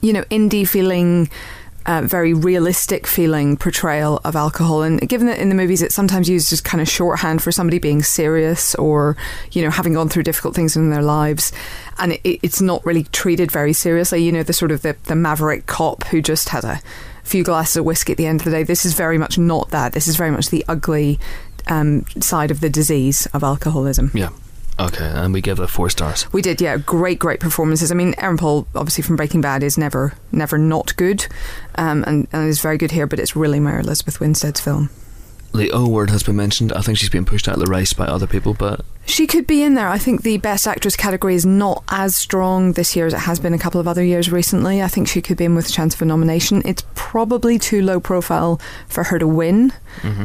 [0.00, 1.28] you know indie feeling.
[1.86, 6.28] Uh, very realistic feeling portrayal of alcohol, and given that in the movies it's sometimes
[6.28, 9.16] used as kind of shorthand for somebody being serious or
[9.52, 11.52] you know having gone through difficult things in their lives,
[11.98, 14.22] and it, it's not really treated very seriously.
[14.22, 16.82] You know the sort of the, the maverick cop who just had a
[17.30, 18.64] few glasses of whiskey at the end of the day.
[18.64, 19.92] This is very much not that.
[19.92, 21.18] This is very much the ugly
[21.68, 24.10] um, side of the disease of alcoholism.
[24.12, 24.30] Yeah.
[24.78, 26.32] Okay, and we give it four stars.
[26.32, 27.92] We did, yeah, great, great performances.
[27.92, 31.26] I mean, Aaron Paul, obviously from Breaking Bad, is never, never not good,
[31.74, 33.06] um, and, and is very good here.
[33.06, 34.88] But it's really Mary Elizabeth Winstead's film.
[35.52, 36.72] The O word has been mentioned.
[36.72, 39.46] I think she's been pushed out of the race by other people, but She could
[39.48, 39.88] be in there.
[39.88, 43.40] I think the Best Actress category is not as strong this year as it has
[43.40, 44.80] been a couple of other years recently.
[44.80, 46.62] I think she could be in with a chance of a nomination.
[46.64, 49.72] It's probably too low profile for her to win,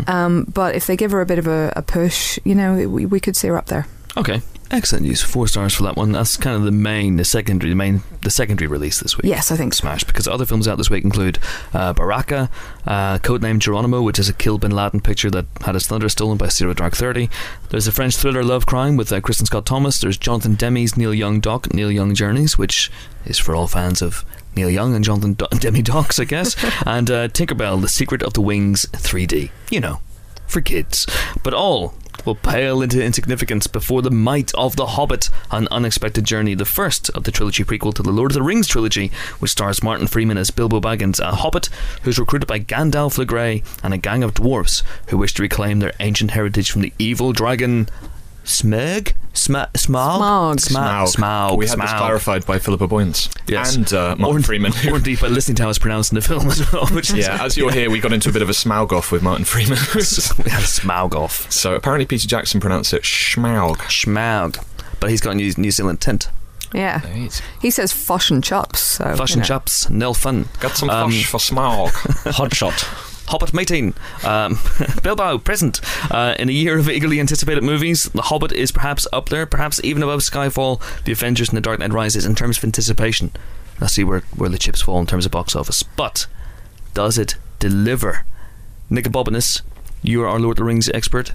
[0.07, 3.07] um, but if they give her a bit of a, a push, you know, we,
[3.07, 3.87] we could see her up there.
[4.17, 4.41] okay.
[4.71, 5.21] Excellent news.
[5.21, 6.11] Four stars for that one.
[6.11, 9.25] That's kind of the main, the secondary, the main, the secondary release this week.
[9.25, 9.81] Yes, I think so.
[9.81, 11.37] Smash because other films out this week include
[11.73, 12.49] uh, Baraka,
[12.87, 16.37] uh, codenamed Geronimo, which is a Kill Bin Laden picture that had his thunder stolen
[16.37, 17.29] by Zero Dark Thirty.
[17.69, 19.99] There's a French thriller Love Crime with uh, Kristin Scott Thomas.
[19.99, 22.91] There's Jonathan Demme's Neil Young Doc, Neil Young Journeys, which
[23.25, 26.55] is for all fans of Neil Young and Jonathan Do- Demme Docs, I guess.
[26.87, 29.51] and uh, Tinkerbell: The Secret of the Wings 3D.
[29.69, 29.99] You know,
[30.47, 31.05] for kids,
[31.43, 31.93] but all
[32.25, 37.09] will pale into insignificance before the might of The Hobbit, an unexpected journey, the first
[37.11, 40.37] of the trilogy prequel to the Lord of the Rings trilogy, which stars Martin Freeman
[40.37, 41.69] as Bilbo Baggins, a hobbit
[42.03, 45.79] who's recruited by Gandalf the Grey and a gang of dwarfs who wish to reclaim
[45.79, 47.87] their ancient heritage from the evil dragon
[48.45, 49.13] Smeg?
[49.33, 50.59] Sma- Smaug?
[50.59, 50.59] Smog.
[50.61, 51.57] Sma- Smaug.
[51.57, 51.97] We had this Smaug.
[51.97, 53.75] clarified by Philippa Boyens Yes.
[53.75, 54.71] and uh, Martin or, Freeman.
[54.89, 56.85] Or indeed by listening to how it's pronounced in the film as well.
[56.87, 59.11] Which is- yeah, as you'll hear, we got into a bit of a smaug off
[59.11, 59.77] with Martin Freeman.
[59.95, 61.51] we had a Smaug off.
[61.51, 63.77] so apparently Peter Jackson pronounced it schmaug.
[63.89, 64.63] Schmaug.
[64.99, 66.29] But he's got a New, New Zealand tint.
[66.73, 66.99] Yeah,
[67.61, 69.45] he says "fosh and chops." So Fush you and know.
[69.47, 70.49] chops, nil fun.
[70.59, 71.89] Got some Um, fush for smaug.
[72.35, 72.73] Hot shot.
[73.27, 73.93] Hobbit meeting.
[74.23, 74.59] Um,
[75.03, 78.03] Bilbo present uh, in a year of eagerly anticipated movies.
[78.03, 81.79] The Hobbit is perhaps up there, perhaps even above Skyfall, The Avengers, and The Dark
[81.79, 83.31] Knight Rises in terms of anticipation.
[83.79, 85.83] Let's see where where the chips fall in terms of box office.
[85.83, 86.27] But
[86.93, 88.25] does it deliver?
[88.89, 89.61] Nick Bobinus,
[90.01, 91.33] you are our Lord of the Rings expert.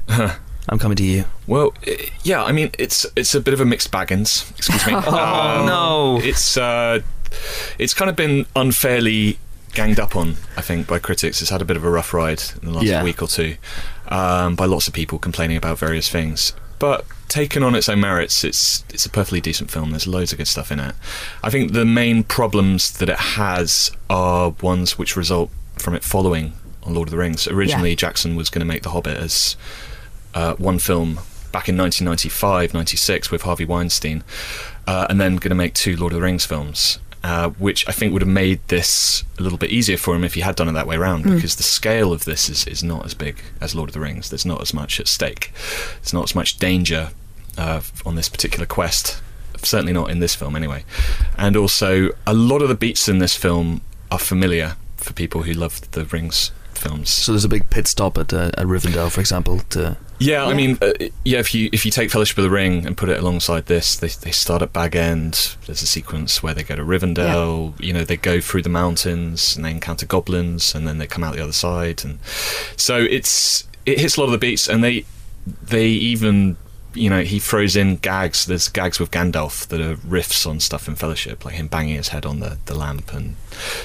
[0.68, 1.24] I'm coming to you.
[1.46, 1.74] Well,
[2.22, 4.48] yeah, I mean, it's it's a bit of a mixed baggins.
[4.56, 4.92] Excuse me.
[5.06, 6.24] Oh, no.
[6.24, 7.00] It's uh,
[7.78, 9.38] it's kind of been unfairly
[9.74, 11.40] ganged up on, I think, by critics.
[11.40, 13.02] It's had a bit of a rough ride in the last Yeah.
[13.02, 13.56] week or two,
[14.08, 16.52] um, by lots of people complaining about various things.
[16.78, 19.90] But taken on its own merits, it's it's a perfectly decent film.
[19.90, 20.94] There's loads of good stuff in it.
[21.44, 26.54] I think the main problems that it has are ones which result from it following
[26.82, 27.46] on Lord of the Rings.
[27.46, 29.56] Originally, Jackson was going to make The Hobbit as
[30.34, 31.20] uh, one film
[31.52, 34.24] back in 1995, 96 with Harvey Weinstein,
[34.86, 36.98] uh, and then going to make two Lord of the Rings films.
[37.22, 40.32] Uh, which I think would have made this a little bit easier for him if
[40.32, 43.04] he had done it that way around, because the scale of this is, is not
[43.04, 44.30] as big as Lord of the Rings.
[44.30, 45.52] There's not as much at stake.
[45.96, 47.10] There's not as much danger
[47.58, 49.20] uh, on this particular quest.
[49.58, 50.82] Certainly not in this film, anyway.
[51.36, 55.52] And also, a lot of the beats in this film are familiar for people who
[55.52, 57.10] love the Rings films.
[57.10, 59.60] So there's a big pit stop at uh, at Rivendell, for example.
[59.70, 60.92] To Yeah, I mean, uh,
[61.24, 61.38] yeah.
[61.38, 64.08] If you if you take Fellowship of the Ring and put it alongside this, they
[64.08, 65.56] they start at Bag End.
[65.64, 67.72] There's a sequence where they go to Rivendell.
[67.80, 71.24] You know, they go through the mountains and they encounter goblins, and then they come
[71.24, 72.04] out the other side.
[72.04, 72.18] And
[72.76, 75.06] so it's it hits a lot of the beats, and they
[75.62, 76.58] they even
[76.92, 78.44] you know he throws in gags.
[78.44, 82.08] There's gags with Gandalf that are riffs on stuff in Fellowship, like him banging his
[82.08, 83.36] head on the, the lamp and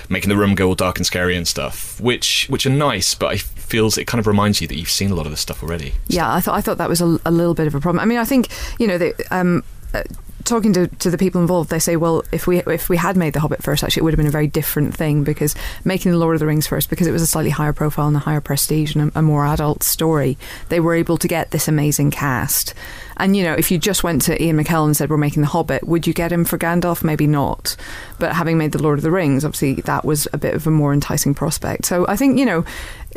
[0.10, 3.16] making the room go all dark and scary and stuff, which which are nice.
[3.16, 5.41] But it feels it kind of reminds you that you've seen a lot of this
[5.41, 5.93] stuff already.
[6.07, 8.01] Yeah, I thought I thought that was a, a little bit of a problem.
[8.01, 8.47] I mean, I think
[8.80, 9.63] you know, they, um,
[9.93, 10.03] uh,
[10.45, 13.34] talking to, to the people involved, they say, well, if we if we had made
[13.34, 16.18] the Hobbit first, actually, it would have been a very different thing because making the
[16.18, 18.41] Lord of the Rings first, because it was a slightly higher profile and a higher
[18.41, 20.38] prestige and a, a more adult story,
[20.70, 22.74] they were able to get this amazing cast.
[23.18, 25.47] And you know, if you just went to Ian McKellen and said we're making the
[25.47, 27.03] Hobbit, would you get him for Gandalf?
[27.03, 27.76] Maybe not.
[28.20, 30.72] But having made the Lord of the Rings, obviously that was a bit of a
[30.72, 31.86] more enticing prospect.
[31.86, 32.66] So I think you know,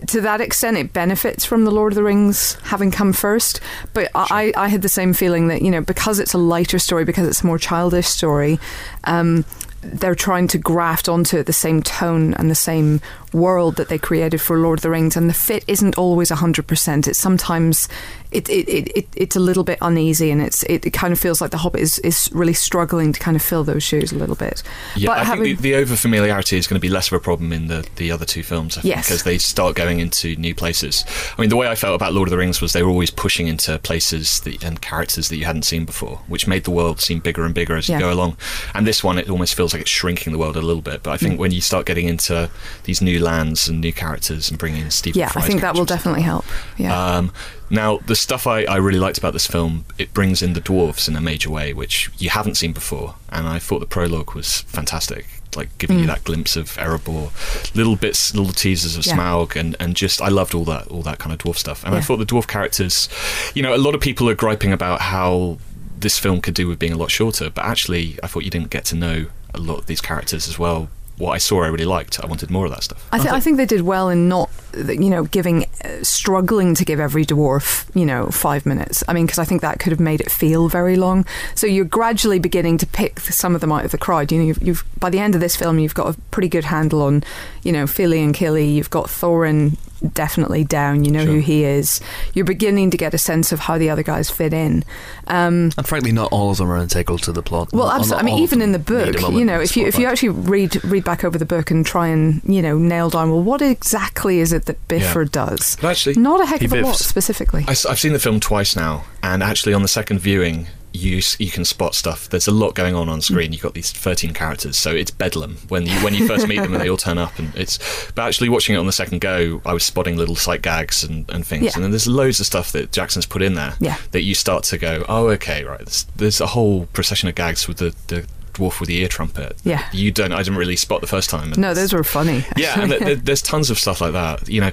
[0.09, 3.61] to that extent, it benefits from the Lord of the Rings having come first.
[3.92, 7.05] But I, I had the same feeling that you know because it's a lighter story,
[7.05, 8.59] because it's a more childish story.
[9.05, 9.44] Um,
[9.80, 13.01] they're trying to graft onto it the same tone and the same
[13.33, 16.66] world that they created for Lord of the Rings, and the fit isn't always hundred
[16.66, 17.07] percent.
[17.09, 17.89] It's sometimes
[18.31, 21.18] it, it, it, it it's a little bit uneasy, and it's it, it kind of
[21.18, 24.16] feels like the Hobbit is, is really struggling to kind of fill those shoes a
[24.16, 24.62] little bit.
[24.97, 27.14] Yeah, but I having, think the, the over familiarity is going to be less of
[27.14, 28.76] a problem in the, the other two films.
[28.79, 29.07] I think, Yes.
[29.09, 31.05] because they start going into new places.
[31.37, 33.11] I mean, the way I felt about Lord of the Rings was they were always
[33.11, 37.01] pushing into places that, and characters that you hadn't seen before, which made the world
[37.01, 37.97] seem bigger and bigger as Yeah.
[37.97, 38.37] you go along.
[38.74, 41.03] And this one, it almost feels like it's shrinking the world a little bit.
[41.03, 41.20] But I Mm.
[41.20, 42.51] think when you start getting into
[42.85, 45.85] these new lands and new characters and bringing in Stephen yeah, I think that will
[45.85, 46.45] definitely help.
[46.77, 47.16] Yeah.
[47.16, 47.33] um,
[47.71, 51.07] now, the stuff I, I really liked about this film, it brings in the dwarves
[51.09, 54.62] in a major way, which you haven't seen before, and I thought the prologue was
[54.62, 56.09] fantastic, like giving you Mm.
[56.09, 57.31] that glimpse of Erebor,
[57.75, 59.16] little bits, little teasers of Yeah.
[59.16, 61.95] Smaug, and, and just I loved all that all that kind of dwarf stuff, and
[61.95, 63.09] I thought the dwarf characters,
[63.55, 65.59] you know, a lot of people are griping about how
[65.99, 68.71] this film could do with being a lot shorter, but actually, I thought you didn't
[68.71, 70.89] get to know a lot of these characters as well.
[71.19, 72.21] What I saw, I really liked.
[72.23, 73.07] I wanted more of that stuff.
[73.11, 76.85] I, th- I think they did well in not, you know, giving, uh, struggling to
[76.85, 79.03] give every dwarf, you know, five minutes.
[79.09, 81.27] I mean, because I think that could have made it feel very long.
[81.57, 84.31] So you're gradually beginning to pick some of them out of the crowd.
[84.31, 86.64] You know, you've, you've by the end of this film, you've got a pretty good
[86.64, 87.25] handle on,
[87.62, 88.73] you know, Fili and Kili.
[88.75, 89.77] You've got Thorin
[90.12, 91.05] definitely down.
[91.05, 92.01] You know who he is.
[92.34, 94.84] You're beginning to get a sense of how the other guys fit in.
[95.26, 97.72] Um, and frankly, not all of them are integral to the plot.
[97.72, 98.32] well, Not- not absolutely.
[98.32, 101.05] I mean, even in the book, you know, if you if you actually read read
[101.05, 104.53] back over the book and try and you know nail down, well, what exactly is
[104.53, 105.76] it that Bifur does?
[105.80, 107.07] But actually, Not a heck He of a lot biffs.
[107.07, 107.64] specifically.
[107.66, 111.51] I, have seen the film twice now, and actually on the second viewing, you you
[111.51, 112.28] can spot stuff.
[112.28, 113.53] There's a lot going on on screen.
[113.53, 116.72] You've got these 13 characters, so it's bedlam when you when you first meet them
[116.72, 117.39] and they all turn up.
[117.39, 117.78] And it's
[118.14, 121.28] but actually watching it on the second go, I was spotting little sight gags and,
[121.30, 121.64] and things.
[121.64, 121.70] Yeah.
[121.74, 123.97] And then there's loads of stuff that Jackson's put in there Yeah.
[124.12, 125.78] that you start to go, oh okay, right.
[125.78, 128.26] There's, there's a whole procession of gags with the, the
[128.59, 129.56] dwarf with the ear trumpet.
[129.64, 129.88] Yeah.
[129.92, 130.32] you don't.
[130.32, 131.52] I didn't really spot the first time.
[131.56, 132.44] no, those were funny.
[132.56, 134.48] yeah, and th- th- there's tons of stuff like that.
[134.48, 134.72] You know,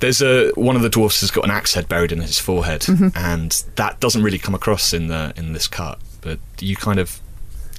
[0.00, 2.82] there's a one of the dwarfs has got an axe head buried in his forehead,
[2.82, 3.08] Mm-hmm.
[3.16, 5.98] and that doesn't really come across in the in this cut.
[6.20, 7.20] But you kind of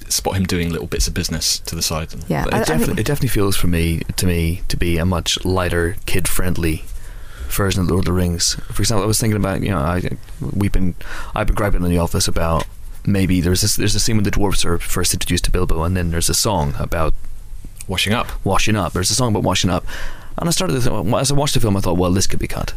[0.08, 2.08] spot him doing little bits of business to the side.
[2.28, 4.76] Yeah, But I- I it, definitely, think- it definitely feels for me to me to
[4.76, 6.84] be a much lighter, kid-friendly
[7.48, 8.54] version of Lord of the Rings.
[8.72, 10.02] For example, I was thinking about you know I,
[10.40, 10.94] we've been
[11.34, 12.66] I've been griping in the office about
[13.06, 15.96] maybe there's this, there's a scene when the dwarves are first introduced to Bilbo, and
[15.96, 17.14] then there's a song about
[17.88, 18.44] washing up.
[18.44, 18.92] washing up.
[18.92, 19.84] There's a song about washing up.
[20.38, 22.40] And I started to think, as I watched the film, I thought, well, this could
[22.40, 22.74] be cut.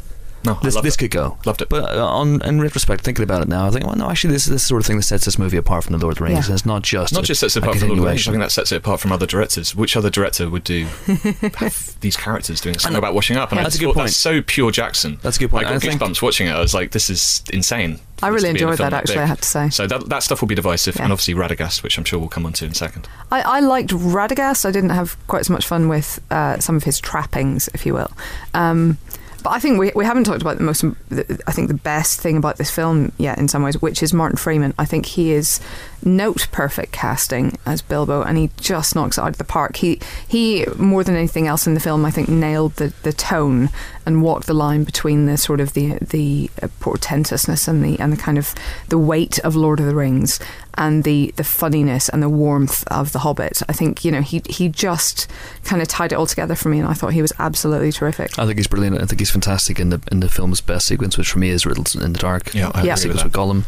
[0.47, 0.97] No, This, this it.
[0.97, 1.37] could go.
[1.45, 1.69] Loved it.
[1.69, 4.45] But uh, on in retrospect, thinking about it now, I think, well, no, actually, this
[4.47, 6.23] is the sort of thing that sets this movie apart from the Lord of the
[6.23, 6.37] Rings.
[6.39, 6.45] Yeah.
[6.45, 8.09] And it's not just Not a- just sets it apart from the Lord of the
[8.09, 8.21] Rings.
[8.21, 8.33] I continuation.
[8.33, 9.75] think that sets it apart from other directors.
[9.75, 10.85] Which other director would do
[11.55, 13.51] have these characters doing something about washing up?
[13.51, 14.07] And I That's a just good thought point.
[14.07, 15.19] That's so pure Jackson.
[15.21, 15.65] That's a good point.
[15.65, 16.51] I got I think- goosebumps watching it.
[16.51, 17.99] I was like, this is insane.
[18.23, 19.23] I really to be in a enjoyed that, that actually, big.
[19.23, 19.69] I have to say.
[19.69, 21.03] So that that stuff will be divisive, Yeah.
[21.03, 23.07] and obviously Radagast, which I'm sure we'll come on to in a second.
[23.31, 24.65] I, I liked Radagast.
[24.65, 27.93] I didn't have quite as much fun with uh, some of his trappings, if you
[27.93, 28.11] will.
[28.55, 28.97] Um,
[29.43, 32.37] but I think we, we haven't talked about the most, I think the best thing
[32.37, 34.73] about this film yet, in some ways, which is Martin Freeman.
[34.77, 35.59] I think he is
[36.03, 39.77] note perfect casting as Bilbo, and he just knocks it out of the park.
[39.77, 43.69] He he more than anything else in the film, I think, nailed the, the tone
[44.05, 48.11] and walked the line between the sort of the the uh, portentousness and the and
[48.13, 48.53] the kind of
[48.89, 50.39] the weight of Lord of the Rings
[50.75, 53.61] and the the funniness and the warmth of the Hobbit.
[53.67, 55.27] I think you know he he just
[55.63, 58.37] kind of tied it all together for me, and I thought he was absolutely terrific.
[58.39, 59.01] I think he's brilliant.
[59.01, 61.65] I think he's fantastic in the in the film's best sequence, which for me is
[61.65, 62.53] Riddles in the Dark.
[62.53, 62.83] Yeah, I Yeah.
[62.83, 63.25] agree with sequence that.
[63.25, 63.63] with Gollum.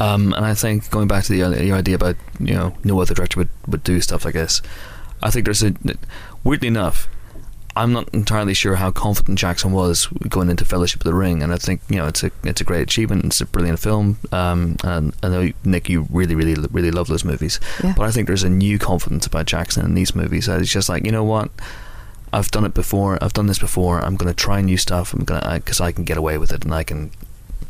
[0.00, 3.14] Um, and I think going back to the, the idea about you know no other
[3.14, 4.62] director would, would do stuff like this.
[5.22, 5.74] I think there's a
[6.44, 7.06] weirdly enough,
[7.76, 11.52] I'm not entirely sure how confident Jackson was going into Fellowship of the Ring, and
[11.52, 13.24] I think you know it's a it's a great achievement.
[13.26, 17.24] It's a brilliant film, um, and I know Nick, you really really really love those
[17.24, 17.94] movies, Yeah.
[17.96, 20.48] but I think there's a new confidence about Jackson in these movies.
[20.48, 21.50] It's just like you know what.
[22.34, 23.18] I've done it before.
[23.22, 24.00] I've done this before.
[24.02, 25.12] I'm going to try new stuff.
[25.12, 27.10] I'm going to because I can get away with it, and I can,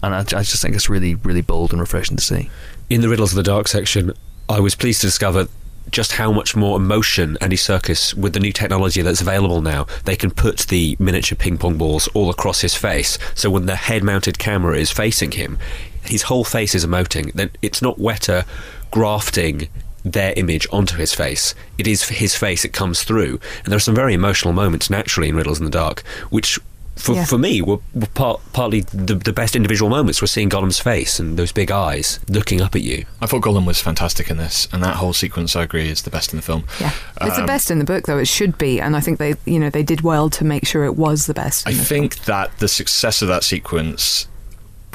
[0.03, 2.51] and I, I just think it's really, really bold and refreshing to see.
[2.91, 4.13] in the Riddles of the Dark section,
[4.49, 5.49] I was pleased to discover
[5.91, 10.17] just how much more emotion Andy Serkis, with the new technology that's available now, they
[10.17, 13.19] can put the miniature ping pong balls all across his face.
[13.35, 15.59] So when the head mounted camera is facing him,
[16.05, 17.33] his whole face is emoting.
[17.33, 18.47] Then it's not Weta
[18.91, 19.69] grafting
[20.05, 21.55] their image onto his face.
[21.79, 23.39] It is his face, it comes through.
[23.65, 26.59] And there are some very emotional moments naturally in Riddles in the Dark, which.
[26.95, 27.25] For, Yeah.
[27.25, 31.19] for me, were, were part, partly the, the best individual moments were seeing Gollum's face
[31.19, 33.07] and those big eyes looking up at you.
[33.21, 36.11] I thought Gollum was fantastic in this, and that whole sequence, I agree, is the
[36.11, 36.65] best in the film.
[36.81, 38.19] Yeah, it's the Um, best in the book, though.
[38.19, 40.85] It should be, and I think they you know they did well to make sure
[40.85, 41.67] it was the best.
[41.67, 44.29] I the think that the success of that sequence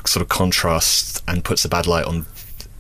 [0.06, 2.26] sort of contrasts and puts a bad light on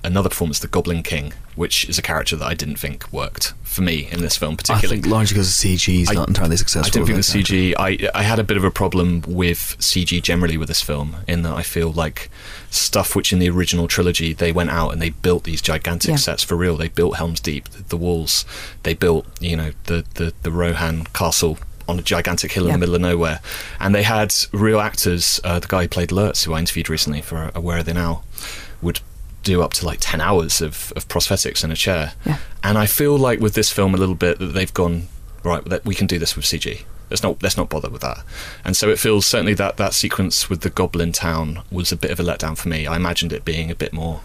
[0.07, 3.81] another performance, the Goblin King, which is a character that I didn't think worked for
[3.81, 4.97] me in this film, particularly.
[4.99, 6.89] I think largely because the CG is not entirely successful.
[6.89, 7.53] I didn't think the.
[7.53, 7.73] CG.
[7.77, 11.43] I I had a bit of a problem with CG generally with this film, in
[11.43, 12.29] that I feel like
[12.71, 16.15] stuff which in the original trilogy they went out and they built these gigantic Yeah.
[16.17, 16.75] sets for real.
[16.77, 18.45] They built Helm's Deep, the, the walls.
[18.83, 22.73] They built you know the the the Rohan Castle on a gigantic hill in Yeah.
[22.75, 23.39] the middle of nowhere,
[23.79, 25.39] and they had real actors.
[25.43, 27.93] Uh, the guy who played Lurtz, who I interviewed recently for uh, Where Are They
[27.93, 28.23] Now,
[28.81, 28.99] would
[29.47, 32.13] do up to like 10 hours of, of prosthetics in a chair.
[32.25, 32.37] Yeah.
[32.63, 35.07] And I feel like with this film a little bit that they've gone,
[35.43, 36.83] right, that we can do this with CG.
[37.09, 38.21] Let's not let's not bother with that.
[38.65, 42.11] And so it feels certainly that that sequence with the Goblin Town was a bit
[42.11, 42.85] of a letdown for me.
[42.85, 44.19] I imagined it being a bit more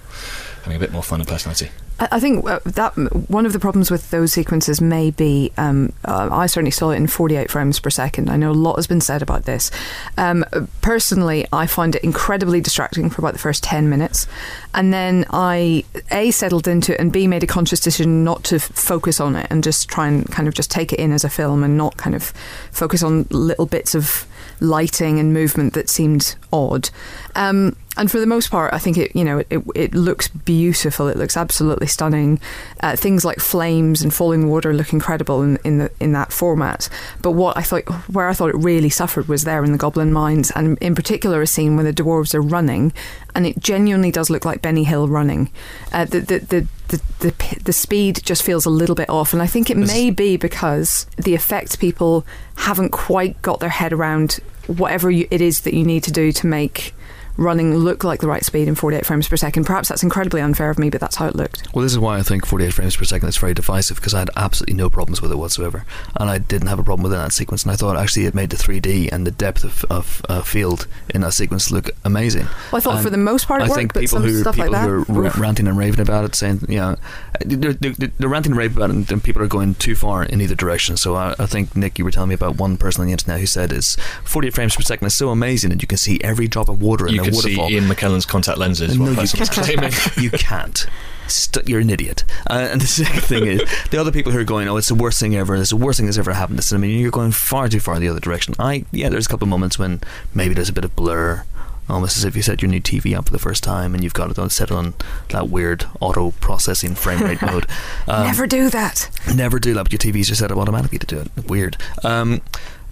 [0.64, 1.70] having a bit more fun and personality.
[2.11, 2.95] I think uh, that
[3.31, 5.53] one of the problems with those sequences may be.
[5.57, 8.29] Um, uh, I certainly saw it in 48 frames per second.
[8.29, 9.71] I know a lot has been said about this.
[10.17, 10.45] Um,
[10.81, 14.27] personally, I find it incredibly distracting for about the first 10 minutes,
[14.75, 18.57] and then I a settled into it, and b made a conscious decision not to
[18.57, 21.25] f- focus on it and just try and kind of just take it in as
[21.25, 22.33] a film and not kind of
[22.73, 24.27] focus on little bits of
[24.61, 26.91] lighting and movement that seemed odd.
[27.35, 31.09] Um, and for the most part, I think it you know it, it, looks beautiful.
[31.09, 32.40] It looks absolutely stunning.
[32.80, 36.88] Uh, things like flames and falling water look incredible in, in the in that format.
[37.20, 40.12] But what I thought where I thought it really suffered was there in the Goblin
[40.12, 42.95] Mines, and in particular a scene where the dwarves are running,
[43.34, 45.51] and it genuinely does look like Benny Hill running.
[45.93, 49.43] Uh, the, the, the the, the the speed just feels a little bit off, and
[49.43, 52.26] I think it may be because the effects people
[52.57, 56.32] haven't quite got their head around whatever you, it is that you need to do
[56.32, 56.95] to make
[57.37, 59.64] running look like the right speed in 48 frames per second.
[59.64, 61.68] Perhaps that's incredibly unfair of me, but that's how it looked.
[61.74, 64.20] Well, this is why I think 48 frames per second is very divisive because I
[64.20, 65.85] had absolutely no problems with it whatsoever,
[66.18, 67.62] and I didn't have a problem with that sequence.
[67.62, 70.87] And I thought actually it made the 3D and the depth of, of uh, field
[71.14, 72.45] in that sequence look amazing.
[72.70, 74.22] Well, I thought And for the most part it I worked, think but people some
[74.28, 74.89] who stuff people like that.
[74.89, 75.39] who are ra- oof.
[75.39, 76.97] ranting and raving about it, saying you know,
[77.44, 80.23] they're, they're, they're ranting and raving about it, and, and people are going too far
[80.24, 80.97] in either direction.
[80.97, 83.40] So I, I think Nick, you were telling me about one person on the internet
[83.40, 86.47] who said it's 48 frames per second is so amazing that you can see every
[86.48, 87.61] drop of water in You a could see.
[87.74, 88.99] Ian McKellen's contact lenses.
[88.99, 89.51] No, you can't.
[89.51, 89.93] claiming.
[90.20, 90.86] you can't.
[91.28, 92.24] St- you're an idiot.
[92.51, 94.94] Uh, and the second thing is, the other people who are going, oh, it's the
[94.94, 95.55] worst thing ever.
[95.57, 96.86] It's the worst thing that's ever happened to cinema.
[96.86, 98.55] You're going far too far in the other direction.
[98.59, 100.01] I yeah, there's a couple of moments when
[100.35, 101.44] maybe there's a bit of blur.
[101.89, 104.15] Almost as if you set your new TV up for the first time and you've
[104.15, 104.94] got it on set on
[105.31, 107.66] that weird auto processing frame rate mode.
[108.09, 109.11] Um, Never do that.
[109.35, 111.47] Never do that, but your TVs are set up automatically to do it.
[111.49, 111.77] Weird.
[112.03, 112.40] Um,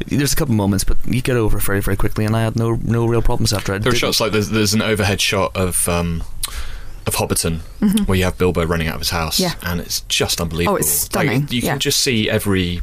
[0.06, 2.56] There's a couple moments, but you get over it very, very quickly, and I had
[2.56, 3.74] no no real problems after.
[3.74, 6.22] I There are shots like there's, there's an overhead shot of um,
[7.06, 7.60] of Hobbiton
[8.06, 9.62] where you have Bilbo running out of his house, Mm-hmm.
[9.64, 9.70] Yeah.
[9.72, 10.74] and it's just unbelievable.
[10.74, 11.72] Oh, it's stunning, Like, you yeah.
[11.72, 12.80] can just see every.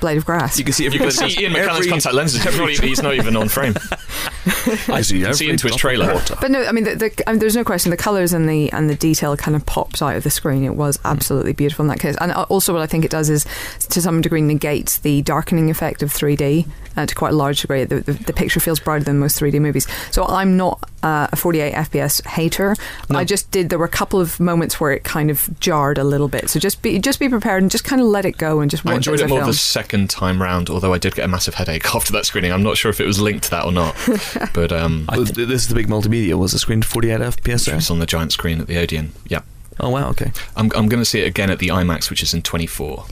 [0.00, 0.58] Blade of Grass.
[0.58, 2.42] You can see if You can see Ian McKellen's every- contact lenses.
[2.42, 3.74] He's not, even, he's not even on frame.
[4.88, 6.12] I see, can see into his trailer.
[6.14, 6.36] water.
[6.40, 7.90] But no, I mean, the, the, I mean, there's no question.
[7.90, 10.64] The colours and the and the detail kind of pops out of the screen.
[10.64, 12.16] It was absolutely beautiful in that case.
[12.20, 13.44] And uh, also, what I think it does is,
[13.90, 16.66] to some degree, negates the darkening effect of 3D
[16.96, 17.84] uh, to quite a large degree.
[17.84, 19.86] The, the, the picture feels brighter than most 3D movies.
[20.10, 22.74] So I'm not uh, a 48 FPS hater.
[23.10, 23.68] I just did.
[23.70, 26.48] There were a couple of moments where it kind of jarred a little bit.
[26.50, 28.84] So just be just be prepared and just kind of let it go and just
[28.84, 29.50] watch I enjoyed as it a more film.
[29.50, 32.52] the second time round, although I did get a massive headache after that screening.
[32.52, 33.96] I'm not sure if it was linked to that or not,
[34.54, 36.34] but um, th- this is the big multimedia.
[36.34, 39.12] Was the screen 48 FPS it's on the giant screen at the Odeon.
[39.26, 39.42] Yeah,
[39.80, 40.32] Oh wow, okay.
[40.56, 43.06] I'm, I'm going to see it again at the IMAX, which is in 24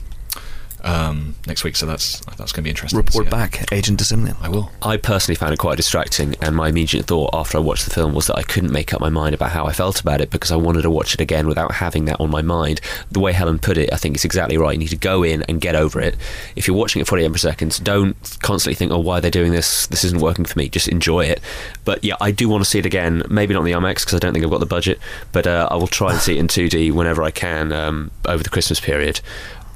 [0.83, 1.75] um, next week.
[1.75, 2.97] So that's that's going to be interesting.
[2.97, 3.31] Report see it.
[3.31, 4.35] back, Agent de Semlyen.
[4.41, 4.71] I will.
[4.81, 8.13] I personally found it quite distracting, and my immediate thought after I watched the film
[8.13, 10.51] was that I couldn't make up my mind about how I felt about it because
[10.51, 12.81] I wanted to watch it again without having that on my mind.
[13.11, 14.73] The way Helen put it, I think is exactly right.
[14.73, 16.15] You need to go in and get over it.
[16.55, 19.51] If you're watching it 48 per second, don't constantly think, "Oh, why are they doing
[19.51, 19.87] this?
[19.87, 21.41] This isn't working for me." Just enjoy it.
[21.85, 23.23] But yeah, I do want to see it again.
[23.29, 24.99] Maybe not in the IMAX because I don't think I've got the budget,
[25.31, 28.43] but uh, I will try and see it in 2D whenever I can um, over
[28.43, 29.21] the Christmas period.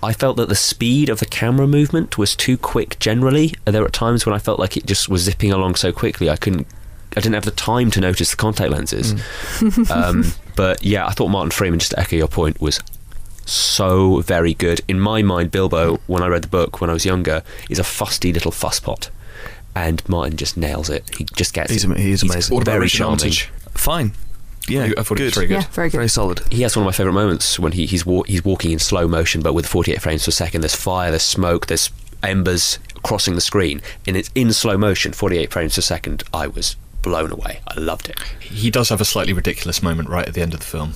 [0.03, 3.53] I felt that the speed of the camera movement was too quick generally.
[3.65, 6.35] There were times when I felt like it just was zipping along so quickly I
[6.35, 6.67] couldn't
[7.15, 9.13] I didn't have the time to notice the contact lenses.
[9.91, 10.25] um,
[10.55, 12.79] but yeah, I thought Martin Freeman, just to echo your point, was
[13.45, 14.81] so very good.
[14.87, 17.83] In my mind, Bilbo, when I read the book when I was younger, is a
[17.83, 19.09] fusty little fusspot.
[19.75, 21.09] And Martin just nails it.
[21.17, 21.89] He just gets He's it.
[21.91, 22.53] am- he is amazing.
[22.55, 23.11] What about very Richard charming.
[23.11, 23.51] Armitage?
[23.75, 24.13] Fine.
[24.67, 25.55] Yeah, I thought it was very good.
[25.61, 25.97] yeah, very good.
[25.97, 26.41] Very solid.
[26.51, 29.07] He has one of my favourite moments when he, he's wa- he's walking in slow
[29.07, 30.61] motion, but with 48 frames per second.
[30.61, 31.89] There's fire, there's smoke, there's
[32.23, 36.23] embers crossing the screen, and it's in slow motion, 48 frames per second.
[36.33, 37.59] I was blown away.
[37.67, 38.17] I loved it.
[38.39, 40.93] He does have a slightly ridiculous moment right at the end of the film.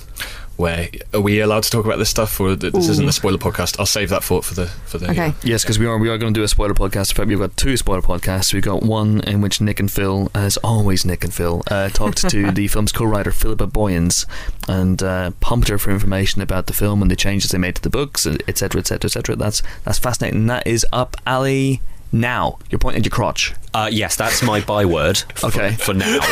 [0.58, 3.38] Where are we allowed to talk about this stuff, or th- this isn't the spoiler
[3.38, 3.78] podcast?
[3.78, 5.08] I'll save that for for the for the.
[5.08, 5.32] Okay.
[5.44, 7.12] Yes, because we are we are going to do a spoiler podcast.
[7.12, 8.52] In fact, we've got two spoiler podcasts.
[8.52, 12.28] We've got one in which Nick and Phil, as always, Nick and Phil, uh, talked
[12.28, 14.26] to the film's co-writer Philippa Boyens
[14.66, 17.82] and uh, pumped her for information about the film and the changes they made to
[17.82, 19.36] the books, etc., etc., etc.
[19.36, 20.48] That's that's fascinating.
[20.48, 21.82] That is up alley
[22.12, 22.58] now.
[22.70, 23.54] You're pointing at your crotch.
[23.74, 25.18] Uh, yes, that's my byword.
[25.34, 25.72] For, Okay.
[25.74, 26.16] For now.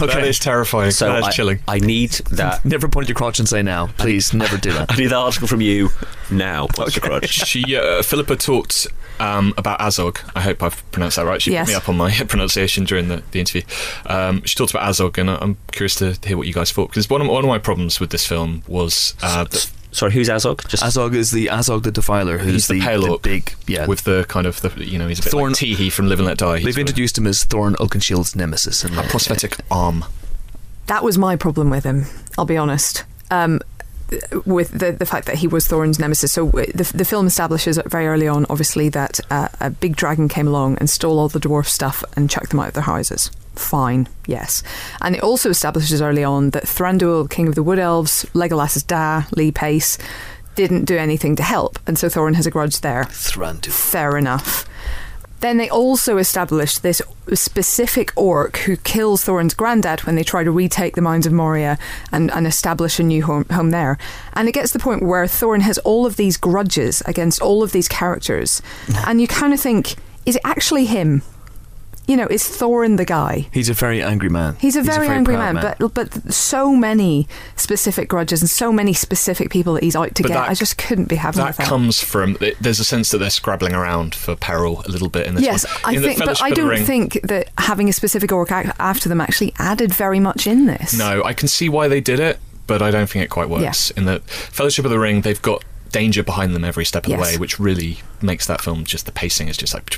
[0.00, 0.06] okay.
[0.06, 0.92] That is terrifying.
[0.92, 1.58] So that is I, chilling.
[1.68, 2.64] I need that.
[2.64, 3.88] Never point your crotch and say now.
[3.98, 4.92] Please, never do that.
[4.92, 5.90] I need that article from you
[6.30, 6.68] now.
[6.76, 7.28] What's the crutch?
[7.28, 8.86] She uh, Philippa talked
[9.20, 10.18] um, about Azog.
[10.34, 11.42] I hope I've pronounced that right.
[11.42, 11.66] She Yes.
[11.66, 13.62] put me up on my pronunciation during the, the interview.
[14.06, 16.88] Um, she talked about Azog, and I- I'm curious to hear what you guys thought
[16.88, 20.28] because one of one of my problems with this film was uh, that Sorry, who's
[20.28, 20.66] Azog?
[20.66, 23.86] Just Azog is the Azog the Defiler, who's he's the, pale orc big yeah.
[23.86, 26.08] with the kind of the you know he's a bit Thorn- like Tee Hee from
[26.08, 26.62] Live and Let Die.
[26.64, 28.82] They've introduced him as Thorin Oakenshield's nemesis.
[28.82, 30.04] And, a prosthetic arm.
[30.88, 32.06] that was my problem with him.
[32.36, 33.04] I'll be honest.
[33.30, 33.60] Um,
[34.44, 36.32] with the the fact that he was Thorin's nemesis.
[36.32, 40.28] So uh, the the film establishes very early on, obviously, that uh, a big dragon
[40.28, 43.30] came along and stole all the dwarf stuff and chucked them out of their houses.
[43.56, 44.62] Fine, yes.
[45.00, 49.24] And it also establishes early on that Thranduil, king of the Wood Elves, Legolas's da,
[49.36, 49.98] Lee Pace,
[50.54, 53.04] didn't do anything to help, and so Thorin has a grudge there.
[53.04, 53.72] Thranduil.
[53.72, 54.68] Fair enough.
[55.44, 57.02] Then they also established this
[57.34, 61.78] specific orc who kills Thorin's granddad when they try to retake the Mines of Moria
[62.10, 63.98] and, and establish a new home, home there.
[64.32, 67.62] And it gets to the point where Thorin has all of these grudges against all
[67.62, 68.62] of these characters.
[69.06, 71.20] and you kind of think, is it actually him?
[72.06, 73.46] You know, is Thorin the guy?
[73.50, 74.56] He's a very angry man.
[74.60, 77.26] He's a very, angry proud man, but but so many
[77.56, 80.34] specific grudges and so many specific people that he's out to But get.
[80.34, 81.66] that- I just couldn't be having That that.
[81.66, 85.34] comes from there's a sense that they're scrabbling around for peril a little bit in
[85.36, 85.94] this Yes, one.
[85.94, 89.20] I In think, but I don't Ring- think that having a specific orc after them
[89.20, 90.92] actually added very much in this.
[90.98, 93.90] No, I can see why they did it, but I don't think it quite works.
[93.92, 97.18] In the Fellowship of the Ring, they've got danger behind them every step of Yes.
[97.18, 99.88] the way, which really makes that film just the pacing is just like.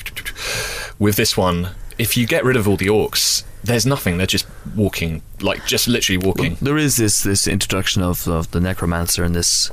[0.99, 4.19] With this one, if you get rid of all the orcs, there's nothing.
[4.19, 6.57] They're just walking, like just literally walking.
[6.61, 9.71] There is this this introduction of, of the necromancer and this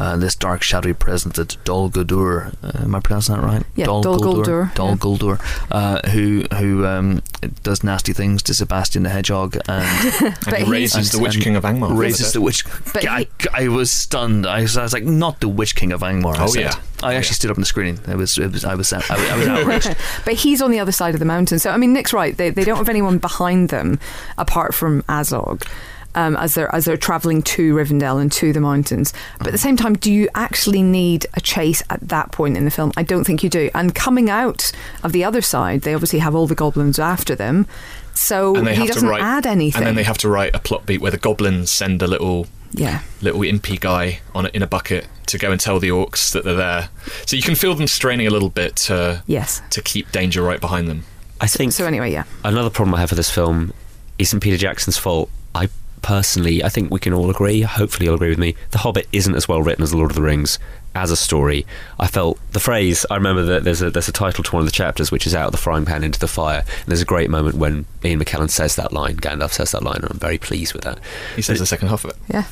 [0.00, 3.62] uh, this dark shadowy presence that Dol Guldur, uh, am I pronouncing that right?
[3.76, 4.96] Yeah, Dol Guldur, Dol yeah.
[4.96, 5.40] Guldur,
[5.70, 7.22] uh, who who um,
[7.62, 11.38] does nasty things to Sebastian the Hedgehog and and But he he- raises the Witch
[11.40, 11.96] King of Angmar.
[11.96, 12.64] raises the witch.
[12.92, 14.46] But I, he- I was stunned.
[14.46, 16.34] I was, I was like, not the Witch King of Angmar.
[16.36, 16.62] I Oh, said.
[16.62, 16.74] yeah.
[17.02, 17.36] I actually yeah.
[17.36, 17.98] stood up in the screening.
[18.06, 19.96] I was, it was I was I was, I was outraged.
[20.24, 21.58] but he's on the other side of the mountain.
[21.58, 22.36] So I mean, Nick's right.
[22.36, 23.98] They they don't have anyone behind them
[24.38, 25.66] apart from Azog.
[26.14, 29.12] Um, as they're as they're traveling to Rivendell and to the mountains.
[29.38, 32.64] But at the same time, do you actually need a chase at that point in
[32.64, 32.92] the film?
[32.96, 33.70] I don't think you do.
[33.74, 34.72] And coming out
[35.02, 37.66] of the other side, they obviously have all the goblins after them.
[38.14, 39.78] So and they he have doesn't to write add anything.
[39.78, 42.46] and then they have to write a plot beat where the goblins send a little
[42.72, 43.02] yeah.
[43.22, 46.44] little impy guy on a, in a bucket to go and tell the orcs that
[46.44, 46.88] they're there.
[47.26, 49.62] So you can feel them straining a little bit to Yes.
[49.70, 51.04] to keep danger right behind them.
[51.40, 52.24] I think So anyway, yeah.
[52.44, 53.72] another problem I have with this film
[54.18, 55.30] isn't Peter Jackson's fault.
[55.54, 55.68] I
[56.02, 59.34] personally, I think we can all agree, hopefully you'll agree with me, The Hobbit isn't
[59.34, 60.58] as well written as The Lord of the Rings
[60.94, 61.66] as a story.
[61.98, 64.66] I felt the phrase, I remember that there's a, there's a title to one of
[64.66, 66.64] the chapters which is out of the frying pan into the fire.
[66.66, 70.00] And there's a great moment when Ian McKellen says that line, Gandalf says that line,
[70.02, 70.98] and I'm very pleased with that.
[71.36, 72.16] He says the second half of it.
[72.28, 72.44] Yeah.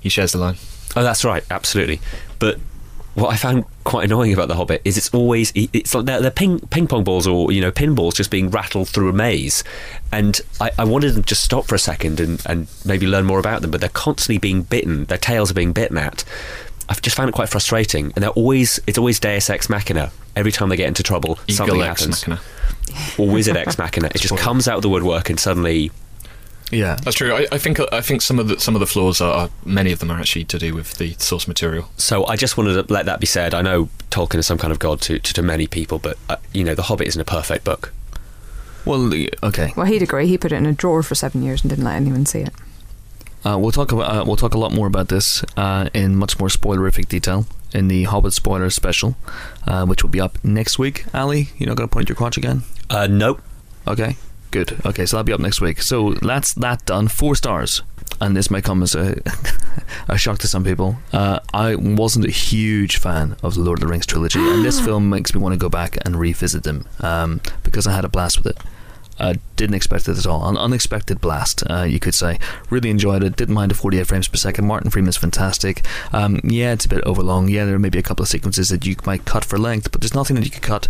[0.00, 0.56] He shares the line.
[0.96, 2.00] Oh, that's right, absolutely.
[2.38, 2.58] But
[3.14, 6.30] what I found quite annoying about the Hobbit is it's always it's like they're, they're
[6.30, 9.62] ping ping pong balls or you know pinballs just being rattled through a maze,
[10.12, 13.24] and I, I wanted them to just stop for a second and, and maybe learn
[13.24, 15.04] more about them, but they're constantly being bitten.
[15.04, 16.24] Their tails are being bitten at.
[16.88, 20.10] I've just found it quite frustrating, and they're always it's always Deus Ex Machina.
[20.36, 22.26] Every time they get into trouble, something Eagle Ex happens.
[22.26, 22.40] Machina.
[23.18, 24.08] Or Wizard Ex Machina.
[24.08, 25.90] It just comes out of the woodwork and suddenly
[26.70, 26.96] Yeah.
[27.02, 27.32] That's true.
[27.32, 29.98] I, I think I think some of the some of the flaws are many of
[29.98, 31.90] them are actually to do with the source material.
[31.96, 33.54] So I just wanted to let that be said.
[33.54, 36.36] I know Tolkien is some kind of god to, to, to many people, but uh,
[36.52, 37.92] you know, The Hobbit isn't a perfect book.
[38.84, 39.10] Well,
[39.42, 39.72] okay.
[39.76, 40.26] Well, he'd agree.
[40.26, 42.50] He put it in a drawer for seven years and didn't let anyone see it.
[43.44, 46.38] Uh, we'll talk about uh, we'll talk a lot more about this uh, in much
[46.38, 49.16] more spoilerific detail in the Hobbit spoiler special,
[49.66, 51.04] uh, which will be up next week.
[51.12, 52.62] Ali, you're not going to point your crotch again?
[52.88, 53.42] Uh, nope.
[53.86, 54.16] Okay,
[54.54, 54.78] good.
[54.86, 55.82] Okay, so that'll be up next week.
[55.82, 57.08] So that's that done.
[57.08, 57.82] Four stars.
[58.20, 59.20] And this may come as a,
[60.08, 60.96] a shock to some people.
[61.12, 64.80] Uh, I wasn't a huge fan of the Lord of the Rings trilogy, and this
[64.86, 68.08] film makes me want to go back and revisit them um, because I had a
[68.08, 68.58] blast with it.
[69.18, 70.48] Uh, didn't expect it at all.
[70.48, 72.38] An unexpected blast, uh, you could say.
[72.70, 73.36] Really enjoyed it.
[73.36, 74.66] Didn't mind the 48 frames per second.
[74.66, 75.84] Martin Freeman's fantastic.
[76.12, 77.48] Um, yeah, it's a bit overlong.
[77.48, 80.00] Yeah, there may be a couple of sequences that you might cut for length, but
[80.00, 80.88] there's nothing that you could cut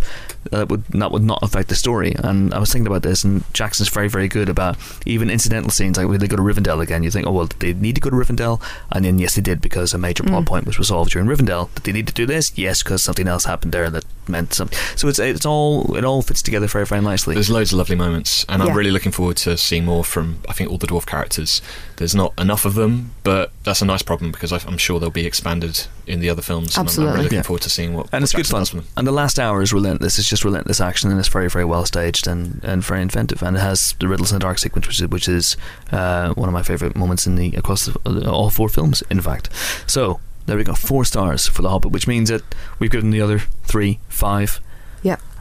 [0.51, 2.15] that would not would not affect the story.
[2.17, 5.97] And I was thinking about this, and Jackson's very very good about even incidental scenes
[5.97, 7.03] like when they go to Rivendell again.
[7.03, 8.61] You think, oh well, they need to go to Rivendell?
[8.91, 11.73] And then yes, they did because a major plot point was resolved during Rivendell.
[11.75, 12.57] Did they need to do this?
[12.57, 14.77] Yes, because something else happened there that meant something.
[14.95, 17.35] So it's it's all it all fits together very very nicely.
[17.35, 18.69] There's loads of lovely moments, and Yeah.
[18.69, 20.39] I'm really looking forward to seeing more from.
[20.47, 21.61] I think all the dwarf characters.
[21.97, 25.09] There's not enough of them, but that's a nice problem because I- I'm sure they'll
[25.09, 26.69] be expanded in the other films.
[26.69, 27.13] and I'm- I'm, Absolutely.
[27.13, 27.41] really looking Yeah.
[27.43, 28.07] forward to seeing what.
[28.11, 28.61] and it's what good fun.
[28.61, 28.91] does with them.
[28.97, 30.19] And the last hour is relentless.
[30.19, 33.41] It's just relentless action, and it's very, very well staged and, and very inventive.
[33.41, 35.57] And it has the riddles in the dark sequence, which is, which is
[35.91, 39.03] uh, one of my favorite moments in the across the, uh, all four films.
[39.09, 39.49] In fact,
[39.87, 42.43] so there we go, four stars for the Hobbit, which means that
[42.79, 44.59] we've given the other three five.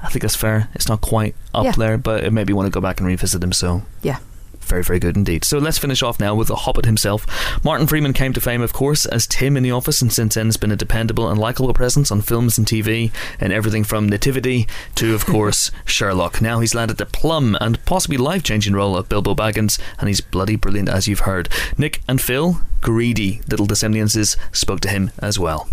[0.05, 0.69] I think that's fair.
[0.75, 1.73] It's not quite up Yeah.
[1.73, 3.53] there, but it maybe want to go back and revisit them.
[3.53, 4.19] So Yeah.
[4.61, 5.45] very, very good indeed.
[5.45, 7.27] So let's finish off now with the Hobbit himself.
[7.63, 10.47] Martin Freeman came to fame, of course, as Tim in The Office, and since then
[10.47, 14.67] has been a dependable and likable presence on films and TV, and everything from Nativity
[14.95, 16.41] to, of course, Sherlock.
[16.41, 20.23] Now he's landed the plum and possibly life changing role of Bilbo Baggins, and he's
[20.23, 21.49] bloody brilliant, as you've heard.
[21.77, 25.69] Nick and Phil, greedy little descendants, spoke to him as well.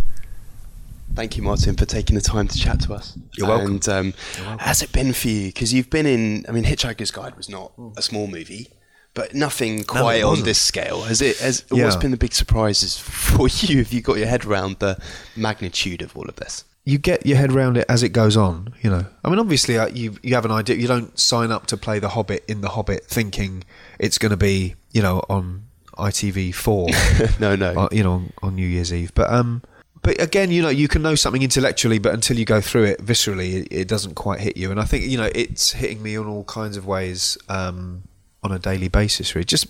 [1.16, 3.18] Thank you, Martin, for taking the time to chat to us.
[3.38, 3.76] You're welcome.
[3.76, 4.14] And um,
[4.60, 5.48] how's it been for you?
[5.48, 6.46] Because you've been in.
[6.48, 8.70] I mean, Hitchhiker's Guide was not a small movie,
[9.14, 11.02] but nothing quite on this scale.
[11.04, 11.38] Has it?
[11.40, 12.00] Has what's Yeah.
[12.02, 13.80] been the big surprises for you?
[13.80, 14.98] Have you got your head around the
[15.36, 16.64] magnitude of all of this?
[16.84, 18.74] you get your head around it as it goes on.
[18.82, 20.78] You know, I mean, obviously, uh, you you have an idea.
[20.78, 23.64] You don't sign up to play the Hobbit in the Hobbit thinking
[24.00, 25.66] it's going to be, you know, on
[25.98, 26.88] ITV four,
[27.40, 27.74] No, no.
[27.82, 29.12] uh, you know, on, on New Year's Eve.
[29.14, 29.62] But um,
[30.02, 33.06] but again, you know, you can know something intellectually, but until you go through it
[33.06, 34.72] viscerally, it, it doesn't quite hit you.
[34.72, 38.04] And I think you know, it's hitting me in all kinds of ways um,
[38.44, 39.36] on a daily basis.
[39.36, 39.68] Really, just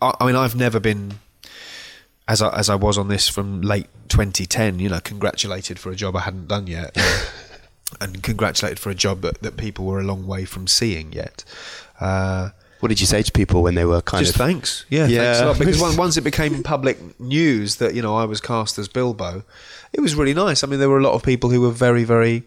[0.00, 1.14] I, I mean, I've never been
[2.28, 5.96] as I, as I was on this from late 2010, you know, congratulated for a
[5.96, 6.96] job I hadn't done yet,
[8.00, 11.44] and congratulated for a job that, that people were a long way from seeing yet.
[12.00, 14.40] Uh, What did you say to people when they were kind just of?
[14.44, 15.52] thanks, yeah, Yeah.
[15.54, 15.58] thanks.
[15.58, 19.42] Because once it became public news that you know I was cast as Bilbo,
[19.92, 20.62] it was really nice.
[20.62, 22.42] I mean, there were a lot of people who were very, very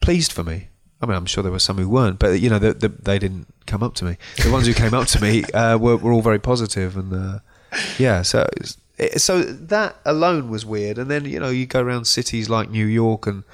[0.00, 0.68] pleased for me.
[1.02, 3.18] I mean, I'm sure there were some who weren't, but you know, the, the, they
[3.18, 4.18] didn't come up to me.
[4.42, 7.38] The ones who came up to me uh, were, were all very positive, and uh,
[7.98, 8.46] yeah, so
[8.98, 10.98] it, so that alone was weird.
[10.98, 13.44] And then you know, you go around cities like New York, and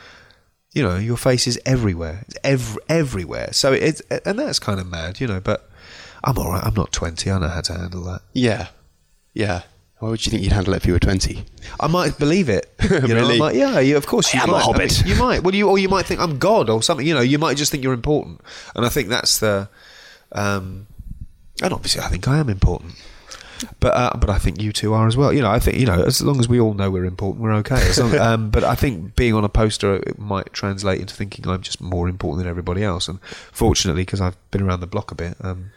[0.73, 2.25] you know, your face is everywhere.
[2.27, 3.51] It's ev- everywhere.
[3.53, 5.39] So it's and that's kind of mad, you know.
[5.39, 5.66] But
[6.27, 6.63] I'm all right.
[6.65, 7.31] I'm not 20.
[7.31, 8.21] I know how to handle that.
[8.33, 8.69] Yeah,
[9.33, 9.63] yeah.
[10.01, 11.45] Why would you think you'd handle it if you were twenty?
[11.81, 12.71] I might believe it.
[12.91, 13.37] You know, Really?
[13.37, 14.63] I might- yeah, you, of course you I am a might.
[14.63, 15.03] hobbit.
[15.05, 15.43] mean, you might.
[15.43, 17.07] Well, you or you might think I'm God or something.
[17.07, 18.43] You know, you might just think you're important,
[18.75, 19.71] and I think that's the.
[20.33, 20.87] Um,
[21.63, 22.93] and obviously, I think I am important.
[23.81, 25.33] but uh, but I think you two are as well.
[25.33, 27.55] You know, I think you know as long as we all know we're important, we're
[27.55, 27.77] okay.
[27.77, 31.49] As long, um, but I think being on a poster it might translate into thinking
[31.49, 33.09] I'm just more important than everybody else.
[33.09, 33.19] And
[33.51, 35.71] fortunately, because I've been around the block a bit, um,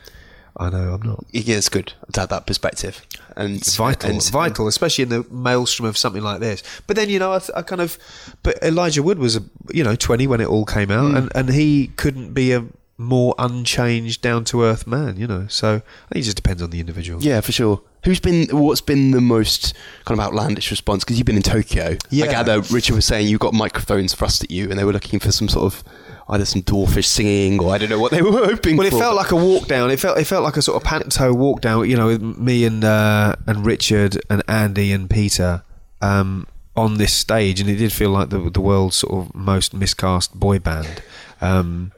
[0.59, 1.23] I know I'm not.
[1.31, 3.01] Yeah, it's good to have that perspective,
[3.37, 6.61] and It's vital, and- vital, especially in the maelstrom of something like this.
[6.85, 7.97] But then you know, I, th- I kind of,
[8.43, 9.39] but Elijah Wood was
[9.73, 11.15] you know 20 when it all came out, hmm.
[11.15, 12.65] and and he couldn't be a
[12.97, 15.15] more unchanged, down to earth man.
[15.15, 17.23] You know, so I think it just depends on the individual.
[17.23, 17.81] Yeah, for sure.
[18.03, 18.47] Who's been?
[18.49, 19.73] What's been the most
[20.03, 21.05] kind of outlandish response?
[21.05, 21.97] Because you've been in Tokyo.
[22.09, 22.25] Yeah.
[22.25, 25.19] I gather Richard was saying you got microphones thrust at you, and they were looking
[25.19, 25.83] for some sort of
[26.29, 28.77] either some dwarfish singing or I don't know what they were hoping.
[28.77, 28.99] Well, it for.
[28.99, 29.91] felt like a walk down.
[29.91, 31.89] It felt it felt like a sort of panto walk down.
[31.89, 35.63] You know, with me and uh, and Richard and Andy and Peter
[36.01, 39.73] um, on this stage, and it did feel like the the world's sort of most
[39.73, 41.01] miscast boy band.
[41.41, 41.91] Um,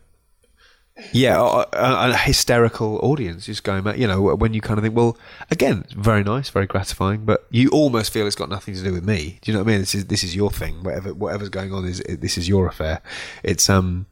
[1.12, 3.86] yeah, a, a, hysterical audience just going.
[4.00, 5.18] You know, when you kind of think, well,
[5.50, 9.06] again, very nice, very gratifying, but you almost feel it's got nothing to do with
[9.06, 9.40] me.
[9.42, 9.80] Do you know what I mean?
[9.82, 10.84] This is this is your thing.
[10.84, 13.02] Whatever whatever's going on is this is your affair.
[13.44, 14.06] It's um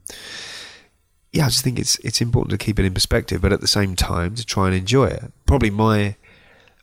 [1.32, 3.68] yeah, I just think it's it's important to keep it in perspective, but at the
[3.68, 5.32] same time to try and enjoy it.
[5.46, 6.16] Probably my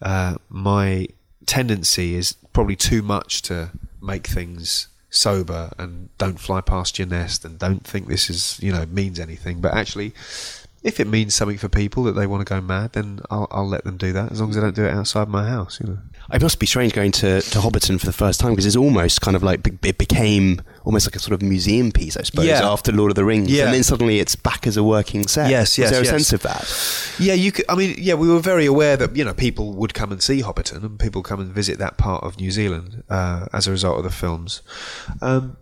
[0.00, 1.08] uh, my
[1.46, 3.70] tendency is probably too much to
[4.00, 8.70] make things sober and don't fly past your nest and don't think this is you
[8.72, 9.60] know means anything.
[9.60, 10.12] But actually,
[10.82, 13.68] if it means something for people that they want to go mad, then I'll, I'll
[13.68, 15.80] let them do that as long as they don't do it outside my house.
[15.80, 15.98] You know.
[16.32, 19.20] It must be strange going to, to Hobbiton for the first time because it's almost
[19.20, 22.68] kind of like it became almost like a sort of museum piece, I suppose, Yeah.
[22.68, 23.66] after Lord of the Rings, Yeah.
[23.66, 25.50] and then suddenly it's back as a working set.
[25.50, 27.16] Yes, Was yes, there a sense of that?
[27.18, 27.64] Yeah, you could.
[27.68, 30.42] I mean, yeah, we were very aware that you know people would come and see
[30.42, 33.98] Hobbiton, and people come and visit that part of New Zealand uh, as a result
[33.98, 34.62] of the films.
[35.20, 35.56] Um,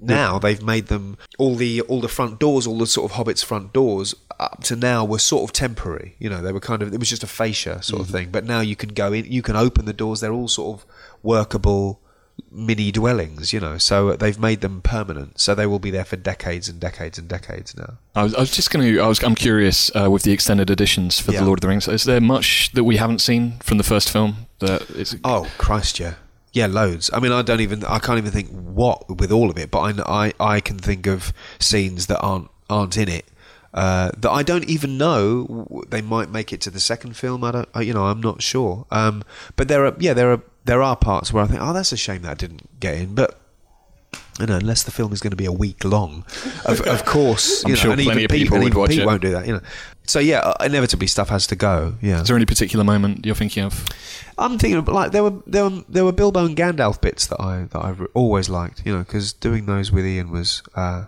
[0.00, 3.44] now they've made them all the all the front doors, all the sort of Hobbits
[3.44, 6.14] front doors up to now were sort of temporary.
[6.18, 8.30] You know, they were kind of it was just a fascia sort of thing.
[8.30, 10.20] But now you can go in, you can open the doors.
[10.20, 10.86] They're all sort of
[11.22, 12.00] workable
[12.50, 13.52] mini dwellings.
[13.52, 15.40] You know, so they've made them permanent.
[15.40, 17.94] So they will be there for decades and decades and decades now.
[18.14, 19.00] I was, I was just going to.
[19.00, 19.22] I was.
[19.22, 21.40] I'm curious uh, with the extended editions for Yeah.
[21.40, 21.88] the Lord of the Rings.
[21.88, 24.46] Is there much that we haven't seen from the first film?
[24.60, 25.16] That is.
[25.24, 26.14] Oh Christ, yeah,
[26.52, 27.10] yeah, loads.
[27.12, 29.80] I mean, I don't even, I can't even think what with all of it, but
[29.80, 33.24] I, I, I can think of scenes that aren't aren't in it
[33.76, 37.44] uh, that I don't even know they might make it to the second film.
[37.44, 38.86] I don't, I, you know, I'm not sure.
[38.90, 39.22] Um,
[39.54, 41.96] but there are, yeah, there are there are parts where I think, oh, that's a
[41.96, 43.38] shame that I didn't get in, but.
[44.38, 46.24] You know, unless the film is going to be a week long,
[46.66, 48.90] of, of course, I'm you know, sure and plenty even of people and even watch
[48.90, 49.06] Pete it.
[49.06, 49.46] won't do that.
[49.46, 49.60] You know,
[50.06, 51.94] so yeah, uh, inevitably stuff has to go.
[52.02, 53.86] Yeah, Is there any particular moment you're thinking of?
[54.36, 57.40] I'm thinking of, like there were there were there were Bilbo and Gandalf bits that
[57.40, 61.06] I that I've always liked, you know, because doing those with Ian was uh,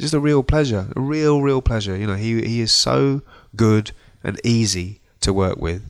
[0.00, 1.96] just a real pleasure, a real real pleasure.
[1.96, 3.22] You know, he he is so
[3.56, 3.92] good
[4.24, 5.82] and easy to work with.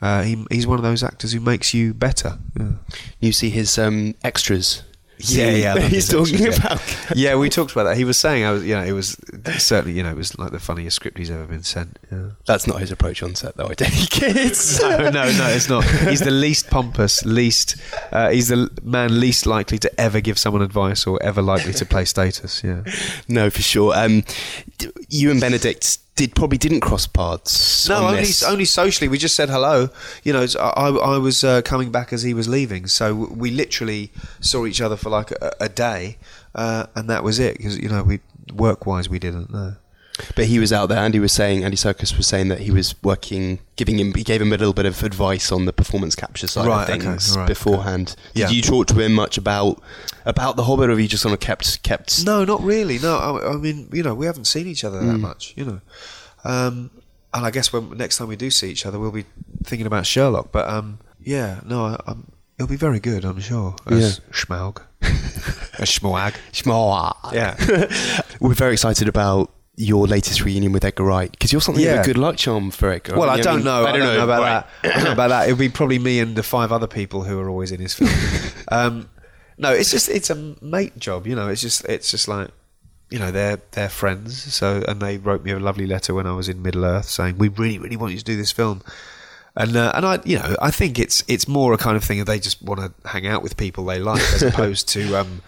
[0.00, 2.38] Uh, he he's one of those actors who makes you better.
[2.58, 2.72] Yeah,
[3.20, 4.82] You see his um, extras.
[5.20, 5.78] Yeah, yeah.
[5.80, 6.66] He's talking extras, yeah.
[6.66, 7.06] about.
[7.16, 7.96] yeah, we talked about that.
[7.96, 9.16] He was saying, I was, you know, it was
[9.58, 11.98] certainly, you know, it was like the funniest script he's ever been sent.
[12.10, 12.30] Yeah.
[12.46, 13.68] That's not his approach on set, though.
[13.68, 14.78] I take it.
[14.82, 15.84] no, no, no, it's not.
[15.84, 17.76] He's the least pompous, least.
[18.12, 21.86] Uh, he's the man least likely to ever give someone advice or ever likely to
[21.86, 22.62] play status.
[22.62, 22.82] Yeah.
[23.28, 23.94] no, for sure.
[23.96, 24.24] Um,
[25.08, 27.88] you and Benedict did probably didn't cross paths.
[27.88, 28.42] No, on only this.
[28.42, 29.06] only socially.
[29.06, 29.88] We just said hello.
[30.24, 33.50] You know, I, I I was uh, coming back as he was leaving, so we
[33.52, 36.18] literally saw each other for like a, a day,
[36.54, 37.56] uh, and that was it.
[37.56, 38.20] Because you know, we
[38.52, 39.50] work wise, we didn't.
[39.52, 39.74] No.
[40.34, 40.98] But he was out there.
[40.98, 44.42] Andy was saying, Andy Serkis was saying that he was working, giving him, he gave
[44.42, 47.36] him a little bit of advice on the performance capture side Right, of okay, things
[47.36, 48.16] right, beforehand.
[48.34, 48.48] Yeah.
[48.48, 49.80] Did you talk to him much about
[50.26, 52.24] about the Hobbit, or have you just kind of kept kept?
[52.26, 52.98] No, not really.
[52.98, 55.20] No, I, I mean, you know, we haven't seen each other that Mm.
[55.20, 55.54] much.
[55.56, 55.80] You know,
[56.42, 56.90] um,
[57.32, 59.24] and I guess when next time we do see each other, we'll be
[59.62, 60.50] thinking about Sherlock.
[60.50, 63.76] But um, yeah, no, I, I'm, it'll be very good, I'm sure.
[63.86, 64.82] As Schmaug,
[65.78, 66.34] as Schmoag.
[66.52, 67.14] Schmoa.
[67.32, 67.56] Yeah.
[68.40, 72.00] We're very excited about your latest reunion with Edgar Wright because you're something of Yeah.
[72.00, 73.16] a good luck charm for Edgar.
[73.16, 73.86] Well, I don't know.
[73.86, 74.40] I don't know, about
[74.82, 74.92] that.
[74.92, 75.44] I don't know about that.
[75.44, 78.10] It'll be probably me and the five other people who are always in his film.
[78.72, 79.08] um,
[79.56, 81.26] no, it's just it's a mate job.
[81.26, 82.48] You know, it's just it's just like
[83.10, 84.52] you know they're they're friends.
[84.52, 87.38] So and they wrote me a lovely letter when I was in Middle Earth saying
[87.38, 88.82] we really really want you to do this film.
[89.56, 92.20] And uh, and I you know I think it's it's more a kind of thing
[92.20, 95.42] of they just want to hang out with people they like as opposed to um,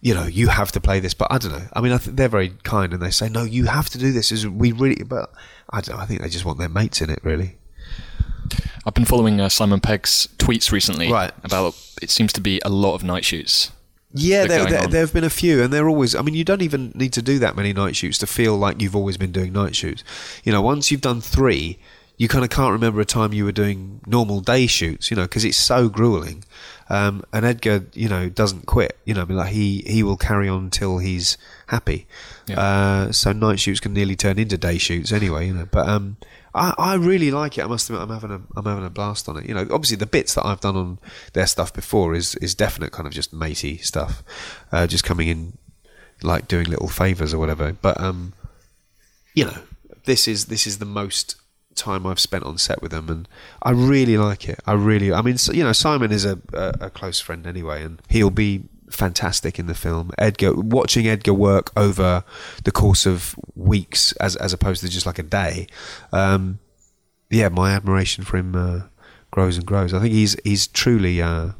[0.00, 1.14] you know you have to play this.
[1.14, 1.66] But I don't know.
[1.72, 4.12] I mean I think they're very kind and they say no you have to do
[4.12, 4.32] this.
[4.32, 5.32] Is we really but
[5.70, 6.02] I don't know.
[6.02, 7.56] I think they just want their mates in it really.
[8.86, 11.10] I've been following uh, Simon Pegg's tweets recently.
[11.10, 11.32] Right.
[11.42, 13.72] About it seems to be a lot of night shoots.
[14.16, 16.14] Yeah, there, there, there have been a few, and they're always.
[16.14, 18.80] I mean, you don't even need to do that many night shoots to feel like
[18.80, 20.04] you've always been doing night shoots.
[20.44, 21.80] You know, once you've done three,
[22.16, 25.24] you kind of can't remember a time you were doing normal day shoots, you know,
[25.24, 26.44] because it's so grueling.
[26.88, 28.98] Um, and Edgar, you know, doesn't quit.
[29.04, 31.36] You know, I mean, like he he will carry on until he's
[31.68, 32.06] happy.
[32.54, 35.48] Uh, so night shoots can nearly turn into day shoots anyway.
[35.48, 36.18] You know, but um,
[36.54, 37.64] I, I really like it.
[37.64, 39.46] I must admit, I'm having a I'm having a blast on it.
[39.46, 40.98] You know, obviously the bits that I've done on
[41.32, 44.22] their stuff before is is definite kind of just matey stuff,
[44.70, 45.58] uh, just coming in
[46.22, 47.72] like doing little favors or whatever.
[47.72, 48.34] But um,
[49.34, 49.58] you know,
[50.04, 51.36] this is this is the most
[51.74, 53.28] time I've spent on set with them, and
[53.62, 54.60] I really like it.
[54.66, 58.00] I really, I mean, you know, Simon is a, a, a close friend anyway, and
[58.08, 60.10] he'll be fantastic in the film.
[60.18, 62.24] Edgar, watching Edgar work over
[62.64, 65.66] the course of weeks, as as opposed to just like a day,
[66.12, 66.58] um,
[67.30, 68.82] yeah, my admiration for him uh,
[69.30, 69.92] grows and grows.
[69.92, 71.50] I think he's he's truly uh,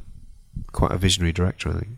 [0.71, 1.69] quite a visionary director.
[1.69, 1.89] I think.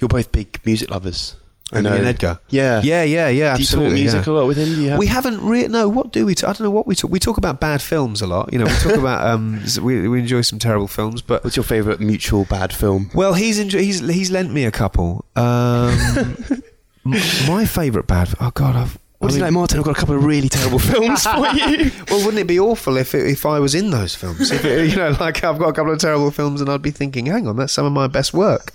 [0.00, 1.36] You're both big music lovers.
[1.74, 1.98] I And know.
[1.98, 2.38] me Edgar.
[2.48, 2.80] Yeah.
[2.82, 3.56] Yeah, yeah, yeah.
[3.56, 4.00] Do you talk absolutely.
[4.02, 4.32] music yeah.
[4.32, 4.88] a lot with him?
[4.88, 5.68] Have- We haven't really.
[5.68, 6.34] No, what do we?
[6.34, 7.10] T- I don't know what we talk.
[7.10, 8.52] We talk about bad films a lot.
[8.52, 9.26] You know, we talk about.
[9.26, 13.10] Um, we we enjoy some terrible films, but What's your favourite mutual bad film?
[13.14, 15.24] well, he's enjoy- he's he's lent me a couple.
[15.36, 16.36] Um,
[17.04, 18.34] my favourite bad.
[18.40, 18.98] Oh God, I've.
[19.18, 19.78] What I is it mean- like, Martin?
[19.78, 21.90] I've got a couple of really terrible films for you.
[22.10, 24.50] Well, wouldn't it be awful if it, if I was in those films?
[24.50, 26.90] If it, you know, like I've got a couple of terrible films, and I'd be
[26.90, 28.72] thinking, "Hang on, that's some of my best work."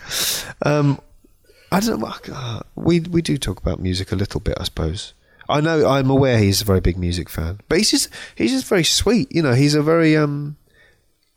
[0.65, 0.99] Um,
[1.71, 5.13] I don't uh, We we do talk about music a little bit, I suppose.
[5.47, 8.67] I know I'm aware he's a very big music fan, but he's just he's just
[8.67, 9.33] very sweet.
[9.33, 10.57] You know, he's a very um.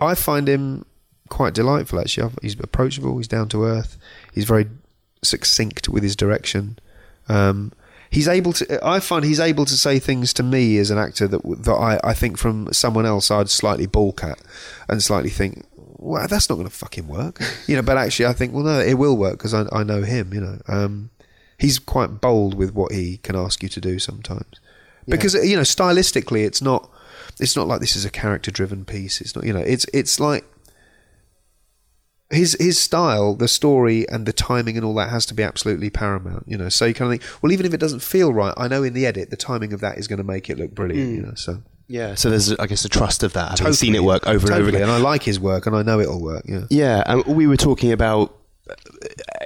[0.01, 0.85] I find him
[1.29, 2.01] quite delightful.
[2.01, 3.17] Actually, he's approachable.
[3.17, 3.97] He's down to earth.
[4.35, 4.69] He's very
[5.23, 6.79] succinct with his direction.
[7.29, 7.73] Um,
[8.11, 8.87] he's able to.
[8.87, 12.01] I find he's able to say things to me as an actor that that I,
[12.05, 14.41] I think from someone else I'd slightly balk at
[14.89, 15.65] and slightly think,
[16.03, 17.41] well, that's not going to fucking work.
[17.67, 20.03] You know, but actually I think, well, no, it will work because I, I know
[20.03, 20.35] him.
[20.35, 21.11] You know, um,
[21.59, 24.61] he's quite bold with what he can ask you to do sometimes
[25.07, 26.89] because you know stylistically it's not
[27.41, 29.21] it's not like this is a character driven piece.
[29.21, 30.45] It's not you know it's it's like
[32.31, 35.91] his his style, the story, and the timing and all that has to be absolutely
[35.91, 36.45] paramount.
[36.47, 38.69] You know, so you kind of think, well, even if it doesn't feel right, I
[38.69, 41.15] know in the edit the timing of that is going to make it look brilliant.
[41.15, 42.15] You know, so yeah.
[42.15, 43.59] So there's, I guess, a trust of that.
[43.59, 44.83] Having seen it work over and over again.
[44.83, 46.45] and I like his work, and I know it'll work.
[46.47, 46.65] Yeah.
[46.71, 48.35] Yeah, and we were talking about.
[48.71, 48.75] Uh,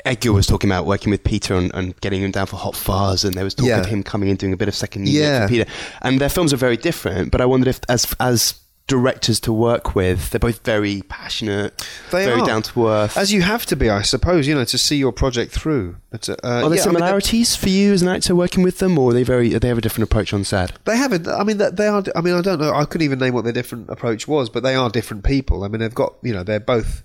[0.04, 3.24] Edgar was talking about working with Peter and, and getting him down for Hot Fuzz,
[3.24, 3.80] and there was talk Yeah.
[3.80, 5.42] of him coming in doing a bit of second unit Yeah.
[5.46, 5.70] for Peter.
[6.02, 8.54] And their films are very different, but I wondered if, as as
[8.86, 12.46] directors to work with, they're both very passionate, They very are.
[12.46, 13.16] down to earth.
[13.16, 15.96] As you have to be, I suppose, you know, to see your project through.
[16.10, 18.78] But, uh, are there yeah, I mean, similarities for you as an actor working with
[18.78, 19.50] them, or are they very?
[19.50, 20.72] They have a different approach on set?
[20.84, 21.26] They have it.
[21.26, 22.04] I mean, they are.
[22.14, 22.72] I mean, I don't know.
[22.72, 25.64] I couldn't even name what their different approach was, but they are different people.
[25.64, 26.14] I mean, they've got.
[26.22, 27.02] You know, they're both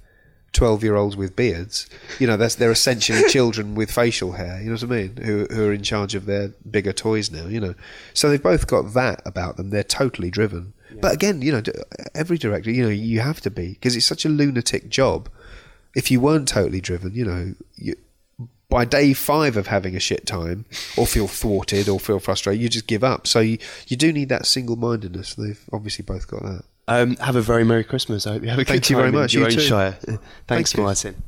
[0.54, 1.90] twelve-year-olds with beards.
[2.20, 4.60] You know, that's they're essentially children with facial hair.
[4.62, 5.18] You know what I mean?
[5.18, 7.48] Who who are in charge of their bigger toys now.
[7.48, 7.76] You know,
[8.14, 9.72] so they've both got that about them.
[9.72, 10.74] They're totally driven.
[11.00, 11.62] But again, you know,
[12.16, 15.30] every director, you know, you have to be because it's such a lunatic job.
[15.96, 17.96] If you weren't totally driven, you know, you,
[18.70, 20.66] by day five of having a shit time,
[20.98, 23.28] or feel thwarted, or feel frustrated, you just give up.
[23.28, 23.58] So you,
[23.88, 25.36] you do need that single mindedness.
[25.36, 26.64] They've obviously both got that.
[26.88, 28.26] Um, have a very merry Christmas.
[28.26, 29.34] I hope you have a Thank good you time very in much.
[29.34, 29.60] Your You own too.
[29.62, 29.92] shire.
[30.02, 30.84] Thanks, Thank you.
[30.84, 31.24] Martin.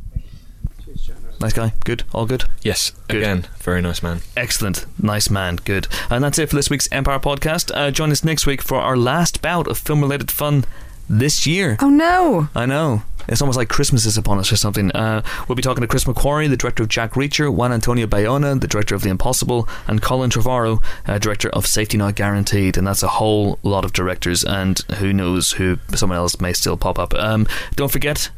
[1.39, 1.73] Nice guy.
[1.83, 2.03] Good.
[2.13, 2.45] All good.
[2.61, 3.17] Yes, Good.
[3.17, 4.21] again, very nice man.
[4.37, 4.85] Excellent.
[5.01, 5.57] Nice man.
[5.57, 5.87] Good.
[6.09, 7.71] And that's it for this week's Empire podcast.
[7.75, 10.63] Uh, join us next week for our last bout of film related fun
[11.09, 11.75] this year.
[11.81, 12.47] Oh no!
[12.55, 13.03] I know.
[13.27, 14.91] It's almost like Christmas is upon us or something.
[14.91, 18.59] Uh, we'll be talking to Chris McQuarrie, the director of Jack Reacher, Juan Antonio Bayona,
[18.59, 22.75] the director of The Impossible, and Colin Trevorrow, uh, director of Safety Not Guaranteed.
[22.77, 26.75] And that's a whole lot of directors, and who knows who someone else may still
[26.75, 27.13] pop up.
[27.13, 28.29] Um, don't forget,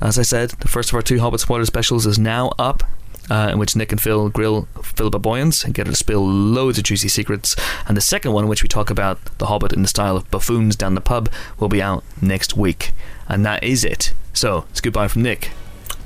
[0.00, 2.82] as I said, the first of our two Hobbit spoiler specials is now up.
[3.30, 6.78] Uh, in which Nick and Phil grill Philippa Boyens and get her to spill loads
[6.78, 7.54] of juicy secrets.
[7.86, 10.30] And the second one, in which we talk about The Hobbit in the style of
[10.30, 12.92] buffoons down the pub, will be out next week.
[13.28, 14.14] And that is it.
[14.32, 15.50] So, it's goodbye from Nick.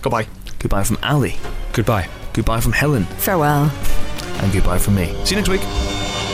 [0.00, 0.26] Goodbye.
[0.58, 1.36] Goodbye from Ali.
[1.72, 2.08] Goodbye.
[2.32, 3.04] Goodbye from Helen.
[3.04, 3.70] Farewell.
[4.40, 5.14] And goodbye from me.
[5.24, 6.31] See you next week.